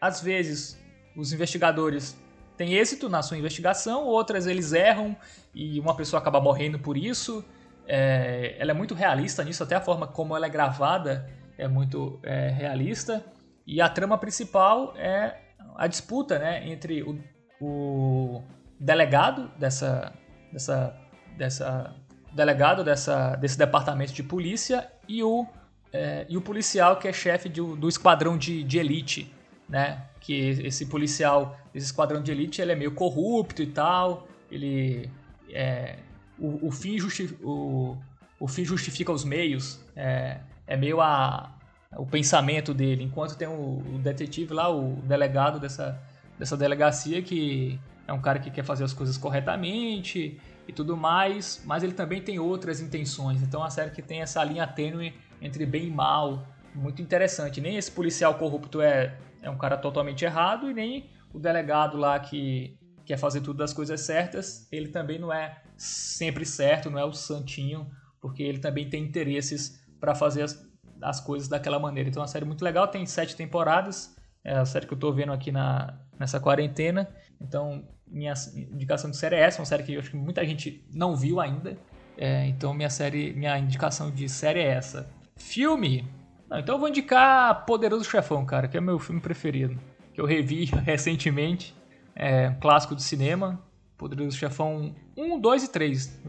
às 0.01 0.21
vezes, 0.23 0.79
os 1.17 1.33
investigadores 1.33 2.21
têm 2.57 2.75
êxito 2.75 3.09
na 3.09 3.23
sua 3.23 3.37
investigação, 3.37 4.05
outras 4.05 4.47
eles 4.47 4.73
erram 4.73 5.17
e 5.55 5.79
uma 5.81 5.95
pessoa 5.95 6.21
acaba 6.21 6.41
morrendo 6.41 6.79
por 6.79 6.97
isso. 6.97 7.45
É, 7.87 8.57
ela 8.59 8.73
é 8.73 8.75
muito 8.75 8.95
realista 8.95 9.45
nisso, 9.45 9.63
até 9.63 9.77
a 9.77 9.81
forma 9.81 10.07
como 10.07 10.37
ela 10.37 10.47
é 10.47 10.51
gravada 10.51 11.31
é 11.59 11.67
muito 11.67 12.19
é, 12.23 12.49
realista. 12.49 13.25
E 13.67 13.81
a 13.81 13.89
trama 13.89 14.19
principal 14.19 14.95
é 14.97 15.37
a 15.75 15.87
disputa 15.87 16.39
né, 16.39 16.69
entre 16.69 17.03
o, 17.03 17.19
o 17.61 18.43
delegado 18.79 19.51
dessa, 19.59 20.13
dessa, 20.53 20.97
dessa 21.37 21.95
delegado 22.37 22.85
dessa, 22.85 23.35
desse 23.37 23.57
departamento 23.57 24.13
de 24.13 24.23
polícia 24.23 24.89
e 25.09 25.23
o, 25.23 25.47
é, 25.93 26.27
e 26.29 26.37
o 26.37 26.43
policial 26.43 26.97
que 26.99 27.09
é 27.09 27.13
chefe 27.13 27.49
do, 27.49 27.75
do 27.75 27.89
esquadrão 27.89 28.37
de, 28.37 28.63
de 28.63 28.79
elite, 28.79 29.33
né? 29.67 30.05
Que 30.21 30.51
esse 30.51 30.87
policial, 30.87 31.57
esse 31.75 31.87
esquadrão 31.87 32.23
de 32.23 32.31
elite, 32.31 32.61
ele 32.61 32.73
é 32.73 32.75
meio 32.75 32.95
corrupto 32.95 33.63
e 33.63 33.67
tal, 33.67 34.29
ele 34.51 35.11
é, 35.51 35.97
o, 36.39 36.69
o, 36.69 36.71
fim 36.71 36.99
justi 36.99 37.37
o, 37.43 37.97
o 38.39 38.49
fim 38.49 38.65
justifica 38.65 39.13
os 39.13 39.25
meios, 39.25 39.81
é, 39.95 40.41
é 40.67 40.77
meio 40.77 41.01
a, 41.01 41.51
o 41.97 42.07
pensamento 42.07 42.75
dele, 42.75 43.03
enquanto 43.03 43.37
tem 43.37 43.49
o, 43.49 43.79
o, 43.95 43.99
detetive 43.99 44.53
lá, 44.53 44.71
o 44.71 44.97
delegado 45.03 45.59
dessa, 45.59 46.01
dessa 46.39 46.57
delegacia, 46.57 47.23
que 47.23 47.79
é 48.07 48.13
um 48.13 48.21
cara 48.21 48.39
que 48.39 48.51
quer 48.51 48.65
fazer 48.65 48.85
as 48.85 48.93
coisas 48.93 49.17
corretamente 49.17 50.41
e 50.69 50.73
tudo 50.73 50.97
mais, 50.97 51.63
mas 51.65 51.83
ele 51.83 51.93
também 51.93 52.21
tem 52.21 52.39
outras 52.39 52.81
intenções. 52.81 53.43
Então 53.43 53.63
a 53.63 53.71
série 53.71 53.91
que 53.91 54.03
tem 54.03 54.21
essa 54.21 54.43
linha 54.45 54.67
tênue 54.67 55.15
entre 55.41 55.65
bem 55.65 55.87
e 55.87 55.91
mal, 55.91 56.47
muito 56.75 57.01
interessante. 57.01 57.61
Nem 57.61 57.77
esse 57.77 57.91
policial 57.91 58.35
corrupto 58.35 58.81
é, 58.81 59.17
é 59.43 59.51
um 59.51 59.57
cara 59.57 59.77
totalmente 59.77 60.25
errado, 60.25 60.71
e 60.71 60.75
nem 60.75 61.11
o 61.33 61.39
delegado 61.39 61.97
lá 61.97 62.19
que 62.19 62.77
quer 63.05 63.17
fazer 63.17 63.41
tudo 63.41 63.59
das 63.59 63.73
coisas 63.73 64.01
certas, 64.01 64.69
ele 64.73 64.89
também 64.89 65.19
não 65.19 65.33
é 65.33 65.63
sempre 65.77 66.45
certo, 66.45 66.91
não 66.91 66.99
é 66.99 67.05
o 67.05 67.13
santinho, 67.13 67.91
porque 68.21 68.43
ele 68.43 68.59
também 68.59 68.89
tem 68.89 69.03
interesses 69.03 69.81
para 70.01 70.15
fazer 70.15 70.43
as, 70.43 70.69
as 71.03 71.21
coisas 71.21 71.49
daquela 71.49 71.79
maneira. 71.79 72.09
Então 72.09 72.21
é 72.21 72.25
uma 72.25 72.29
série 72.29 72.45
muito 72.45 72.65
legal, 72.65 72.89
tem 72.89 73.05
sete 73.07 73.37
temporadas, 73.37 74.17
é 74.45 74.55
a 74.55 74.65
série 74.65 74.87
que 74.87 74.93
eu 74.93 74.97
estou 74.97 75.13
vendo 75.13 75.33
aqui 75.33 75.53
na, 75.53 75.99
nessa 76.19 76.41
quarentena. 76.41 77.09
Então 77.41 77.85
minha 78.07 78.33
indicação 78.55 79.11
de 79.11 79.17
série 79.17 79.35
é 79.35 79.41
essa, 79.41 79.61
uma 79.61 79.67
série 79.67 79.83
que 79.83 79.95
eu 79.95 80.01
acho 80.01 80.11
que 80.11 80.17
muita 80.17 80.45
gente 80.45 80.85
não 80.93 81.17
viu 81.17 81.41
ainda. 81.41 81.77
É, 82.17 82.47
então 82.47 82.73
minha 82.73 82.89
série, 82.89 83.33
minha 83.33 83.59
indicação 83.59 84.11
de 84.11 84.29
série 84.29 84.61
é 84.61 84.69
essa. 84.69 85.09
Filme? 85.37 86.09
Não, 86.49 86.59
então 86.59 86.77
eu 86.77 86.79
vou 86.79 86.89
indicar 86.89 87.67
Poderoso 87.67 88.05
Chefão, 88.05 88.45
cara, 88.47 88.69
que 88.69 88.77
é 88.77 88.81
meu 88.81 88.99
filme 88.99 89.21
preferido. 89.21 89.79
Que 90.15 90.21
eu 90.21 90.25
revi 90.25 90.65
recentemente. 90.85 91.75
É 92.15 92.49
um 92.49 92.61
clássico 92.61 92.95
do 92.95 93.03
cinema. 93.03 93.61
Poderoso 93.97 94.37
Chefão 94.37 94.95
1, 95.17 95.41
2 95.41 95.65
e 95.65 95.73
3. 95.73 96.23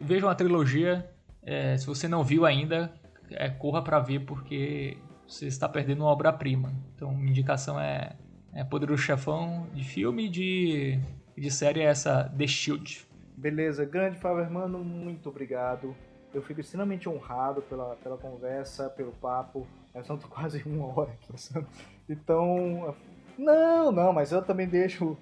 Vejam 0.00 0.28
a 0.28 0.34
trilogia. 0.34 1.10
É, 1.42 1.76
se 1.76 1.86
você 1.86 2.06
não 2.06 2.22
viu 2.22 2.44
ainda, 2.44 2.92
é, 3.30 3.48
corra 3.48 3.82
para 3.82 3.98
ver 3.98 4.20
porque 4.20 4.96
você 5.26 5.46
está 5.46 5.68
perdendo 5.68 6.00
uma 6.00 6.10
obra-prima. 6.10 6.72
Então, 6.94 7.12
minha 7.14 7.30
indicação 7.30 7.80
é, 7.80 8.16
é 8.52 8.64
Poderoso 8.64 9.02
Chefão 9.02 9.66
de 9.72 9.84
filme 9.84 10.28
de, 10.28 11.00
de 11.36 11.50
série 11.50 11.80
é 11.80 11.84
essa 11.84 12.24
The 12.36 12.46
Shield. 12.46 13.06
Beleza, 13.36 13.84
grande 13.84 14.18
Fábio 14.18 14.48
muito 14.84 15.28
obrigado. 15.28 15.96
Eu 16.32 16.42
fico 16.42 16.60
extremamente 16.60 17.08
honrado 17.08 17.62
pela, 17.62 17.96
pela 17.96 18.16
conversa, 18.16 18.88
pelo 18.90 19.12
papo. 19.12 19.66
Eu 19.94 20.04
são 20.04 20.16
quase 20.18 20.62
uma 20.64 20.86
hora 20.86 21.10
aqui. 21.12 21.32
Então, 22.08 22.94
não, 23.38 23.90
não, 23.90 24.12
mas 24.12 24.32
eu 24.32 24.42
também 24.42 24.68
deixo 24.68 25.16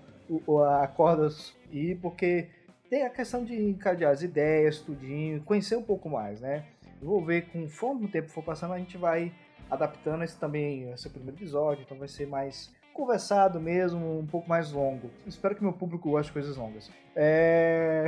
a 0.82 0.86
corda 0.86 1.28
ir 1.70 1.96
porque 2.00 2.48
tem 2.88 3.04
a 3.04 3.10
questão 3.10 3.44
de 3.44 3.54
encadear 3.54 4.12
as 4.12 4.22
ideias, 4.22 4.80
tudinho, 4.80 5.42
conhecer 5.42 5.76
um 5.76 5.82
pouco 5.82 6.08
mais, 6.08 6.40
né? 6.40 6.64
Eu 7.00 7.08
vou 7.08 7.24
ver 7.24 7.46
conforme 7.50 8.06
o 8.06 8.08
tempo 8.08 8.28
for 8.28 8.42
passando, 8.42 8.72
a 8.72 8.78
gente 8.78 8.96
vai 8.96 9.32
adaptando 9.70 10.24
esse 10.24 10.36
também, 10.36 10.90
esse 10.90 11.08
primeiro 11.10 11.36
episódio, 11.36 11.82
então 11.82 11.98
vai 11.98 12.08
ser 12.08 12.26
mais 12.26 12.72
conversado 12.92 13.60
mesmo, 13.60 14.18
um 14.18 14.26
pouco 14.26 14.48
mais 14.48 14.72
longo. 14.72 15.10
Espero 15.26 15.54
que 15.54 15.62
meu 15.62 15.72
público 15.72 16.10
goste 16.10 16.30
de 16.30 16.32
coisas 16.32 16.56
longas. 16.56 16.90
É... 17.14 18.06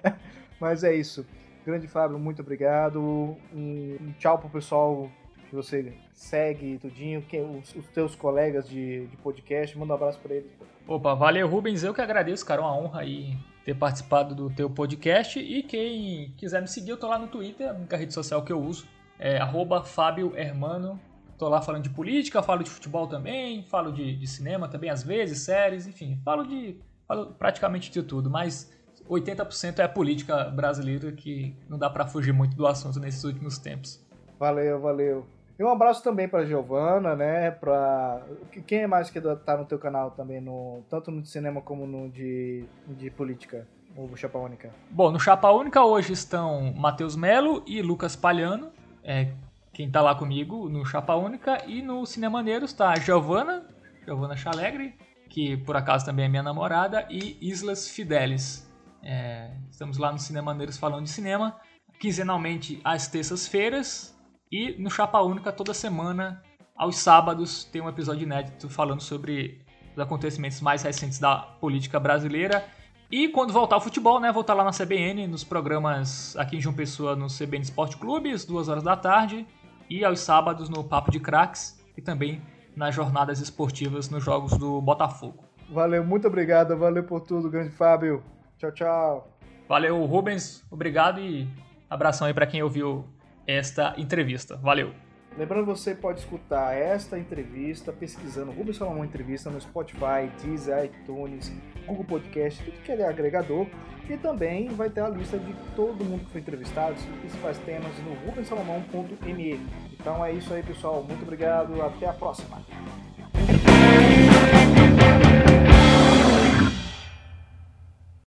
Mas 0.58 0.84
é 0.84 0.94
isso. 0.94 1.26
Grande 1.66 1.86
Fábio, 1.86 2.18
muito 2.18 2.40
obrigado. 2.40 3.36
Um, 3.52 4.14
tchau 4.18 4.38
pro 4.38 4.48
pessoal 4.48 5.10
que 5.50 5.54
você 5.54 5.92
segue 6.14 6.78
tudinho, 6.78 7.20
que, 7.20 7.38
os, 7.38 7.74
os 7.74 7.86
teus 7.88 8.14
colegas 8.14 8.66
de, 8.66 9.06
de 9.06 9.16
podcast, 9.18 9.76
manda 9.76 9.92
um 9.92 9.96
abraço 9.96 10.18
para 10.20 10.34
eles. 10.34 10.50
Opa, 10.86 11.14
valeu 11.14 11.48
Rubens, 11.48 11.84
eu 11.84 11.94
que 11.94 12.00
agradeço, 12.00 12.44
cara, 12.44 12.60
uma 12.60 12.76
honra 12.76 13.00
aí 13.00 13.36
ter 13.64 13.74
participado 13.74 14.34
do 14.34 14.50
teu 14.50 14.68
podcast 14.68 15.38
e 15.38 15.62
quem 15.62 16.34
quiser 16.36 16.60
me 16.60 16.66
seguir, 16.66 16.90
eu 16.90 16.96
tô 16.96 17.06
lá 17.06 17.18
no 17.18 17.28
Twitter, 17.28 17.70
a 17.70 17.74
única 17.74 17.96
rede 17.96 18.12
social 18.12 18.42
que 18.42 18.52
eu 18.52 18.60
uso 18.60 18.86
é 19.18 19.38
Fábio 19.84 20.36
Hermano. 20.36 21.00
Tô 21.38 21.48
lá 21.48 21.62
falando 21.62 21.84
de 21.84 21.90
política, 21.90 22.42
falo 22.42 22.62
de 22.62 22.70
futebol 22.70 23.06
também, 23.06 23.62
falo 23.64 23.92
de, 23.92 24.16
de 24.16 24.26
cinema 24.26 24.68
também 24.68 24.90
às 24.90 25.02
vezes, 25.02 25.40
séries, 25.40 25.86
enfim, 25.86 26.20
falo 26.24 26.44
de 26.44 26.76
falo 27.06 27.26
praticamente 27.34 27.90
de 27.90 28.02
tudo, 28.02 28.28
mas 28.28 28.72
80% 29.08 29.78
é 29.78 29.84
a 29.84 29.88
política 29.88 30.44
brasileira 30.44 31.12
que 31.12 31.56
não 31.68 31.78
dá 31.78 31.88
para 31.88 32.06
fugir 32.06 32.32
muito 32.32 32.56
do 32.56 32.66
assunto 32.66 32.98
nesses 32.98 33.22
últimos 33.24 33.58
tempos. 33.58 34.04
Valeu, 34.38 34.80
valeu. 34.80 35.26
E 35.58 35.64
um 35.64 35.68
abraço 35.68 36.02
também 36.02 36.28
para 36.28 36.44
Giovana, 36.44 37.14
né? 37.14 37.50
Para 37.50 38.22
quem 38.66 38.80
é 38.80 38.86
mais 38.86 39.10
que 39.10 39.20
tá 39.20 39.56
no 39.56 39.64
teu 39.64 39.78
canal 39.78 40.10
também 40.10 40.40
no 40.40 40.82
tanto 40.88 41.10
no 41.10 41.22
de 41.22 41.28
cinema 41.28 41.60
como 41.60 41.86
no 41.86 42.10
de, 42.10 42.64
de 42.88 43.10
política, 43.10 43.66
o 43.96 44.16
Chapa 44.16 44.38
Única. 44.38 44.70
Bom, 44.90 45.10
no 45.10 45.20
Chapa 45.20 45.50
Única 45.50 45.84
hoje 45.84 46.12
estão 46.12 46.72
Matheus 46.74 47.14
Melo 47.14 47.62
e 47.66 47.82
Lucas 47.82 48.16
Palhano, 48.16 48.72
é 49.04 49.32
quem 49.72 49.90
tá 49.90 50.02
lá 50.02 50.14
comigo 50.14 50.68
no 50.68 50.84
Chapa 50.84 51.14
Única 51.14 51.64
e 51.66 51.80
no 51.80 52.04
Cinemaneiros 52.04 52.72
está 52.72 52.90
a 52.90 52.96
Giovana, 52.96 53.66
Giovana 54.04 54.36
Chalegre, 54.36 54.94
que 55.30 55.56
por 55.56 55.76
acaso 55.76 56.04
também 56.04 56.26
é 56.26 56.28
minha 56.28 56.42
namorada, 56.42 57.06
e 57.08 57.38
Islas 57.40 57.88
Fidelis. 57.88 58.70
É, 59.02 59.50
estamos 59.70 59.96
lá 59.96 60.12
no 60.12 60.18
Cinemaneiros 60.18 60.76
falando 60.76 61.04
de 61.04 61.10
cinema, 61.10 61.58
quinzenalmente 61.98 62.80
às 62.84 63.08
terças-feiras, 63.08 64.11
e 64.52 64.76
no 64.78 64.90
Chapa 64.90 65.18
Única, 65.22 65.50
toda 65.50 65.72
semana, 65.72 66.42
aos 66.76 66.96
sábados, 66.96 67.64
tem 67.64 67.80
um 67.80 67.88
episódio 67.88 68.24
inédito 68.24 68.68
falando 68.68 69.00
sobre 69.00 69.62
os 69.96 69.98
acontecimentos 69.98 70.60
mais 70.60 70.82
recentes 70.82 71.18
da 71.18 71.36
política 71.36 71.98
brasileira. 71.98 72.62
E 73.10 73.28
quando 73.28 73.50
voltar 73.50 73.76
ao 73.76 73.80
futebol, 73.80 74.20
né, 74.20 74.30
voltar 74.30 74.52
lá 74.52 74.62
na 74.62 74.70
CBN, 74.70 75.26
nos 75.26 75.42
programas 75.42 76.36
aqui 76.36 76.56
em 76.58 76.60
João 76.60 76.74
Pessoa, 76.74 77.16
no 77.16 77.28
CBN 77.28 77.62
Esporte 77.62 77.96
Clube, 77.96 78.30
às 78.30 78.44
duas 78.44 78.68
horas 78.68 78.82
da 78.82 78.94
tarde. 78.94 79.46
E 79.88 80.04
aos 80.04 80.20
sábados 80.20 80.68
no 80.68 80.84
Papo 80.84 81.10
de 81.10 81.18
Cracks 81.18 81.82
e 81.96 82.02
também 82.02 82.42
nas 82.76 82.94
jornadas 82.94 83.40
esportivas 83.40 84.10
nos 84.10 84.22
jogos 84.22 84.56
do 84.58 84.82
Botafogo. 84.82 85.44
Valeu, 85.70 86.04
muito 86.04 86.28
obrigado, 86.28 86.76
valeu 86.76 87.04
por 87.04 87.20
tudo, 87.20 87.50
grande 87.50 87.70
Fábio. 87.70 88.22
Tchau, 88.58 88.72
tchau. 88.72 89.38
Valeu, 89.66 90.04
Rubens, 90.04 90.62
obrigado 90.70 91.20
e 91.20 91.48
abração 91.88 92.26
aí 92.26 92.34
para 92.34 92.46
quem 92.46 92.62
ouviu 92.62 93.06
esta 93.46 93.94
entrevista. 93.98 94.56
Valeu! 94.56 94.92
Lembrando, 95.36 95.64
você 95.64 95.94
pode 95.94 96.20
escutar 96.20 96.74
esta 96.74 97.18
entrevista 97.18 97.90
pesquisando 97.90 98.52
Rubens 98.52 98.76
Salomão 98.76 99.02
Entrevista 99.02 99.48
no 99.48 99.58
Spotify, 99.58 100.30
Deezer, 100.42 100.84
iTunes, 100.84 101.50
Google 101.86 102.04
Podcast, 102.04 102.62
tudo 102.62 102.78
que 102.82 102.92
é 102.92 103.08
agregador. 103.08 103.66
E 104.10 104.16
também 104.18 104.68
vai 104.68 104.90
ter 104.90 105.00
a 105.00 105.08
lista 105.08 105.38
de 105.38 105.54
todo 105.74 106.04
mundo 106.04 106.26
que 106.26 106.32
foi 106.32 106.40
entrevistado, 106.42 106.96
os 106.96 107.04
principais 107.20 107.56
temas 107.58 107.92
no 108.04 108.12
rubensalomão.me. 108.26 109.60
Então 109.92 110.22
é 110.22 110.32
isso 110.32 110.52
aí, 110.52 110.62
pessoal. 110.62 111.02
Muito 111.02 111.22
obrigado. 111.22 111.80
Até 111.80 112.08
a 112.08 112.12
próxima. 112.12 112.60